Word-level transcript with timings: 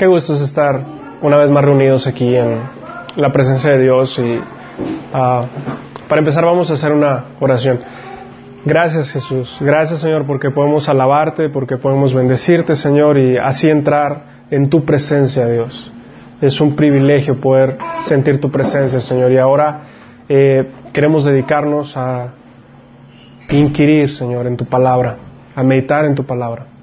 Qué 0.00 0.06
gusto 0.06 0.32
es 0.32 0.40
estar 0.40 0.82
una 1.20 1.36
vez 1.36 1.50
más 1.50 1.62
reunidos 1.62 2.06
aquí 2.06 2.34
en 2.34 2.58
la 3.16 3.30
presencia 3.32 3.72
de 3.72 3.82
Dios 3.82 4.18
y 4.18 4.40
ah, 5.12 5.44
para 6.08 6.20
empezar 6.20 6.42
vamos 6.42 6.70
a 6.70 6.72
hacer 6.72 6.90
una 6.92 7.24
oración. 7.38 7.80
Gracias 8.64 9.12
Jesús, 9.12 9.54
gracias 9.60 10.00
Señor 10.00 10.26
porque 10.26 10.48
podemos 10.48 10.88
alabarte, 10.88 11.50
porque 11.50 11.76
podemos 11.76 12.14
bendecirte 12.14 12.76
Señor 12.76 13.18
y 13.18 13.36
así 13.36 13.68
entrar 13.68 14.46
en 14.50 14.70
tu 14.70 14.86
presencia 14.86 15.46
Dios. 15.46 15.92
Es 16.40 16.62
un 16.62 16.76
privilegio 16.76 17.38
poder 17.38 17.76
sentir 17.98 18.40
tu 18.40 18.50
presencia 18.50 19.00
Señor 19.00 19.30
y 19.32 19.36
ahora 19.36 19.82
eh, 20.30 20.66
queremos 20.94 21.26
dedicarnos 21.26 21.94
a 21.94 22.32
inquirir 23.50 24.10
Señor 24.10 24.46
en 24.46 24.56
tu 24.56 24.64
palabra, 24.64 25.16
a 25.54 25.62
meditar 25.62 26.06
en 26.06 26.14
tu 26.14 26.24
palabra. 26.24 26.79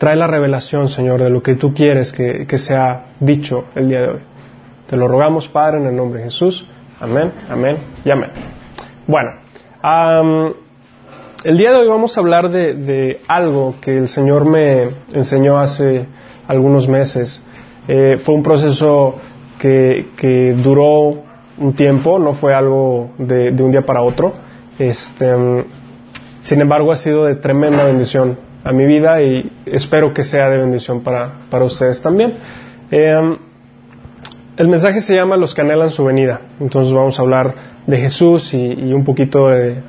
Trae 0.00 0.16
la 0.16 0.26
revelación, 0.26 0.88
Señor, 0.88 1.22
de 1.22 1.28
lo 1.28 1.42
que 1.42 1.56
tú 1.56 1.74
quieres 1.74 2.10
que, 2.10 2.56
sea 2.56 3.08
dicho 3.20 3.66
el 3.74 3.90
día 3.90 4.00
de 4.00 4.08
hoy. 4.08 4.20
Te 4.86 4.96
lo 4.96 5.06
rogamos, 5.06 5.46
Padre, 5.48 5.78
en 5.78 5.88
el 5.88 5.94
nombre 5.94 6.20
de 6.20 6.30
Jesús. 6.30 6.66
Amén, 6.98 7.30
amén 7.50 7.76
y 8.02 8.10
amén. 8.10 8.30
Bueno, 9.06 9.32
el 11.44 11.58
día 11.58 11.72
de 11.72 11.76
hoy 11.76 11.88
vamos 11.88 12.16
a 12.16 12.20
hablar 12.22 12.50
de, 12.50 13.20
algo 13.28 13.74
que 13.82 13.94
el 13.94 14.08
Señor 14.08 14.46
me 14.46 14.88
enseñó 15.12 15.58
hace 15.58 16.06
algunos 16.48 16.88
meses. 16.88 17.44
Eh, 17.86 18.16
fue 18.24 18.36
un 18.36 18.42
proceso 18.42 19.16
que, 19.58 20.54
duró 20.62 21.24
un 21.58 21.74
tiempo, 21.74 22.18
no 22.18 22.32
fue 22.32 22.54
algo 22.54 23.10
de, 23.18 23.50
de 23.50 23.62
un 23.62 23.70
día 23.70 23.82
para 23.82 24.00
otro. 24.00 24.32
Este, 24.78 25.26
sin 26.40 26.62
embargo, 26.62 26.90
ha 26.90 26.96
sido 26.96 27.26
de 27.26 27.34
tremenda 27.34 27.84
bendición 27.84 28.48
a 28.62 28.72
mi 28.72 28.84
vida 28.86 29.22
y 29.22 29.50
espero 29.66 30.12
que 30.12 30.22
sea 30.22 30.48
de 30.48 30.58
bendición 30.58 31.02
para, 31.02 31.32
para 31.50 31.64
ustedes 31.64 32.02
también. 32.02 32.34
Eh, 32.90 33.36
el 34.56 34.68
mensaje 34.68 35.00
se 35.00 35.14
llama 35.14 35.36
Los 35.36 35.54
que 35.54 35.62
anhelan 35.62 35.90
su 35.90 36.04
venida. 36.04 36.40
Entonces 36.60 36.92
vamos 36.92 37.18
a 37.18 37.22
hablar 37.22 37.54
de 37.86 37.96
Jesús 37.96 38.52
y, 38.52 38.92
un 38.92 39.04
poquito 39.04 39.48
de, 39.48 39.82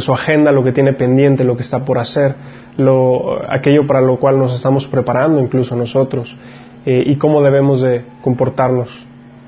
su 0.00 0.12
agenda, 0.12 0.52
lo 0.52 0.62
que 0.62 0.72
tiene 0.72 0.92
pendiente, 0.92 1.44
lo 1.44 1.56
que 1.56 1.62
está 1.62 1.84
por 1.84 1.98
hacer, 1.98 2.34
lo, 2.76 3.40
aquello 3.50 3.86
para 3.86 4.02
lo 4.02 4.18
cual 4.18 4.38
nos 4.38 4.54
estamos 4.54 4.86
preparando 4.86 5.40
incluso 5.40 5.74
nosotros 5.74 6.36
eh, 6.84 7.04
y 7.06 7.16
cómo 7.16 7.42
debemos 7.42 7.80
de 7.80 8.04
comportarnos 8.20 8.90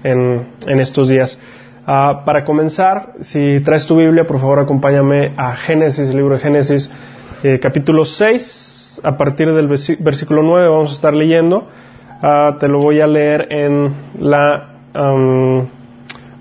en, 0.02 0.46
en 0.66 0.80
estos 0.80 1.10
días. 1.10 1.38
Ah, 1.86 2.22
para 2.24 2.44
comenzar, 2.44 3.14
si 3.20 3.60
traes 3.60 3.84
tu 3.84 3.96
Biblia, 3.96 4.24
por 4.24 4.38
favor 4.38 4.60
acompáñame 4.60 5.34
a 5.36 5.56
Génesis, 5.56 6.08
el 6.08 6.16
libro 6.16 6.36
de 6.36 6.40
Génesis, 6.40 6.90
eh, 7.42 7.58
capítulo 7.58 8.04
6, 8.04 8.69
a 9.02 9.16
partir 9.16 9.52
del 9.52 9.68
versículo 9.68 10.42
9 10.42 10.68
vamos 10.68 10.90
a 10.90 10.94
estar 10.94 11.14
leyendo. 11.14 11.68
Ah, 12.22 12.56
te 12.58 12.68
lo 12.68 12.80
voy 12.80 13.00
a 13.00 13.06
leer 13.06 13.46
en 13.50 13.92
la, 14.18 14.74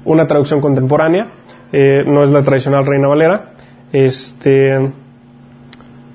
una 0.05 0.27
traducción 0.27 0.59
contemporánea, 0.59 1.27
eh, 1.71 2.03
no 2.05 2.23
es 2.23 2.31
la 2.31 2.41
tradicional 2.41 2.85
Reina 2.85 3.07
Valera. 3.07 3.51
Este, 3.91 4.75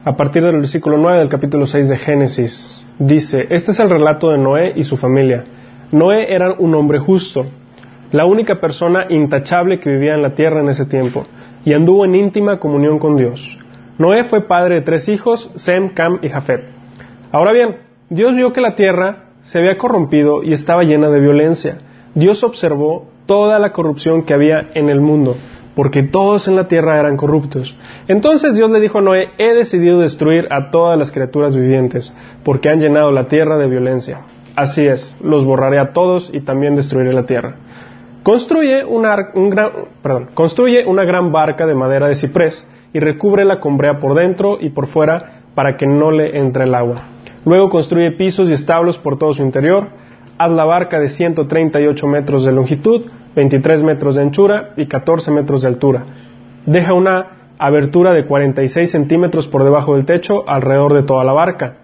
a 0.04 0.12
partir 0.16 0.42
del 0.42 0.56
versículo 0.56 0.98
9 0.98 1.18
del 1.18 1.28
capítulo 1.28 1.66
6 1.66 1.88
de 1.88 1.96
Génesis, 1.96 2.86
dice, 2.98 3.46
este 3.50 3.72
es 3.72 3.80
el 3.80 3.88
relato 3.88 4.30
de 4.30 4.38
Noé 4.38 4.72
y 4.76 4.82
su 4.84 4.96
familia. 4.96 5.44
Noé 5.92 6.34
era 6.34 6.52
un 6.52 6.74
hombre 6.74 6.98
justo, 6.98 7.46
la 8.12 8.26
única 8.26 8.60
persona 8.60 9.06
intachable 9.08 9.78
que 9.78 9.90
vivía 9.90 10.14
en 10.14 10.22
la 10.22 10.34
tierra 10.34 10.60
en 10.60 10.68
ese 10.68 10.84
tiempo, 10.84 11.26
y 11.64 11.72
anduvo 11.72 12.04
en 12.04 12.14
íntima 12.14 12.58
comunión 12.58 12.98
con 12.98 13.16
Dios. 13.16 13.58
Noé 13.96 14.24
fue 14.24 14.46
padre 14.48 14.76
de 14.76 14.80
tres 14.82 15.08
hijos, 15.08 15.50
Sem, 15.54 15.90
Cam 15.90 16.18
y 16.22 16.28
Jafet. 16.28 16.64
Ahora 17.30 17.52
bien, 17.52 17.76
Dios 18.10 18.34
vio 18.34 18.52
que 18.52 18.60
la 18.60 18.74
tierra 18.74 19.26
se 19.42 19.58
había 19.58 19.78
corrompido 19.78 20.42
y 20.42 20.52
estaba 20.52 20.82
llena 20.82 21.10
de 21.10 21.20
violencia. 21.20 21.78
Dios 22.14 22.42
observó 22.42 23.08
toda 23.26 23.58
la 23.58 23.72
corrupción 23.72 24.24
que 24.24 24.34
había 24.34 24.70
en 24.74 24.88
el 24.88 25.00
mundo, 25.00 25.36
porque 25.76 26.02
todos 26.02 26.48
en 26.48 26.56
la 26.56 26.66
tierra 26.66 26.98
eran 26.98 27.16
corruptos. 27.16 27.76
Entonces 28.08 28.54
Dios 28.54 28.70
le 28.70 28.80
dijo 28.80 28.98
a 28.98 29.02
Noé, 29.02 29.30
he 29.38 29.54
decidido 29.54 30.00
destruir 30.00 30.48
a 30.50 30.70
todas 30.70 30.98
las 30.98 31.12
criaturas 31.12 31.54
vivientes, 31.54 32.12
porque 32.44 32.70
han 32.70 32.80
llenado 32.80 33.12
la 33.12 33.28
tierra 33.28 33.58
de 33.58 33.68
violencia. 33.68 34.22
Así 34.56 34.84
es, 34.86 35.16
los 35.22 35.44
borraré 35.44 35.78
a 35.78 35.92
todos 35.92 36.30
y 36.32 36.40
también 36.40 36.74
destruiré 36.74 37.12
la 37.12 37.26
tierra. 37.26 37.56
Construye 38.24 38.84
una, 38.84 39.32
construye 40.34 40.84
una 40.86 41.04
gran 41.04 41.30
barca 41.30 41.66
de 41.66 41.74
madera 41.74 42.08
de 42.08 42.14
ciprés 42.14 42.66
y 42.94 43.00
recúbrela 43.00 43.60
con 43.60 43.76
brea 43.76 43.98
por 43.98 44.14
dentro 44.14 44.56
y 44.58 44.70
por 44.70 44.86
fuera 44.86 45.42
para 45.54 45.76
que 45.76 45.86
no 45.86 46.10
le 46.10 46.38
entre 46.38 46.64
el 46.64 46.74
agua. 46.74 47.02
Luego 47.44 47.68
construye 47.68 48.12
pisos 48.12 48.48
y 48.48 48.54
establos 48.54 48.98
por 48.98 49.18
todo 49.18 49.34
su 49.34 49.42
interior. 49.42 49.88
Haz 50.38 50.50
la 50.52 50.64
barca 50.64 50.98
de 50.98 51.08
138 51.08 52.06
metros 52.06 52.44
de 52.44 52.52
longitud, 52.52 53.06
23 53.36 53.82
metros 53.82 54.14
de 54.14 54.22
anchura 54.22 54.70
y 54.76 54.86
14 54.86 55.30
metros 55.32 55.62
de 55.62 55.68
altura. 55.68 56.04
Deja 56.64 56.94
una 56.94 57.54
abertura 57.58 58.12
de 58.12 58.24
46 58.24 58.90
centímetros 58.90 59.48
por 59.48 59.64
debajo 59.64 59.94
del 59.94 60.06
techo 60.06 60.48
alrededor 60.48 60.94
de 60.94 61.02
toda 61.02 61.24
la 61.24 61.32
barca. 61.32 61.76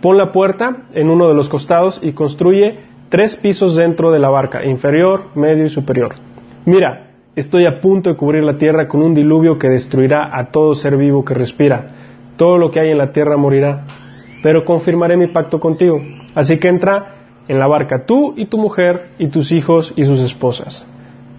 Pon 0.00 0.16
la 0.16 0.32
puerta 0.32 0.84
en 0.94 1.10
uno 1.10 1.28
de 1.28 1.34
los 1.34 1.48
costados 1.48 2.00
y 2.02 2.12
construye 2.12 2.80
tres 3.08 3.36
pisos 3.36 3.76
dentro 3.76 4.10
de 4.10 4.18
la 4.18 4.30
barca, 4.30 4.64
inferior, 4.64 5.26
medio 5.34 5.64
y 5.64 5.68
superior. 5.68 6.14
Mira, 6.64 7.11
Estoy 7.34 7.64
a 7.64 7.80
punto 7.80 8.10
de 8.10 8.16
cubrir 8.16 8.44
la 8.44 8.58
tierra 8.58 8.88
con 8.88 9.02
un 9.02 9.14
diluvio 9.14 9.58
que 9.58 9.70
destruirá 9.70 10.38
a 10.38 10.50
todo 10.50 10.74
ser 10.74 10.98
vivo 10.98 11.24
que 11.24 11.32
respira. 11.32 11.86
Todo 12.36 12.58
lo 12.58 12.70
que 12.70 12.78
hay 12.78 12.90
en 12.90 12.98
la 12.98 13.10
tierra 13.12 13.38
morirá. 13.38 13.86
Pero 14.42 14.66
confirmaré 14.66 15.16
mi 15.16 15.28
pacto 15.28 15.58
contigo. 15.58 15.98
Así 16.34 16.58
que 16.58 16.68
entra 16.68 17.14
en 17.48 17.58
la 17.58 17.66
barca 17.66 18.04
tú 18.04 18.34
y 18.36 18.46
tu 18.46 18.58
mujer 18.58 19.12
y 19.18 19.28
tus 19.28 19.50
hijos 19.50 19.94
y 19.96 20.04
sus 20.04 20.20
esposas. 20.20 20.86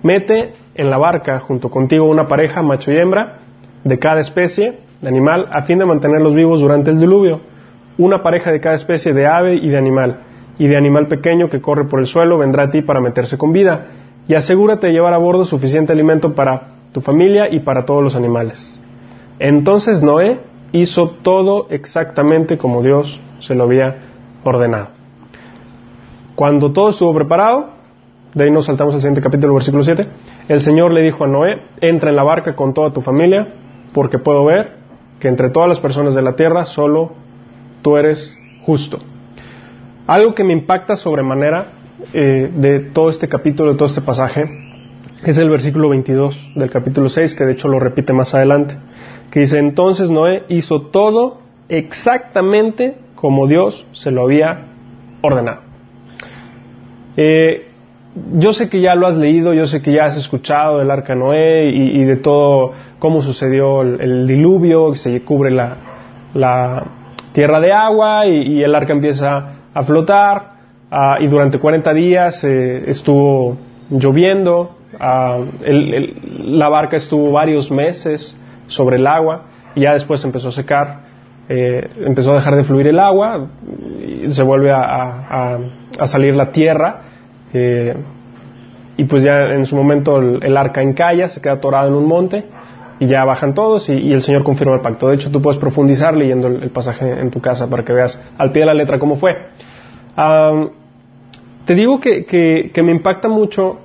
Mete 0.01 0.53
en 0.73 0.89
la 0.89 0.97
barca 0.97 1.39
junto 1.41 1.69
contigo 1.69 2.05
una 2.05 2.27
pareja, 2.27 2.63
macho 2.63 2.91
y 2.91 2.97
hembra, 2.97 3.41
de 3.83 3.99
cada 3.99 4.19
especie 4.19 4.79
de 4.99 5.07
animal, 5.07 5.47
a 5.51 5.61
fin 5.61 5.77
de 5.77 5.85
mantenerlos 5.85 6.33
vivos 6.33 6.59
durante 6.59 6.89
el 6.89 6.97
diluvio. 6.97 7.39
Una 7.99 8.23
pareja 8.23 8.51
de 8.51 8.59
cada 8.59 8.73
especie 8.73 9.13
de 9.13 9.27
ave 9.27 9.57
y 9.57 9.69
de 9.69 9.77
animal, 9.77 10.21
y 10.57 10.67
de 10.67 10.75
animal 10.75 11.05
pequeño 11.07 11.49
que 11.49 11.61
corre 11.61 11.85
por 11.85 11.99
el 11.99 12.07
suelo 12.07 12.39
vendrá 12.39 12.63
a 12.63 12.71
ti 12.71 12.81
para 12.81 12.99
meterse 12.99 13.37
con 13.37 13.53
vida 13.53 13.85
y 14.27 14.35
asegúrate 14.35 14.87
de 14.87 14.93
llevar 14.93 15.13
a 15.13 15.17
bordo 15.17 15.43
suficiente 15.43 15.93
alimento 15.93 16.33
para 16.33 16.73
tu 16.91 17.01
familia 17.01 17.49
y 17.49 17.59
para 17.59 17.85
todos 17.85 18.03
los 18.03 18.15
animales. 18.15 18.79
Entonces 19.39 20.01
Noé 20.01 20.41
hizo 20.71 21.09
todo 21.21 21.67
exactamente 21.69 22.57
como 22.57 22.81
Dios 22.81 23.19
se 23.39 23.55
lo 23.55 23.63
había 23.63 23.97
ordenado. 24.43 24.89
Cuando 26.35 26.71
todo 26.71 26.89
estuvo 26.89 27.13
preparado, 27.13 27.69
de 28.33 28.45
ahí 28.45 28.51
nos 28.51 28.65
saltamos 28.65 28.93
al 28.95 29.01
siguiente 29.01 29.21
capítulo, 29.21 29.53
versículo 29.53 29.83
7, 29.83 30.07
el 30.47 30.61
Señor 30.61 30.91
le 30.91 31.03
dijo 31.03 31.23
a 31.23 31.27
Noé, 31.27 31.61
entra 31.81 32.09
en 32.09 32.15
la 32.15 32.23
barca 32.23 32.55
con 32.55 32.73
toda 32.73 32.91
tu 32.91 33.01
familia, 33.01 33.53
porque 33.93 34.17
puedo 34.17 34.45
ver 34.45 34.77
que 35.19 35.27
entre 35.27 35.51
todas 35.51 35.69
las 35.69 35.79
personas 35.79 36.15
de 36.15 36.23
la 36.23 36.35
tierra 36.35 36.65
solo 36.65 37.11
tú 37.81 37.97
eres 37.97 38.37
justo. 38.65 38.97
Algo 40.07 40.33
que 40.33 40.43
me 40.43 40.53
impacta 40.53 40.95
sobremanera 40.95 41.67
eh, 42.13 42.51
de 42.53 42.79
todo 42.91 43.09
este 43.09 43.27
capítulo, 43.27 43.71
de 43.71 43.77
todo 43.77 43.87
este 43.87 44.01
pasaje, 44.01 44.43
es 45.25 45.37
el 45.37 45.49
versículo 45.49 45.89
22 45.89 46.51
del 46.55 46.69
capítulo 46.69 47.07
6, 47.07 47.35
que 47.35 47.45
de 47.45 47.53
hecho 47.53 47.67
lo 47.67 47.79
repite 47.79 48.11
más 48.13 48.33
adelante, 48.33 48.75
que 49.31 49.41
dice, 49.41 49.57
entonces 49.57 50.11
Noé 50.11 50.43
hizo 50.49 50.87
todo 50.87 51.39
exactamente 51.69 52.97
como 53.15 53.47
Dios 53.47 53.87
se 53.93 54.11
lo 54.11 54.23
había 54.23 54.65
ordenado. 55.21 55.61
Eh, 57.15 57.67
yo 58.33 58.53
sé 58.53 58.69
que 58.69 58.81
ya 58.81 58.95
lo 58.95 59.07
has 59.07 59.17
leído, 59.17 59.53
yo 59.53 59.65
sé 59.65 59.81
que 59.81 59.93
ya 59.93 60.05
has 60.05 60.17
escuchado 60.17 60.79
del 60.79 60.91
arca 60.91 61.15
Noé 61.15 61.69
y, 61.69 62.03
de 62.03 62.17
todo 62.17 62.73
cómo 62.99 63.21
sucedió 63.21 63.81
el, 63.81 64.27
diluvio, 64.27 64.91
que 64.91 64.97
se 64.97 65.23
cubre 65.23 65.51
la, 65.51 66.85
tierra 67.31 67.59
de 67.59 67.71
agua 67.71 68.27
y, 68.27 68.59
y 68.59 68.63
el 68.63 68.75
arca 68.75 68.93
empieza 68.93 69.55
a 69.73 69.83
flotar 69.83 70.52
Ah, 70.95 71.17
y 71.19 71.25
durante 71.25 71.57
40 71.57 71.91
días 71.95 72.43
eh, 72.43 72.83
estuvo 72.85 73.57
lloviendo, 73.89 74.75
ah, 74.99 75.39
la 75.65 76.69
barca 76.69 76.97
estuvo 76.97 77.31
varios 77.31 77.71
meses 77.71 78.39
sobre 78.67 78.97
el 78.97 79.07
agua 79.07 79.41
y 79.73 79.81
ya 79.81 79.93
después 79.93 80.23
empezó 80.23 80.49
a 80.49 80.51
secar, 80.51 80.99
eh, 81.49 81.89
empezó 82.05 82.33
a 82.33 82.35
dejar 82.35 82.55
de 82.57 82.63
fluir 82.63 82.89
el 82.89 82.99
agua, 82.99 83.47
y 84.05 84.31
se 84.31 84.43
vuelve 84.43 84.71
a, 84.71 85.57
salir 86.03 86.35
la 86.35 86.51
tierra 86.51 87.01
eh, 87.51 87.95
y 88.95 89.05
pues 89.05 89.23
ya 89.23 89.45
en 89.55 89.65
su 89.65 89.75
momento 89.75 90.19
el, 90.19 90.55
arca 90.55 90.83
encalla, 90.83 91.27
se 91.27 91.41
queda 91.41 91.53
atorada 91.53 91.87
en 91.87 91.95
un 91.95 92.07
monte 92.07 92.45
y 92.99 93.07
ya 93.07 93.25
bajan 93.25 93.55
todos 93.55 93.89
y, 93.89 94.13
el 94.13 94.21
Señor 94.21 94.43
confirma 94.43 94.75
el 94.75 94.81
pacto. 94.81 95.07
De 95.07 95.15
hecho, 95.15 95.31
tú 95.31 95.41
puedes 95.41 95.59
profundizar 95.59 96.15
leyendo 96.15 96.49
el, 96.49 96.69
pasaje 96.69 97.19
en 97.19 97.31
tu 97.31 97.41
casa 97.41 97.67
para 97.67 97.83
que 97.83 97.93
veas 97.93 98.21
al 98.37 98.51
pie 98.51 98.59
de 98.59 98.67
la 98.67 98.75
letra 98.75 98.99
cómo 98.99 99.15
fue. 99.15 99.35
Ah, 100.15 100.67
te 101.65 101.75
digo 101.75 101.99
que, 101.99 102.25
que, 102.25 102.83
me 102.83 102.91
impacta 102.91 103.29
mucho 103.29 103.79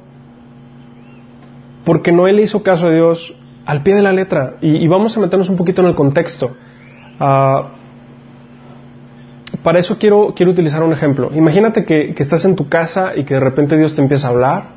porque 1.84 2.12
Noé 2.12 2.32
le 2.32 2.42
hizo 2.42 2.62
caso 2.62 2.88
a 2.88 2.90
Dios 2.90 3.34
al 3.64 3.82
pie 3.82 3.94
de 3.94 4.02
la 4.02 4.12
letra. 4.12 4.56
Y, 4.60 4.86
vamos 4.88 5.16
a 5.16 5.20
meternos 5.20 5.48
un 5.48 5.56
poquito 5.56 5.82
en 5.82 5.88
el 5.88 5.94
contexto. 5.94 6.50
Ah, 7.20 7.68
para 9.62 9.78
eso 9.78 9.98
quiero, 9.98 10.32
quiero 10.34 10.52
utilizar 10.52 10.82
un 10.82 10.92
ejemplo. 10.92 11.30
Imagínate 11.34 11.84
que, 11.84 12.14
que 12.14 12.22
estás 12.22 12.44
en 12.44 12.56
tu 12.56 12.68
casa 12.68 13.12
y 13.16 13.24
que 13.24 13.34
de 13.34 13.40
repente 13.40 13.76
Dios 13.76 13.94
te 13.94 14.02
empieza 14.02 14.28
a 14.28 14.30
hablar 14.30 14.68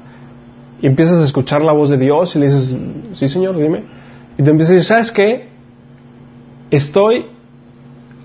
y 0.82 0.88
empiezas 0.88 1.20
a 1.22 1.24
escuchar 1.24 1.64
la 1.64 1.74
voz 1.74 1.90
de 1.90 1.98
Dios 1.98 2.36
y 2.36 2.40
le 2.40 2.46
dices, 2.46 2.76
sí 3.14 3.28
Señor, 3.28 3.58
dime. 3.58 3.84
Y 4.38 4.44
te 4.44 4.50
empiezas 4.50 4.72
a 4.72 4.74
decir, 4.76 4.88
¿sabes 4.88 5.12
qué? 5.12 5.50
Estoy 6.72 7.26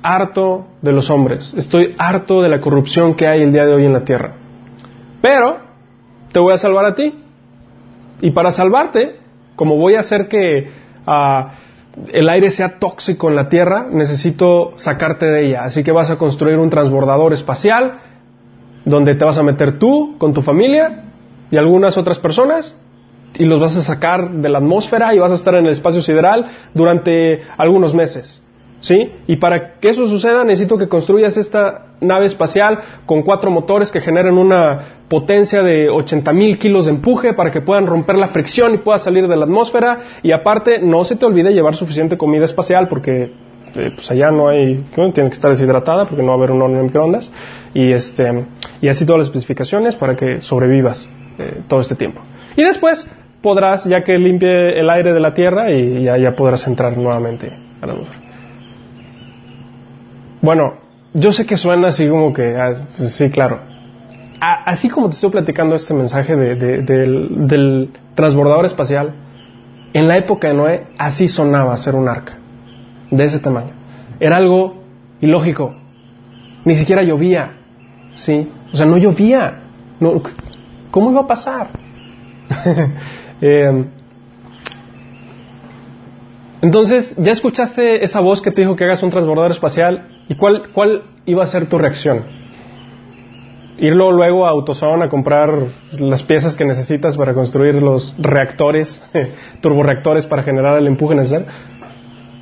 harto 0.03 0.67
de 0.83 0.93
los 0.93 1.11
hombres, 1.11 1.53
estoy 1.57 1.95
harto 1.99 2.43
de 2.43 2.49
la 2.49 2.61
corrupción 2.61 3.15
que 3.15 3.27
hay 3.27 3.43
el 3.43 3.53
día 3.53 3.67
de 3.67 3.75
hoy 3.75 3.85
en 3.85 3.93
la 3.93 4.05
tierra. 4.05 4.35
Pero 5.27 5.57
te 6.31 6.39
voy 6.39 6.53
a 6.53 6.59
salvar 6.59 6.85
a 6.85 6.95
ti. 6.95 7.13
Y 8.21 8.31
para 8.31 8.53
salvarte, 8.53 9.17
como 9.57 9.77
voy 9.77 9.97
a 9.97 10.01
hacer 10.01 10.29
que 10.29 10.69
ah, 11.05 11.51
el 12.13 12.29
aire 12.29 12.53
sea 12.53 12.79
tóxico 12.79 13.29
en 13.29 13.35
la 13.35 13.49
tierra, 13.49 13.89
necesito 13.91 14.79
sacarte 14.79 15.27
de 15.27 15.49
ella. 15.49 15.65
Así 15.65 15.83
que 15.83 15.91
vas 15.91 16.13
a 16.13 16.17
construir 16.17 16.59
un 16.59 16.71
transbordador 16.71 17.33
espacial 17.33 17.99
donde 18.85 19.17
te 19.17 19.25
vas 19.25 19.37
a 19.37 19.43
meter 19.43 19.81
tú 19.81 20.15
con 20.17 20.33
tu 20.33 20.43
familia 20.43 21.07
y 21.51 21.57
algunas 21.57 21.99
otras 21.99 22.21
personas 22.21 22.77
y 23.37 23.47
los 23.47 23.61
vas 23.61 23.77
a 23.77 23.83
sacar 23.83 24.31
de 24.31 24.49
la 24.49 24.59
atmósfera 24.59 25.13
y 25.13 25.19
vas 25.19 25.33
a 25.33 25.35
estar 25.35 25.57
en 25.57 25.67
el 25.67 25.73
espacio 25.73 26.03
sideral 26.03 26.47
durante 26.73 27.43
algunos 27.59 27.95
meses. 27.97 28.41
¿Sí? 28.79 29.11
Y 29.27 29.39
para 29.39 29.81
que 29.81 29.89
eso 29.89 30.07
suceda 30.07 30.45
necesito 30.45 30.79
que 30.79 30.87
construyas 30.87 31.37
esta 31.37 31.86
nave 32.01 32.27
espacial 32.27 32.79
con 33.07 33.23
cuatro 33.23 33.51
motores 33.51 33.91
que 33.91 34.01
generen 34.01 34.37
una 34.37 34.97
potencia 35.09 35.63
de 35.63 35.89
80 35.89 36.33
mil 36.33 36.59
kilos 36.59 36.87
de 36.87 36.93
empuje 36.93 37.33
para 37.35 37.51
que 37.51 37.61
puedan 37.61 37.87
romper 37.87 38.17
la 38.17 38.29
fricción 38.29 38.75
y 38.75 38.79
pueda 38.79 38.99
salir 38.99 39.29
de 39.29 39.37
la 39.37 39.45
atmósfera. 39.45 39.99
Y 40.23 40.33
aparte, 40.33 40.81
no 40.81 41.05
se 41.05 41.17
te 41.17 41.27
olvide 41.27 41.53
llevar 41.53 41.75
suficiente 41.75 42.17
comida 42.17 42.45
espacial 42.45 42.89
porque 42.89 43.33
eh, 43.75 43.93
pues 43.95 44.11
allá 44.11 44.31
no 44.31 44.49
hay, 44.49 44.85
tiene 44.95 45.13
que 45.13 45.35
estar 45.35 45.51
deshidratada 45.51 46.07
porque 46.07 46.23
no 46.23 46.29
va 46.29 46.35
a 46.35 46.39
haber 46.39 46.51
un 46.51 46.63
horno 46.63 46.79
de 46.79 46.85
microondas. 46.85 47.31
Y, 47.75 47.93
este, 47.93 48.47
y 48.81 48.89
así 48.89 49.05
todas 49.05 49.21
las 49.21 49.27
especificaciones 49.29 49.97
para 49.97 50.17
que 50.17 50.41
sobrevivas 50.41 51.09
eh, 51.39 51.63
todo 51.69 51.81
este 51.81 51.95
tiempo. 51.95 52.23
Y 52.57 52.65
después 52.65 53.07
podrás, 53.43 53.85
ya 53.85 54.03
que 54.03 54.19
limpie 54.19 54.81
el 54.81 54.91
aire 54.91 55.13
de 55.13 55.21
la 55.21 55.35
Tierra, 55.35 55.71
y 55.71 56.05
ya, 56.05 56.17
ya 56.17 56.33
podrás 56.33 56.67
entrar 56.67 56.97
nuevamente 56.97 57.53
a 57.81 57.87
la 57.87 57.93
atmósfera. 57.93 58.21
Bueno, 60.41 60.86
yo 61.17 61.33
sé 61.33 61.47
que 61.47 61.57
suena 61.57 61.89
así 61.89 62.09
como 62.09 62.33
que, 62.33 62.57
ah, 62.57 62.75
sí, 63.09 63.31
claro. 63.31 63.61
así 64.41 64.89
como 64.89 65.09
te 65.09 65.15
estoy 65.15 65.31
platicando 65.31 65.75
este 65.75 65.95
mensaje 65.95 66.37
del, 66.37 66.85
del 67.47 67.91
transbordador 68.15 68.67
espacial, 68.67 69.15
en 69.93 70.09
la 70.09 70.19
época 70.19 70.49
de 70.49 70.55
Noé 70.55 70.87
así 70.99 71.27
sonaba 71.27 71.77
ser 71.79 71.95
un 71.95 72.09
arca, 72.09 72.35
de 73.11 73.25
ese 73.25 73.39
tamaño. 73.39 73.73
Era 74.21 74.37
algo 74.37 74.83
ilógico. 75.21 75.75
Ni 76.65 76.75
siquiera 76.75 77.03
llovía, 77.03 77.53
¿sí? 78.15 78.49
O 78.73 78.77
sea, 78.77 78.87
no 78.87 78.99
llovía. 78.99 79.63
No, 80.01 80.21
¿Cómo 80.91 81.11
iba 81.11 81.23
a 81.23 81.27
pasar? 81.27 81.71
eh, 83.41 83.85
entonces, 86.61 87.15
¿ya 87.17 87.33
escuchaste 87.33 88.05
esa 88.05 88.21
voz 88.21 88.43
que 88.43 88.51
te 88.51 88.63
dijo 88.63 88.77
que 88.77 88.85
hagas 88.85 89.03
un 89.03 89.11
transbordador 89.11 89.53
espacial? 89.53 90.16
¿Y 90.29 90.35
cuál, 90.35 90.71
cuál 90.73 91.03
iba 91.25 91.43
a 91.45 91.47
ser 91.47 91.69
tu 91.69 91.79
reacción? 91.79 92.25
Irlo 93.79 94.11
luego 94.11 94.47
a 94.47 94.51
AutoZone 94.51 95.05
a 95.05 95.09
comprar 95.09 95.51
las 95.93 96.23
piezas 96.23 96.57
que 96.57 96.65
necesitas 96.65 97.17
para 97.17 97.35
construir 97.35 97.75
los 97.83 98.15
reactores, 98.19 99.09
turboreactores 99.61 100.27
para 100.27 100.43
generar 100.43 100.79
el 100.79 100.87
empuje 100.87 101.15
necesario, 101.15 101.47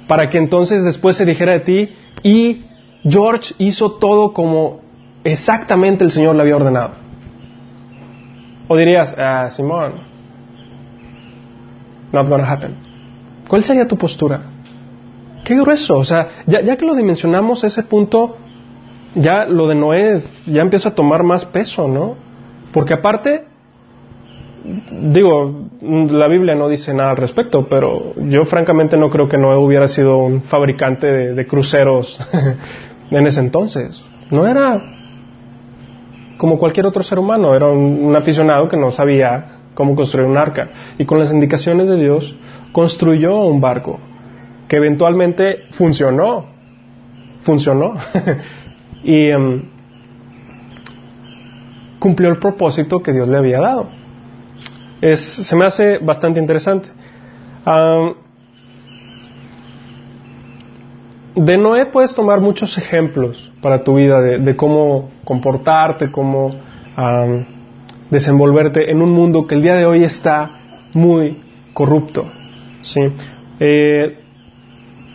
para 0.07 0.29
que 0.29 0.39
entonces 0.39 0.85
después 0.85 1.17
se 1.17 1.25
dijera 1.25 1.53
de 1.53 1.61
ti 1.61 1.89
y 2.23 2.65
George 3.03 3.55
hizo 3.59 3.93
todo 3.93 4.33
como 4.33 4.81
exactamente 5.25 6.05
el 6.05 6.11
Señor 6.11 6.37
le 6.37 6.43
había 6.43 6.57
ordenado. 6.57 6.93
O 8.69 8.77
dirías, 8.77 9.15
ah, 9.19 9.51
Simón, 9.51 9.95
not 12.13 12.29
gonna 12.29 12.51
happen. 12.51 12.77
¿Cuál 13.49 13.63
sería 13.65 13.87
tu 13.87 13.99
postura? 13.99 14.54
Qué 15.45 15.55
grueso, 15.57 15.99
o 15.99 16.05
sea, 16.05 16.29
ya, 16.47 16.77
que 16.77 16.87
lo 16.87 16.95
dimensionamos 16.95 17.65
ese 17.65 17.83
punto, 17.83 18.37
ya 19.15 19.45
lo 19.45 19.69
de 19.69 19.75
Noé 19.75 20.23
ya 20.47 20.63
empieza 20.63 20.89
a 20.89 20.95
tomar 20.95 21.23
más 21.23 21.45
peso, 21.45 21.87
¿no? 21.87 22.17
Porque 22.73 22.95
aparte, 22.95 23.45
digo, 24.91 25.69
la 25.83 26.29
Biblia 26.29 26.55
no 26.55 26.69
dice 26.69 26.95
nada 26.95 27.11
al 27.11 27.19
respecto, 27.19 27.67
pero 27.69 28.15
yo 28.17 28.45
francamente 28.47 28.97
no 28.97 29.11
creo 29.11 29.29
que 29.29 29.37
Noé 29.37 29.57
hubiera 29.57 29.87
sido 29.87 30.17
un 30.17 30.43
fabricante 30.43 31.35
de 31.35 31.47
cruceros 31.47 32.19
en 33.11 33.27
ese 33.27 33.41
entonces. 33.41 34.03
No 34.31 34.47
era 34.47 34.81
como 36.39 36.59
cualquier 36.59 36.87
otro 36.87 37.03
ser 37.03 37.19
humano, 37.19 37.55
era 37.55 37.69
un, 37.69 38.17
aficionado 38.17 38.67
que 38.67 38.79
no 38.79 38.91
sabía 38.91 39.59
cómo 39.75 39.95
construir 39.95 40.27
un 40.27 40.39
arca. 40.39 40.71
Y 40.99 41.05
con 41.05 41.19
las 41.19 41.33
indicaciones 41.33 41.89
de 41.89 41.97
Dios 41.97 42.35
construyó 42.73 43.37
un 43.45 43.61
barco 43.61 44.01
que 44.69 44.77
eventualmente 44.77 45.65
funcionó, 45.73 46.47
funcionó. 47.41 47.95
y 49.05 49.29
em, 49.31 49.63
cumplió 51.99 52.31
el 52.31 52.39
propósito 52.39 53.03
que 53.03 53.13
Dios 53.13 53.29
le 53.29 53.39
había 53.39 53.61
dado. 53.61 53.89
Es, 55.01 55.21
se 55.21 55.57
me 55.57 55.65
hace 55.65 55.99
bastante 55.99 56.41
interesante. 56.41 56.89
de 61.35 61.59
Noé 61.59 61.87
puedes 61.87 62.15
tomar 62.15 62.41
muchos 62.41 62.79
ejemplos 62.79 63.51
para 63.61 63.83
tu 63.83 63.95
vida 63.95 64.21
de, 64.21 64.57
cómo 64.57 65.09
comportarte, 65.25 66.11
cómo 66.11 66.55
desenvolverte 68.11 68.91
en 68.91 69.03
un 69.03 69.11
mundo 69.11 69.47
que 69.47 69.55
el 69.55 69.63
día 69.63 69.75
de 69.75 69.87
hoy 69.87 70.05
está 70.05 70.51
muy 70.93 71.43
corrupto. 71.73 72.27
¿sí? 72.83 73.01
Eh, 73.61 74.24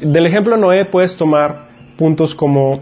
Del 0.01 0.25
ejemplo 0.25 0.55
de 0.55 0.61
Noé 0.61 0.85
puedes 0.85 1.17
tomar 1.17 1.67
puntos 1.97 2.33
como 2.33 2.79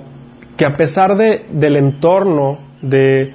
que 0.56 0.66
a 0.66 0.78
pesar 0.78 1.18
de, 1.18 1.48
del 1.52 1.76
entorno, 1.76 2.60
de 2.82 3.34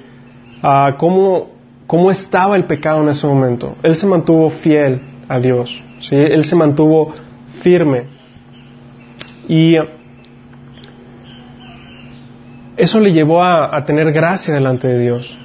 cómo 0.97 1.52
cómo 1.93 2.09
estaba 2.09 2.55
el 2.55 2.65
pecado 2.65 3.03
en 3.03 3.09
ese 3.09 3.27
momento. 3.27 3.75
Él 3.83 3.93
se 3.93 4.07
mantuvo 4.07 4.49
fiel 4.49 4.99
a 5.29 5.37
Dios, 5.39 5.79
¿sí? 5.99 6.15
él 6.15 6.43
se 6.43 6.55
mantuvo 6.55 7.13
firme. 7.61 8.05
Y 9.47 9.75
eso 12.77 12.99
le 12.99 13.13
llevó 13.13 13.43
a, 13.43 13.83
tener 13.85 14.11
gracia 14.11 14.55
delante 14.55 14.87
de 14.87 14.99
Dios. 15.01 15.37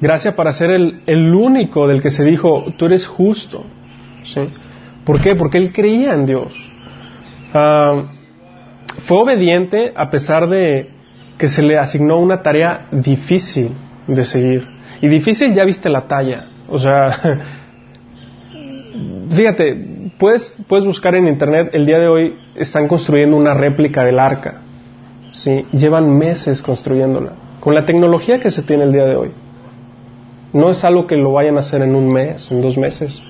Gracia 0.00 0.36
para 0.36 0.52
ser 0.52 0.70
el, 0.70 1.34
único 1.34 1.88
del 1.88 2.00
que 2.00 2.10
se 2.10 2.22
dijo, 2.22 2.64
tú 2.76 2.86
eres 2.86 3.04
justo. 3.04 3.64
¿sí? 4.22 4.40
¿Por 5.04 5.20
qué? 5.20 5.34
Porque 5.34 5.58
él 5.58 5.72
creía 5.72 6.14
en 6.14 6.26
Dios. 6.26 6.54
Ah, 7.52 8.04
fue 9.06 9.18
obediente 9.18 9.92
a 9.96 10.10
pesar 10.10 10.48
de 10.48 10.90
que 11.38 11.48
se 11.48 11.60
le 11.60 11.76
asignó 11.76 12.20
una 12.20 12.40
tarea 12.40 12.86
difícil 12.92 13.72
de 14.06 14.24
seguir. 14.24 14.81
Y 15.02 15.08
difícil 15.08 15.52
ya 15.52 15.64
viste 15.64 15.90
la 15.90 16.06
talla. 16.06 16.46
O 16.68 16.78
sea, 16.78 17.10
fíjate, 19.30 20.10
puedes, 20.16 20.62
puedes 20.68 20.86
buscar 20.86 21.14
en 21.16 21.26
internet, 21.26 21.70
el 21.72 21.84
día 21.84 21.98
de 21.98 22.06
hoy 22.06 22.38
están 22.54 22.88
construyendo 22.88 23.36
una 23.36 23.52
réplica 23.52 24.04
del 24.04 24.18
arca. 24.18 24.62
¿sí? 25.32 25.66
Llevan 25.72 26.16
meses 26.16 26.62
construyéndola. 26.62 27.32
Con 27.60 27.74
la 27.74 27.84
tecnología 27.84 28.38
que 28.38 28.50
se 28.50 28.62
tiene 28.62 28.84
el 28.84 28.92
día 28.92 29.04
de 29.04 29.16
hoy. 29.16 29.30
No 30.52 30.68
es 30.68 30.84
algo 30.84 31.06
que 31.06 31.16
lo 31.16 31.32
vayan 31.32 31.56
a 31.56 31.60
hacer 31.60 31.82
en 31.82 31.94
un 31.94 32.12
mes, 32.12 32.50
en 32.50 32.60
dos 32.60 32.78
meses. 32.78 33.22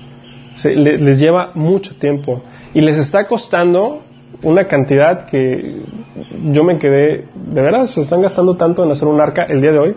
les 0.63 1.19
lleva 1.19 1.51
mucho 1.55 1.95
tiempo. 1.95 2.43
Y 2.73 2.81
les 2.81 2.97
está 2.97 3.25
costando 3.25 4.03
una 4.43 4.67
cantidad 4.67 5.25
que 5.25 5.81
yo 6.51 6.63
me 6.63 6.77
quedé, 6.77 7.27
de 7.33 7.61
veras, 7.61 7.93
se 7.93 8.01
están 8.01 8.21
gastando 8.21 8.57
tanto 8.57 8.83
en 8.83 8.91
hacer 8.91 9.07
un 9.07 9.21
arca 9.21 9.43
el 9.43 9.61
día 9.61 9.71
de 9.71 9.79
hoy. 9.79 9.95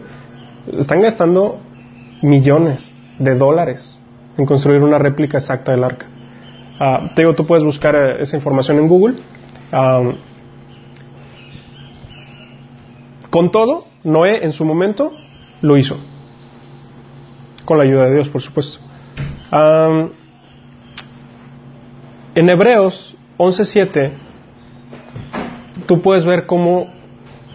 Están 0.79 1.01
gastando 1.01 1.59
millones 2.23 2.95
de 3.19 3.35
dólares 3.35 4.01
en 4.37 4.47
construir 4.47 4.83
una 4.83 4.99
réplica 4.99 5.39
exacta 5.39 5.73
del 5.73 5.85
arca. 5.85 6.07
Uh, 6.79 7.15
te 7.15 7.23
digo, 7.23 7.35
tú 7.35 7.47
puedes 7.47 7.65
buscar 7.65 7.95
eh, 7.97 8.21
esa 8.21 8.37
información 8.37 8.79
en 8.79 8.89
Google. 8.89 9.17
con 13.31 13.51
todo, 13.51 13.87
Noé 14.05 14.45
en 14.45 14.53
su 14.53 14.65
momento 14.65 15.11
lo 15.63 15.77
hizo. 15.77 15.99
Con 17.65 17.79
la 17.79 17.85
ayuda 17.85 18.05
de 18.07 18.15
Dios, 18.15 18.29
por 18.29 18.41
supuesto. 18.41 18.79
en 22.35 22.49
Hebreos 22.49 23.17
11.7, 23.39 24.13
tú 25.87 26.01
puedes 26.03 26.25
ver 26.25 26.47
cómo 26.47 26.89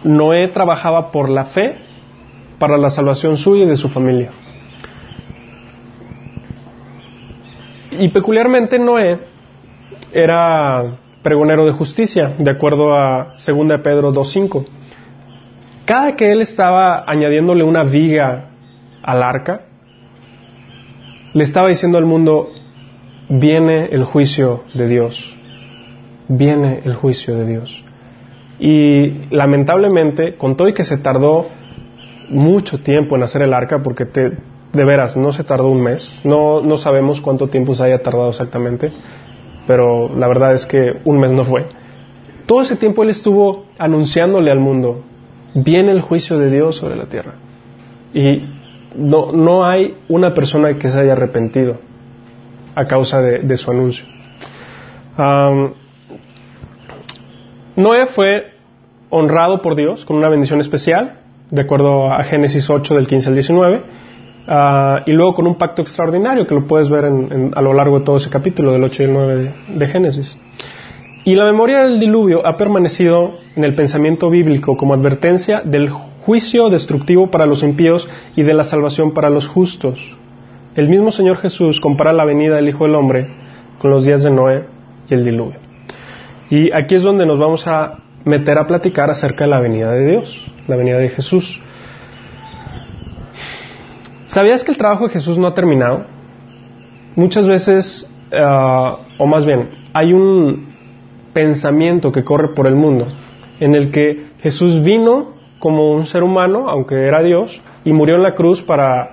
Noé 0.04 0.48
trabajaba 0.48 1.12
por 1.12 1.30
la 1.30 1.44
fe 1.44 1.78
para 2.58 2.76
la 2.76 2.90
salvación 2.90 3.36
suya 3.36 3.64
y 3.64 3.68
de 3.68 3.76
su 3.76 3.88
familia. 3.88 4.30
Y 8.02 8.08
peculiarmente 8.08 8.80
Noé 8.80 9.20
era 10.12 10.98
pregonero 11.22 11.64
de 11.64 11.70
justicia, 11.70 12.34
de 12.36 12.50
acuerdo 12.50 12.96
a 12.96 13.34
2 13.36 13.80
Pedro 13.80 14.12
2.5. 14.12 14.66
Cada 15.84 16.16
que 16.16 16.32
él 16.32 16.40
estaba 16.40 17.04
añadiéndole 17.06 17.62
una 17.62 17.84
viga 17.84 18.50
al 19.04 19.22
arca, 19.22 19.66
le 21.32 21.44
estaba 21.44 21.68
diciendo 21.68 21.96
al 21.96 22.04
mundo, 22.04 22.48
viene 23.28 23.84
el 23.92 24.02
juicio 24.02 24.64
de 24.74 24.88
Dios, 24.88 25.36
viene 26.26 26.80
el 26.84 26.96
juicio 26.96 27.36
de 27.36 27.46
Dios. 27.46 27.84
Y 28.58 29.28
lamentablemente, 29.30 30.34
con 30.34 30.56
todo 30.56 30.66
y 30.66 30.74
que 30.74 30.82
se 30.82 30.98
tardó 30.98 31.46
mucho 32.30 32.80
tiempo 32.80 33.14
en 33.14 33.22
hacer 33.22 33.42
el 33.42 33.54
arca, 33.54 33.80
porque 33.80 34.06
te, 34.06 34.32
de 34.72 34.84
veras, 34.84 35.16
no 35.16 35.32
se 35.32 35.44
tardó 35.44 35.68
un 35.68 35.82
mes, 35.82 36.18
no, 36.24 36.62
no 36.62 36.76
sabemos 36.76 37.20
cuánto 37.20 37.48
tiempo 37.48 37.74
se 37.74 37.84
haya 37.84 38.02
tardado 38.02 38.30
exactamente, 38.30 38.92
pero 39.66 40.08
la 40.14 40.28
verdad 40.28 40.52
es 40.52 40.66
que 40.66 41.00
un 41.04 41.18
mes 41.18 41.32
no 41.32 41.44
fue. 41.44 41.66
Todo 42.46 42.62
ese 42.62 42.76
tiempo 42.76 43.02
él 43.02 43.10
estuvo 43.10 43.66
anunciándole 43.78 44.50
al 44.50 44.58
mundo, 44.58 45.02
viene 45.54 45.92
el 45.92 46.00
juicio 46.00 46.38
de 46.38 46.50
Dios 46.50 46.76
sobre 46.76 46.96
la 46.96 47.06
tierra. 47.06 47.34
Y 48.14 48.42
no, 48.96 49.32
no 49.32 49.64
hay 49.64 49.96
una 50.08 50.34
persona 50.34 50.74
que 50.74 50.88
se 50.88 51.00
haya 51.00 51.12
arrepentido 51.12 51.76
a 52.74 52.86
causa 52.86 53.20
de, 53.20 53.56
su 53.56 53.70
anuncio. 53.70 54.06
Noé 57.76 58.06
fue 58.06 58.52
honrado 59.10 59.60
por 59.60 59.76
Dios 59.76 60.04
con 60.04 60.16
una 60.16 60.28
bendición 60.28 60.60
especial, 60.60 61.20
de 61.50 61.62
acuerdo 61.62 62.10
a 62.10 62.22
Génesis 62.22 62.68
8 62.70 62.94
del 62.94 63.06
15 63.06 63.28
al 63.28 63.34
19, 63.34 63.82
ah, 64.48 65.00
y 65.06 65.12
luego 65.12 65.34
con 65.34 65.46
un 65.46 65.56
pacto 65.56 65.82
extraordinario 65.82 66.46
que 66.46 66.54
lo 66.54 66.66
puedes 66.66 66.88
ver 66.88 67.04
a 67.04 67.62
lo 67.62 67.72
largo 67.72 67.98
de 67.98 68.04
todo 68.04 68.16
ese 68.16 68.30
capítulo 68.30 68.72
del 68.72 68.84
8 68.84 69.02
y 69.02 69.06
el 69.06 69.12
9 69.12 69.54
de 69.74 69.86
Génesis. 69.86 70.36
Y 71.24 71.34
la 71.36 71.44
memoria 71.44 71.84
del 71.84 72.00
diluvio 72.00 72.44
ha 72.44 72.56
permanecido 72.56 73.34
en 73.54 73.64
el 73.64 73.74
pensamiento 73.74 74.28
bíblico 74.28 74.76
como 74.76 74.94
advertencia 74.94 75.62
del 75.64 75.90
juicio 75.90 76.68
destructivo 76.68 77.30
para 77.30 77.46
los 77.46 77.62
impíos 77.62 78.08
y 78.34 78.42
de 78.42 78.54
la 78.54 78.64
salvación 78.64 79.12
para 79.12 79.30
los 79.30 79.46
justos. 79.46 80.00
El 80.74 80.88
mismo 80.88 81.10
Señor 81.10 81.36
Jesús 81.36 81.80
compara 81.80 82.12
la 82.12 82.24
venida 82.24 82.56
del 82.56 82.68
Hijo 82.68 82.84
del 82.84 82.96
Hombre 82.96 83.28
con 83.78 83.90
los 83.90 84.04
días 84.04 84.22
de 84.22 84.30
Noé 84.30 84.64
y 85.08 85.14
el 85.14 85.24
diluvio. 85.24 85.58
Y 86.50 86.72
aquí 86.72 86.94
es 86.96 87.02
donde 87.02 87.26
nos 87.26 87.38
vamos 87.38 87.66
a 87.66 87.98
meter 88.24 88.58
a 88.58 88.66
platicar 88.66 89.10
acerca 89.10 89.44
de 89.44 89.50
la 89.50 89.60
venida 89.60 89.92
de 89.92 90.06
Dios, 90.06 90.52
la 90.66 90.76
venida 90.76 90.98
de 90.98 91.08
Jesús. 91.08 91.60
¿Sabías 94.32 94.64
que 94.64 94.72
el 94.72 94.78
trabajo 94.78 95.08
de 95.08 95.12
Jesús 95.12 95.38
no 95.38 95.46
ha 95.46 95.52
terminado? 95.52 96.06
Muchas 97.16 97.46
veces, 97.46 98.10
ah, 98.32 98.96
o 99.18 99.26
más 99.26 99.44
bien, 99.44 99.68
hay 99.92 100.14
un 100.14 100.72
pensamiento 101.34 102.10
que 102.12 102.24
corre 102.24 102.54
por 102.54 102.66
el 102.66 102.74
mundo 102.74 103.08
en 103.60 103.74
el 103.74 103.90
que 103.90 104.28
Jesús 104.38 104.82
vino 104.82 105.34
como 105.58 105.92
un 105.92 106.06
ser 106.06 106.22
humano, 106.22 106.70
aunque 106.70 106.94
era 107.06 107.22
Dios, 107.22 107.60
y 107.84 107.92
murió 107.92 108.16
en 108.16 108.22
la 108.22 108.34
cruz 108.34 108.62
para 108.62 109.10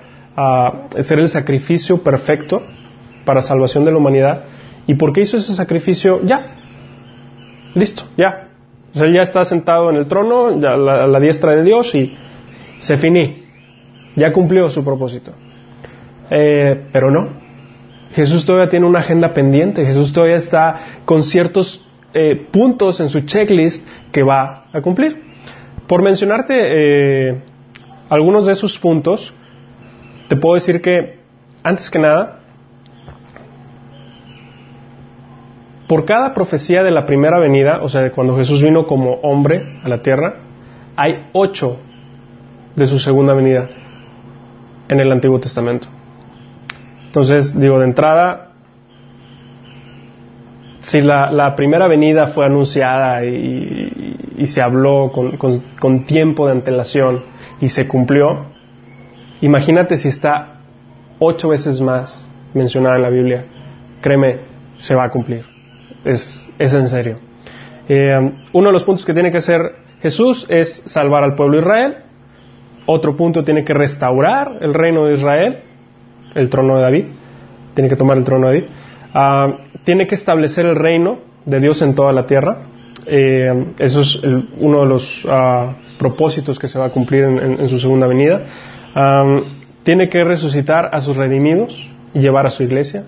hacer 0.98 1.20
el 1.20 1.28
sacrificio 1.28 2.02
perfecto 2.02 2.62
para 3.26 3.42
salvación 3.42 3.84
de 3.84 3.92
la 3.92 3.98
humanidad. 3.98 4.46
¿Y 4.88 4.96
por 4.96 5.12
qué 5.12 5.22
hizo 5.22 5.36
ese 5.36 5.54
sacrificio? 5.54 6.22
Ya, 6.24 6.56
listo, 7.76 8.04
ya. 8.16 8.48
O 8.96 8.98
sea, 8.98 9.12
ya 9.12 9.22
está 9.24 9.44
sentado 9.44 9.90
en 9.90 9.98
el 9.98 10.08
trono, 10.08 10.62
ya 10.62 10.76
a 10.76 11.08
la, 11.08 11.20
diestra 11.20 11.58
de 11.58 11.64
Dios 11.64 11.94
y 11.94 12.18
se 12.78 12.96
finí. 12.96 13.39
Ya 14.16 14.32
cumplió 14.32 14.70
su 14.70 14.84
propósito. 14.84 15.34
Eh, 16.30 16.88
pero 16.92 17.12
no. 17.12 17.30
Jesús 18.12 18.46
todavía 18.46 18.70
tiene 18.70 18.88
una 18.88 19.00
agenda 19.00 19.34
pendiente. 19.34 19.86
Jesús 19.86 20.14
todavía 20.14 20.38
está 20.38 20.76
con 21.06 21.24
ciertos 21.24 21.86
eh, 22.14 22.48
puntos 22.52 23.00
en 23.00 23.10
su 23.10 23.22
checklist 23.22 23.86
que 24.12 24.24
va 24.24 24.66
a 24.74 24.82
cumplir. 24.82 25.22
Por 25.88 26.04
mencionarte 26.04 26.54
eh, 26.56 27.42
algunos 28.10 28.46
de 28.46 28.54
esos 28.54 28.78
puntos, 28.80 29.34
te 30.28 30.36
puedo 30.36 30.56
decir 30.56 30.82
que, 30.82 31.20
antes 31.64 31.90
que 31.90 32.00
nada, 32.00 32.40
por 35.88 36.06
cada 36.06 36.34
profecía 36.34 36.84
de 36.84 36.92
la 36.92 37.06
primera 37.06 37.40
venida, 37.40 37.80
o 37.82 37.90
sea, 37.90 38.12
cuando 38.12 38.38
Jesús 38.38 38.62
vino 38.62 38.86
como 38.86 39.16
hombre 39.22 39.80
a 39.84 39.90
la 39.90 40.02
tierra, 40.02 40.42
hay 40.96 41.28
ocho 41.34 41.80
de 42.76 42.86
su 42.86 43.00
segunda 43.00 43.34
venida 43.34 43.70
en 44.90 45.00
el 45.00 45.12
Antiguo 45.12 45.40
Testamento. 45.40 45.88
Entonces, 47.06 47.58
digo, 47.60 47.80
de 47.80 47.86
entrada, 47.86 48.50
si 50.82 51.02
la, 51.02 51.54
primera 51.56 51.88
venida 51.88 52.28
fue 52.28 52.46
anunciada 52.46 53.24
y, 53.26 54.46
se 54.46 54.62
habló 54.62 55.12
con, 55.12 56.06
tiempo 56.06 56.46
de 56.48 56.54
antelación 56.54 57.24
y 57.62 57.70
se 57.70 57.88
cumplió, 57.88 58.46
imagínate 59.42 59.98
si 59.98 60.08
está 60.08 60.62
ocho 61.20 61.50
veces 61.50 61.82
más 61.82 62.28
mencionada 62.54 62.96
en 62.96 63.02
la 63.02 63.10
Biblia. 63.10 63.46
Créeme, 64.02 64.40
se 64.78 64.96
va 64.96 65.06
a 65.06 65.10
cumplir. 65.10 65.46
Es, 66.06 66.50
en 66.58 66.88
serio. 66.88 67.18
Eh, 67.88 68.32
uno 68.54 68.68
de 68.68 68.74
los 68.74 68.84
puntos 68.84 69.06
que 69.06 69.14
tiene 69.14 69.32
que 69.32 69.38
hacer 69.38 69.62
Jesús 70.02 70.46
es 70.50 70.82
salvar 70.86 71.24
al 71.24 71.36
pueblo 71.36 71.58
de 71.58 71.62
Israel. 71.62 71.98
Otro 72.92 73.16
punto 73.16 73.44
tiene 73.44 73.64
que 73.64 73.76
restaurar 73.76 74.58
el 74.62 74.74
reino 74.74 75.06
de 75.06 75.14
Israel, 75.14 75.58
el 76.34 76.50
trono 76.50 76.78
de 76.78 76.82
David. 76.82 77.06
Tiene 77.76 77.88
que 77.88 77.96
tomar 77.96 78.18
el 78.18 78.24
trono 78.24 78.48
de 78.48 78.54
David. 78.54 78.70
Ah, 79.14 79.48
tiene 79.84 80.08
que 80.08 80.16
establecer 80.16 80.66
el 80.66 80.76
reino 80.76 81.20
de 81.46 81.60
Dios 81.60 81.84
en 81.84 81.94
toda 81.94 82.12
la 82.12 82.26
tierra. 82.26 82.64
Eh, 83.06 83.74
eso 83.78 84.02
es 84.02 84.20
uno 84.58 84.80
de 84.80 84.86
los 84.88 85.24
ah, 85.30 85.76
propósitos 86.00 86.58
que 86.58 86.68
se 86.68 86.80
va 86.80 86.88
a 86.88 86.90
cumplir 86.90 87.26
en, 87.26 87.68
su 87.68 87.78
segunda 87.78 88.08
venida. 88.08 88.42
tiene 89.84 90.10
que 90.10 90.24
resucitar 90.24 90.90
a 90.92 91.00
sus 91.00 91.16
redimidos 91.16 91.92
y 92.16 92.22
llevar 92.22 92.48
a 92.48 92.50
su 92.50 92.64
iglesia 92.64 93.04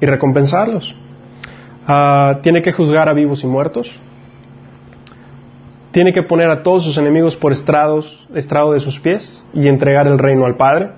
y 0.00 0.06
recompensarlos. 0.06 0.94
Ah, 1.88 2.38
tiene 2.40 2.62
que 2.62 2.70
juzgar 2.70 3.08
a 3.08 3.12
vivos 3.12 3.42
y 3.42 3.48
muertos. 3.48 4.00
Tiene 5.94 6.12
que 6.12 6.24
poner 6.24 6.50
a 6.50 6.64
todos 6.64 6.82
sus 6.82 6.98
enemigos 6.98 7.36
por 7.36 7.52
estrados, 7.52 8.26
estrado 8.34 8.72
de 8.72 8.80
sus 8.80 8.98
pies 8.98 9.46
y 9.54 9.68
entregar 9.68 10.08
el 10.08 10.18
reino 10.18 10.44
al 10.44 10.56
Padre. 10.56 10.90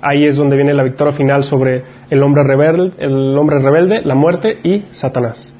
ahí 0.00 0.24
es 0.24 0.36
donde 0.36 0.56
viene 0.56 0.72
la 0.72 0.82
victoria 0.82 1.12
final 1.12 1.42
sobre 1.42 1.84
el 2.08 2.22
hombre 2.22 2.44
rebelde, 2.44 2.92
el 2.96 3.36
hombre 3.36 3.58
rebelde, 3.58 4.00
la 4.06 4.14
muerte 4.14 4.58
y 4.64 4.86
Satanás. 4.90 5.54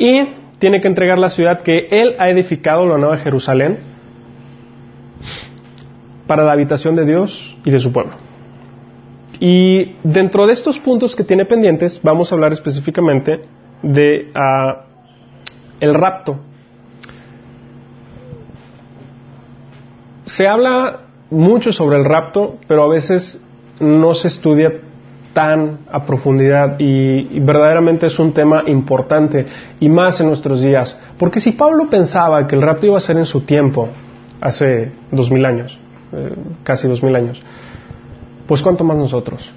Y 0.00 0.30
tiene 0.58 0.80
que 0.80 0.88
entregar 0.88 1.20
la 1.20 1.28
ciudad 1.28 1.62
que 1.62 1.86
él 1.92 2.16
ha 2.18 2.28
edificado, 2.28 2.84
la 2.84 2.98
nueva 2.98 3.18
Jerusalén, 3.18 3.78
para 6.26 6.42
la 6.42 6.54
habitación 6.54 6.96
de 6.96 7.04
Dios 7.04 7.56
y 7.64 7.70
de 7.70 7.78
su 7.78 7.92
pueblo. 7.92 8.14
Y 9.38 9.94
dentro 10.02 10.48
de 10.48 10.54
estos 10.54 10.80
puntos 10.80 11.14
que 11.14 11.22
tiene 11.22 11.44
pendientes, 11.44 12.00
vamos 12.02 12.32
a 12.32 12.34
hablar 12.34 12.50
específicamente 12.50 13.42
de 13.80 14.32
ah, 14.34 14.86
el 15.78 15.94
rapto. 15.94 16.49
Se 20.36 20.46
habla 20.46 21.00
mucho 21.30 21.72
sobre 21.72 21.98
el 21.98 22.04
rapto, 22.04 22.58
pero 22.68 22.84
a 22.84 22.88
veces 22.88 23.40
no 23.80 24.14
se 24.14 24.28
estudia 24.28 24.72
tan 25.32 25.80
a 25.90 26.04
profundidad 26.04 26.76
y, 26.78 27.40
verdaderamente 27.40 28.06
es 28.06 28.18
un 28.18 28.32
tema 28.32 28.62
importante 28.66 29.46
y 29.80 29.88
más 29.88 30.20
en 30.20 30.28
nuestros 30.28 30.62
días. 30.62 30.96
Porque 31.18 31.40
si 31.40 31.52
Pablo 31.52 31.88
pensaba 31.90 32.46
que 32.46 32.54
el 32.54 32.62
rapto 32.62 32.86
iba 32.86 32.96
a 32.96 33.00
ser 33.00 33.16
en 33.16 33.24
su 33.24 33.40
tiempo, 33.40 33.88
hace 34.40 34.92
dos 35.10 35.30
mil 35.32 35.44
años, 35.44 35.78
eh, 36.12 36.34
casi 36.62 36.86
dos 36.86 37.02
mil 37.02 37.14
años, 37.16 37.42
pues 38.46 38.62
cuánto 38.62 38.84
más 38.84 38.98
nosotros. 38.98 39.52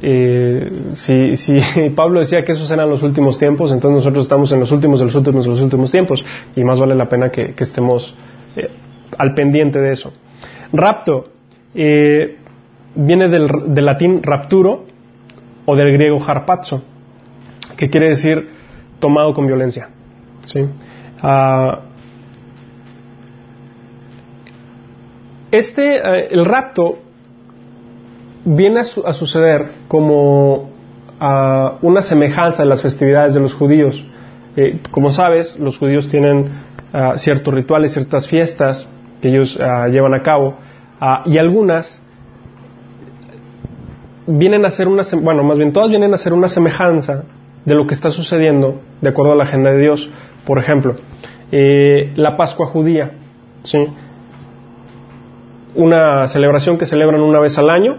Eh, 0.00 0.70
si, 0.94 1.36
si, 1.36 1.58
Pablo 1.96 2.20
decía 2.20 2.44
que 2.44 2.52
esos 2.52 2.70
eran 2.70 2.88
los 2.88 3.02
últimos 3.02 3.38
tiempos, 3.38 3.72
entonces 3.72 4.04
nosotros 4.04 4.26
estamos 4.26 4.52
en 4.52 4.60
los 4.60 4.70
últimos 4.70 5.00
de 5.00 5.06
los 5.06 5.14
últimos 5.16 5.44
de 5.44 5.50
los 5.50 5.60
últimos 5.60 5.90
tiempos 5.90 6.24
y 6.54 6.62
más 6.62 6.78
vale 6.78 6.94
la 6.94 7.08
pena 7.08 7.30
que, 7.30 7.54
estemos 7.58 8.14
eh, 8.56 8.70
al 9.18 9.34
pendiente 9.34 9.78
de 9.78 9.92
eso. 9.92 10.12
Rapto 10.72 11.28
viene 11.74 13.28
del, 13.28 13.48
del 13.68 13.84
latín 13.84 14.22
rapturo, 14.22 14.84
o 15.64 15.76
del 15.76 15.92
griego 15.92 16.22
harpazo, 16.26 16.82
que 17.76 17.88
quiere 17.88 18.10
decir 18.10 18.48
tomado 18.98 19.32
con 19.32 19.46
violencia. 19.46 19.88
¿sí? 20.44 20.64
Ah, 21.22 21.80
este, 25.50 25.96
eh, 25.96 26.28
el 26.30 26.44
rapto 26.44 26.98
viene 28.44 28.80
a, 28.80 29.12
suceder 29.12 29.70
como 29.86 30.70
ah, 31.20 31.78
una 31.82 32.02
semejanza 32.02 32.62
de 32.62 32.68
las 32.68 32.82
festividades 32.82 33.34
de 33.34 33.40
los 33.40 33.54
judíos. 33.54 34.04
Eh, 34.56 34.80
como 34.90 35.10
sabes, 35.10 35.58
los 35.58 35.78
judíos 35.78 36.08
tienen 36.08 36.50
ah, 36.92 37.14
ciertos 37.16 37.54
rituales, 37.54 37.92
ciertas 37.92 38.28
fiestas 38.28 38.88
que 39.22 39.28
ellos 39.28 39.58
ah, 39.58 39.88
llevan 39.88 40.12
a 40.12 40.22
cabo, 40.22 40.56
y 41.24 41.38
algunas 41.38 42.00
vienen 44.26 44.64
a 44.64 44.70
ser 44.70 44.88
una, 44.88 45.02
bueno, 45.20 45.42
más 45.42 45.58
bien 45.58 45.72
todas 45.72 45.90
vienen 45.90 46.14
a 46.14 46.18
ser 46.18 46.32
una 46.32 46.48
semejanza 46.48 47.24
de 47.64 47.74
lo 47.74 47.86
que 47.86 47.94
está 47.94 48.10
sucediendo 48.10 48.80
de 49.00 49.08
acuerdo 49.08 49.32
a 49.32 49.36
la 49.36 49.44
agenda 49.44 49.70
de 49.72 49.80
Dios. 49.80 50.10
Por 50.46 50.58
ejemplo, 50.58 50.94
eh, 51.50 52.12
la 52.16 52.36
Pascua 52.36 52.66
judía, 52.66 53.12
¿sí? 53.62 53.78
una 55.74 56.26
celebración 56.26 56.78
que 56.78 56.86
celebran 56.86 57.20
una 57.20 57.40
vez 57.40 57.58
al 57.58 57.70
año, 57.70 57.96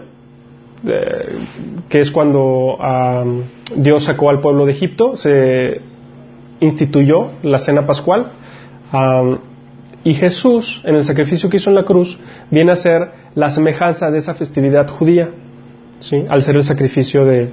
eh, 0.86 1.38
que 1.88 1.98
es 1.98 2.10
cuando 2.10 2.78
Dios 3.76 4.04
sacó 4.04 4.30
al 4.30 4.40
pueblo 4.40 4.66
de 4.66 4.72
Egipto, 4.72 5.16
se 5.16 5.80
instituyó 6.60 7.30
la 7.42 7.58
cena 7.58 7.86
pascual, 7.86 8.28
y 10.04 10.12
Jesús, 10.12 10.82
en 10.84 10.96
el 10.96 11.02
sacrificio 11.02 11.48
que 11.48 11.56
hizo 11.56 11.70
en 11.70 11.76
la 11.76 11.84
cruz, 11.84 12.18
viene 12.50 12.72
a 12.72 12.76
ser 12.76 13.10
la 13.34 13.48
semejanza 13.48 14.10
de 14.10 14.18
esa 14.18 14.34
festividad 14.34 14.86
judía, 14.86 15.30
¿sí? 15.98 16.26
al 16.28 16.42
ser 16.42 16.56
el 16.56 16.62
sacrificio 16.62 17.24
de, 17.24 17.50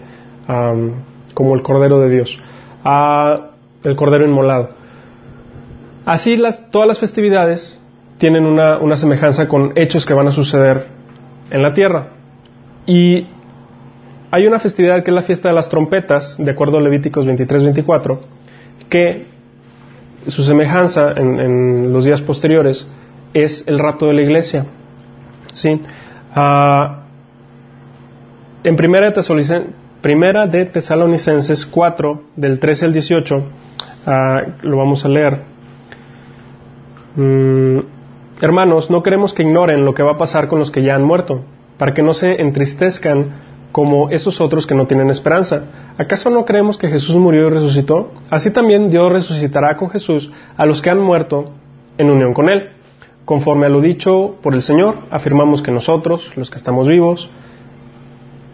como 1.33 1.55
el 1.55 1.61
Cordero 1.61 2.01
de 2.01 2.09
Dios, 2.09 2.37
el 2.83 3.95
Cordero 3.95 4.25
inmolado. 4.25 4.69
Así 6.05 6.35
las, 6.35 6.69
todas 6.71 6.89
las 6.89 6.99
festividades 6.99 7.79
tienen 8.17 8.45
una, 8.45 8.79
una 8.79 8.97
semejanza 8.97 9.47
con 9.47 9.71
hechos 9.75 10.05
que 10.05 10.13
van 10.13 10.27
a 10.27 10.31
suceder 10.31 10.87
en 11.51 11.61
la 11.61 11.73
tierra. 11.73 12.09
Y 12.85 13.27
hay 14.29 14.45
una 14.45 14.59
festividad 14.59 15.03
que 15.03 15.11
es 15.11 15.15
la 15.15 15.21
fiesta 15.21 15.47
de 15.47 15.55
las 15.55 15.69
trompetas, 15.69 16.35
de 16.37 16.51
acuerdo 16.51 16.79
a 16.79 16.81
Levíticos 16.81 17.25
23-24, 17.25 18.19
que 18.89 19.25
su 20.27 20.43
semejanza 20.43 21.11
en, 21.15 21.91
los 21.91 22.05
días 22.05 22.21
posteriores 22.21 22.87
es 23.33 23.63
el 23.67 23.79
rato 23.79 24.07
de 24.07 24.13
la 24.13 24.21
iglesia. 24.21 24.65
¿sí? 25.53 25.81
Ah, 26.35 27.03
en 28.63 28.75
primera 28.75 29.09
de, 29.09 29.65
primera 30.01 30.47
de 30.47 30.65
Tesalonicenses 30.65 31.65
4, 31.65 32.21
del 32.35 32.59
13 32.59 32.85
al 32.85 32.93
18, 32.93 33.43
ah, 34.05 34.41
lo 34.61 34.77
vamos 34.77 35.03
a 35.05 35.09
leer. 35.09 35.41
Mm, 37.15 37.79
Hermanos, 38.41 38.89
no 38.89 39.03
queremos 39.03 39.35
que 39.35 39.43
ignoren 39.43 39.85
lo 39.85 39.93
que 39.93 40.01
va 40.01 40.13
a 40.13 40.17
pasar 40.17 40.47
con 40.47 40.57
los 40.57 40.71
que 40.71 40.81
ya 40.81 40.95
han 40.95 41.03
muerto, 41.03 41.41
para 41.77 41.93
que 41.93 42.01
no 42.01 42.15
se 42.15 42.41
entristezcan 42.41 43.33
como 43.71 44.09
esos 44.09 44.41
otros 44.41 44.67
que 44.67 44.75
no 44.75 44.87
tienen 44.87 45.09
esperanza. 45.09 45.93
¿Acaso 45.97 46.29
no 46.29 46.45
creemos 46.45 46.77
que 46.77 46.89
Jesús 46.89 47.15
murió 47.15 47.47
y 47.47 47.49
resucitó? 47.51 48.11
Así 48.29 48.51
también 48.51 48.89
Dios 48.89 49.11
resucitará 49.11 49.77
con 49.77 49.89
Jesús 49.89 50.31
a 50.57 50.65
los 50.65 50.81
que 50.81 50.89
han 50.89 50.99
muerto 50.99 51.51
en 51.97 52.09
unión 52.09 52.33
con 52.33 52.49
Él. 52.49 52.69
Conforme 53.25 53.67
a 53.67 53.69
lo 53.69 53.81
dicho 53.81 54.35
por 54.41 54.53
el 54.53 54.61
Señor, 54.61 54.99
afirmamos 55.11 55.61
que 55.61 55.71
nosotros, 55.71 56.31
los 56.35 56.49
que 56.49 56.57
estamos 56.57 56.87
vivos, 56.87 57.29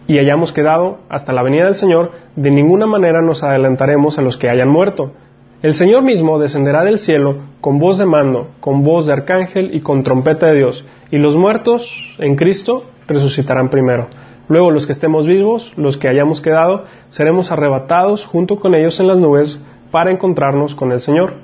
y 0.06 0.18
hayamos 0.18 0.52
quedado 0.52 0.98
hasta 1.08 1.32
la 1.32 1.42
venida 1.42 1.64
del 1.64 1.74
Señor, 1.74 2.12
de 2.36 2.50
ninguna 2.50 2.86
manera 2.86 3.20
nos 3.20 3.42
adelantaremos 3.42 4.18
a 4.18 4.22
los 4.22 4.36
que 4.36 4.48
hayan 4.48 4.68
muerto 4.68 5.12
el 5.60 5.74
Señor 5.74 6.04
mismo 6.04 6.38
descenderá 6.38 6.84
del 6.84 6.98
cielo 6.98 7.38
con 7.60 7.80
voz 7.80 7.98
de 7.98 8.06
mando, 8.06 8.50
con 8.60 8.84
voz 8.84 9.06
de 9.06 9.12
arcángel 9.12 9.74
y 9.74 9.80
con 9.80 10.04
trompeta 10.04 10.46
de 10.46 10.58
Dios, 10.58 10.86
y 11.10 11.18
los 11.18 11.36
muertos 11.36 12.14
en 12.18 12.36
Cristo 12.36 12.84
resucitarán 13.08 13.68
primero. 13.68 14.06
Luego 14.48 14.70
los 14.70 14.86
que 14.86 14.92
estemos 14.92 15.26
vivos, 15.26 15.72
los 15.76 15.98
que 15.98 16.08
hayamos 16.08 16.40
quedado, 16.40 16.84
seremos 17.10 17.52
arrebatados 17.52 18.24
junto 18.24 18.56
con 18.56 18.74
ellos 18.74 18.98
en 18.98 19.08
las 19.08 19.18
nubes 19.18 19.60
para 19.90 20.10
encontrarnos 20.10 20.74
con 20.74 20.92
el 20.92 21.00
Señor 21.00 21.34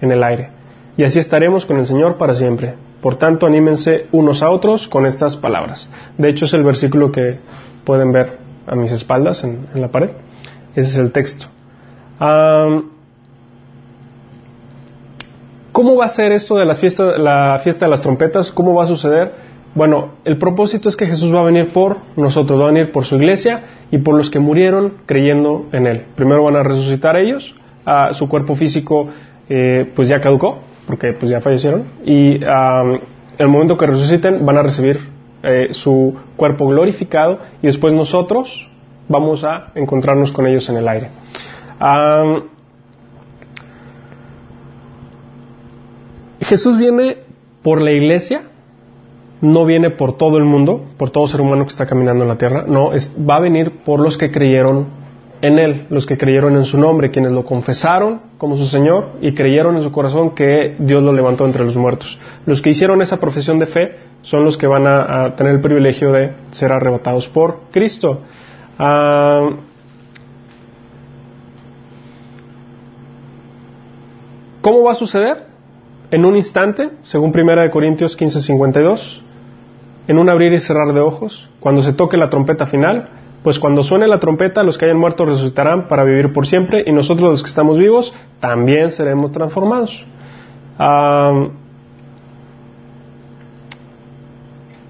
en 0.00 0.12
el 0.12 0.22
aire. 0.22 0.50
Y 0.96 1.04
así 1.04 1.18
estaremos 1.18 1.66
con 1.66 1.78
el 1.78 1.86
Señor 1.86 2.18
para 2.18 2.34
siempre. 2.34 2.74
Por 3.00 3.16
tanto, 3.16 3.46
anímense 3.46 4.06
unos 4.12 4.42
a 4.42 4.50
otros 4.50 4.86
con 4.86 5.06
estas 5.06 5.36
palabras. 5.36 5.90
De 6.18 6.28
hecho, 6.28 6.44
es 6.44 6.54
el 6.54 6.62
versículo 6.62 7.10
que 7.10 7.40
pueden 7.84 8.12
ver 8.12 8.38
a 8.66 8.76
mis 8.76 8.92
espaldas 8.92 9.42
en, 9.42 9.66
la 9.74 9.88
pared. 9.88 10.10
Ese 10.76 10.90
es 10.90 10.98
el 10.98 11.10
texto. 11.10 11.46
¿Cómo 15.72 15.96
va 15.96 16.04
a 16.04 16.08
ser 16.08 16.30
esto 16.30 16.56
de 16.56 16.66
la 16.66 16.74
fiesta, 16.74 17.04
la 17.18 17.58
fiesta 17.58 17.86
de 17.86 17.90
las 17.90 18.02
trompetas? 18.02 18.52
¿Cómo 18.52 18.74
va 18.74 18.84
a 18.84 18.86
suceder? 18.86 19.32
Bueno, 19.74 20.12
el 20.24 20.36
propósito 20.36 20.88
es 20.88 20.96
que 20.96 21.06
Jesús 21.06 21.34
va 21.34 21.40
a 21.40 21.44
venir 21.44 21.72
por 21.72 21.98
nosotros, 22.16 22.60
va 22.60 22.64
a 22.64 22.72
venir 22.72 22.92
por 22.92 23.04
su 23.04 23.16
iglesia 23.16 23.62
y 23.90 23.98
por 23.98 24.16
los 24.16 24.30
que 24.30 24.38
murieron 24.38 24.94
creyendo 25.06 25.66
en 25.72 25.86
Él. 25.86 26.04
Primero 26.14 26.44
van 26.44 26.56
a 26.56 26.62
resucitar 26.62 27.16
ellos, 27.16 27.54
a 27.86 28.12
su 28.12 28.28
cuerpo 28.28 28.54
físico 28.54 29.08
eh, 29.48 29.90
pues 29.94 30.08
ya 30.08 30.20
caducó, 30.20 30.60
porque 30.86 31.14
pues 31.18 31.30
ya 31.30 31.40
fallecieron, 31.40 31.84
y 32.04 32.36
en 32.36 33.00
el 33.38 33.48
momento 33.48 33.76
que 33.76 33.86
resuciten 33.86 34.44
van 34.44 34.58
a 34.58 34.62
recibir 34.62 35.00
eh, 35.42 35.68
su 35.70 36.14
cuerpo 36.36 36.68
glorificado 36.68 37.40
y 37.62 37.66
después 37.66 37.92
nosotros 37.94 38.68
vamos 39.08 39.42
a 39.42 39.72
encontrarnos 39.74 40.30
con 40.32 40.46
ellos 40.46 40.68
en 40.68 40.76
el 40.76 40.88
aire. 40.88 41.10
Jesús 46.40 46.78
viene 46.78 47.18
por 47.62 47.80
la 47.80 47.90
iglesia, 47.90 48.42
no 49.42 49.66
viene 49.66 49.90
por 49.90 50.16
todo 50.16 50.38
el 50.38 50.44
mundo, 50.44 50.82
por 50.96 51.10
todo 51.10 51.26
ser 51.26 51.40
humano 51.40 51.64
que 51.64 51.72
está 51.72 51.84
caminando 51.84 52.22
en 52.22 52.28
la 52.28 52.38
tierra, 52.38 52.64
no, 52.66 52.90
va 53.28 53.36
a 53.36 53.40
venir 53.40 53.82
por 53.84 54.00
los 54.00 54.16
que 54.16 54.30
creyeron 54.30 54.86
en 55.42 55.58
Él, 55.58 55.86
los 55.90 56.06
que 56.06 56.16
creyeron 56.16 56.56
en 56.56 56.64
su 56.64 56.78
nombre, 56.78 57.10
quienes 57.10 57.32
lo 57.32 57.44
confesaron 57.44 58.20
como 58.38 58.56
su 58.56 58.66
Señor 58.66 59.16
y 59.20 59.34
creyeron 59.34 59.74
en 59.74 59.82
su 59.82 59.90
corazón 59.90 60.30
que 60.30 60.76
Dios 60.78 61.02
lo 61.02 61.12
levantó 61.12 61.44
entre 61.44 61.64
los 61.64 61.76
muertos. 61.76 62.18
Los 62.46 62.62
que 62.62 62.70
hicieron 62.70 63.02
esa 63.02 63.18
profesión 63.18 63.58
de 63.58 63.66
fe 63.66 63.96
son 64.22 64.44
los 64.44 64.56
que 64.56 64.68
van 64.68 64.86
a, 64.86 65.34
tener 65.34 65.54
el 65.54 65.60
privilegio 65.60 66.12
de 66.12 66.32
ser 66.50 66.72
arrebatados 66.72 67.28
por 67.28 67.62
Cristo. 67.72 68.20
Ah, 68.78 69.50
¿Cómo 74.60 74.84
va 74.84 74.92
a 74.92 74.94
suceder? 74.94 75.52
en 76.12 76.26
un 76.26 76.36
instante, 76.36 76.90
según 77.02 77.32
1 77.34 77.70
Corintios 77.70 78.16
15:52, 78.16 79.22
en 80.08 80.18
un 80.18 80.28
abrir 80.28 80.52
y 80.52 80.58
cerrar 80.58 80.92
de 80.92 81.00
ojos, 81.00 81.48
cuando 81.60 81.82
se 81.82 81.92
toque 81.92 82.16
la 82.16 82.28
trompeta 82.28 82.66
final, 82.66 83.08
pues 83.42 83.58
cuando 83.58 83.82
suene 83.82 84.06
la 84.06 84.20
trompeta, 84.20 84.62
los 84.62 84.78
que 84.78 84.84
hayan 84.84 84.98
muerto 84.98 85.24
resucitarán 85.24 85.88
para 85.88 86.04
vivir 86.04 86.32
por 86.32 86.46
siempre, 86.46 86.84
y 86.86 86.92
nosotros 86.92 87.30
los 87.30 87.42
que 87.42 87.48
estamos 87.48 87.78
vivos 87.78 88.14
también 88.40 88.90
seremos 88.90 89.32
transformados. 89.32 90.04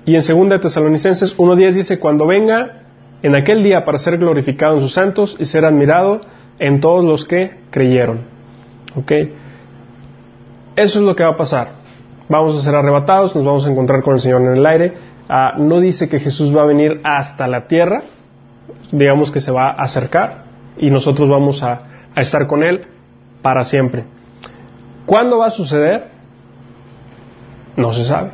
y 0.05 0.17
en 0.17 0.49
2 0.49 0.61
Tesalonicenses 0.61 1.37
1.10 1.39 1.73
dice, 1.75 1.99
cuando 1.99 2.27
venga 2.27 2.83
en 3.23 3.37
aquel 3.37 3.63
día 3.63 3.85
para 3.85 3.99
ser 3.99 4.19
glorificado 4.19 4.75
en 4.75 4.81
sus 4.81 4.93
santos 4.93 5.37
y 5.39 5.45
ser 5.45 5.65
admirado 5.65 6.21
en 6.59 6.81
todos 6.81 7.05
los 7.05 7.25
que 7.25 7.61
creyeron. 7.71 8.25
Eso 10.77 10.99
es 10.99 11.05
lo 11.05 11.15
que 11.15 11.25
va 11.25 11.31
a 11.31 11.37
pasar. 11.37 11.82
Vamos 12.33 12.57
a 12.57 12.63
ser 12.63 12.75
arrebatados, 12.75 13.37
nos 13.37 13.45
vamos 13.45 13.67
a 13.67 13.71
encontrar 13.71 14.03
con 14.03 14.15
el 14.15 14.21
Señor 14.21 14.41
en 14.41 14.57
el 14.57 14.65
aire. 14.65 14.95
Ah, 15.29 15.53
no 15.59 15.81
dice 15.81 16.09
que 16.09 16.19
Jesús 16.19 16.57
va 16.57 16.63
a 16.63 16.65
venir 16.65 17.03
hasta 17.05 17.47
la 17.47 17.67
tierra, 17.67 18.05
digamos 18.91 19.31
que 19.31 19.39
se 19.39 19.53
va 19.53 19.67
a 19.67 19.83
acercar 19.83 20.45
y 20.79 20.91
nosotros 20.91 21.29
vamos 21.29 21.63
a, 21.63 21.83
estar 22.17 22.47
con 22.47 22.63
Él 22.63 22.87
para 23.43 23.65
siempre. 23.65 24.07
¿Cuándo 25.05 25.41
va 25.41 25.49
a 25.49 25.51
suceder? 25.51 26.09
No 27.77 27.93
se 27.93 28.05
sabe. 28.05 28.31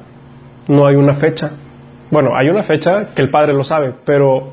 No 0.69 0.87
hay 0.87 0.95
una 0.95 1.15
fecha. 1.15 1.51
Bueno, 2.13 2.37
hay 2.37 2.51
una 2.51 2.63
fecha 2.63 3.07
que 3.17 3.23
el 3.23 3.31
Padre 3.31 3.53
lo 3.53 3.65
sabe, 3.65 3.97
pero 4.05 4.53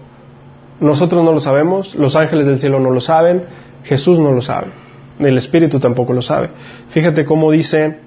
nosotros 0.79 1.23
no 1.23 1.31
lo 1.31 1.39
sabemos, 1.39 1.93
los 1.93 2.15
ángeles 2.15 2.47
del 2.47 2.58
cielo 2.58 2.79
no 2.79 2.89
lo 2.89 2.99
saben, 2.99 3.45
Jesús 3.84 4.19
no 4.19 4.31
lo 4.31 4.41
sabe 4.41 4.86
el 5.19 5.38
Espíritu 5.38 5.79
tampoco 5.79 6.13
lo 6.13 6.21
sabe. 6.21 6.49
Fíjate 6.89 7.25
cómo 7.25 7.51
dice 7.51 7.99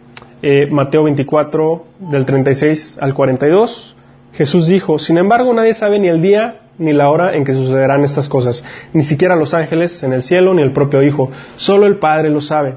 eh, 0.43 0.67
Mateo 0.71 1.05
24, 1.05 1.85
del 2.11 2.25
36 2.25 2.99
al 3.01 3.15
42. 3.15 3.97
Jesús 4.35 4.69
dijo, 4.69 4.99
sin 4.99 5.19
embargo 5.19 5.53
nadie 5.53 5.75
sabe 5.75 5.99
ni 5.99 6.09
el 6.09 6.23
día 6.23 6.61
ni 6.79 6.93
la 6.93 7.11
hora 7.11 7.35
en 7.35 7.45
que 7.45 7.55
sucederán 7.55 8.05
estas 8.05 8.29
cosas, 8.29 8.65
ni 8.93 9.03
siquiera 9.03 9.35
los 9.35 9.53
ángeles 9.53 10.01
en 10.05 10.13
el 10.13 10.23
cielo 10.23 10.55
ni 10.55 10.63
el 10.63 10.73
propio 10.73 11.03
Hijo, 11.03 11.29
solo 11.57 11.87
el 11.87 11.99
Padre 11.99 12.31
lo 12.31 12.41
sabe. 12.41 12.77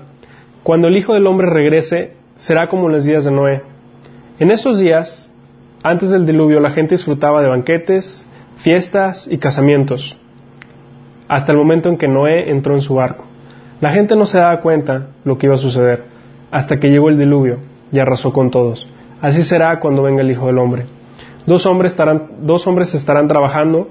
Cuando 0.64 0.88
el 0.88 0.98
Hijo 0.98 1.14
del 1.14 1.28
Hombre 1.28 1.48
regrese, 1.48 2.14
será 2.38 2.68
como 2.68 2.88
en 2.88 2.94
los 2.94 3.06
días 3.06 3.26
de 3.26 3.32
Noé. 3.32 3.62
En 4.40 4.50
esos 4.50 4.80
días, 4.80 5.30
antes 5.84 6.10
del 6.10 6.26
diluvio, 6.26 6.60
la 6.60 6.72
gente 6.72 6.96
disfrutaba 6.96 7.44
de 7.44 7.50
banquetes, 7.50 8.26
fiestas 8.56 9.28
y 9.30 9.38
casamientos, 9.38 10.18
hasta 11.28 11.52
el 11.52 11.60
momento 11.60 11.90
en 11.90 11.98
que 11.98 12.08
Noé 12.08 12.50
entró 12.50 12.74
en 12.74 12.82
su 12.82 12.96
barco. 12.96 13.26
La 13.82 13.92
gente 13.92 14.16
no 14.16 14.26
se 14.26 14.40
daba 14.40 14.62
cuenta 14.62 15.10
lo 15.24 15.38
que 15.38 15.46
iba 15.46 15.54
a 15.54 15.60
suceder 15.60 16.11
hasta 16.52 16.78
que 16.78 16.90
llegó 16.90 17.10
el 17.10 17.18
diluvio 17.18 17.60
y 17.92 18.00
arrasó 18.00 18.32
con 18.32 18.52
todos. 18.52 18.88
Así 19.22 19.44
será 19.44 19.80
cuando 19.80 20.04
venga 20.04 20.22
el 20.22 20.32
Hijo 20.32 20.48
del 20.48 20.58
Hombre. 20.58 20.86
Dos 21.46 21.66
hombres 21.66 21.92
estarán, 21.92 22.28
dos 22.42 22.68
hombres 22.68 22.94
estarán 22.94 23.28
trabajando 23.28 23.90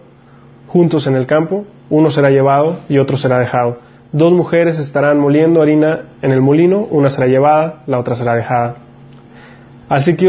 juntos 0.69 1.07
en 1.09 1.17
el 1.17 1.27
campo, 1.27 1.65
uno 1.89 2.11
será 2.11 2.31
llevado 2.31 2.81
y 2.89 2.99
otro 2.99 3.17
será 3.17 3.39
dejado. 3.39 3.79
Dos 4.13 4.33
mujeres 4.33 4.79
estarán 4.79 5.19
moliendo 5.19 5.63
harina 5.63 6.11
en 6.23 6.31
el 6.31 6.41
molino, 6.41 6.87
una 6.91 7.11
será 7.11 7.27
llevada, 7.27 7.83
la 7.87 7.99
otra 7.99 8.15
será 8.15 8.35
dejada. 8.35 8.77
Así 9.89 10.17
que 10.17 10.27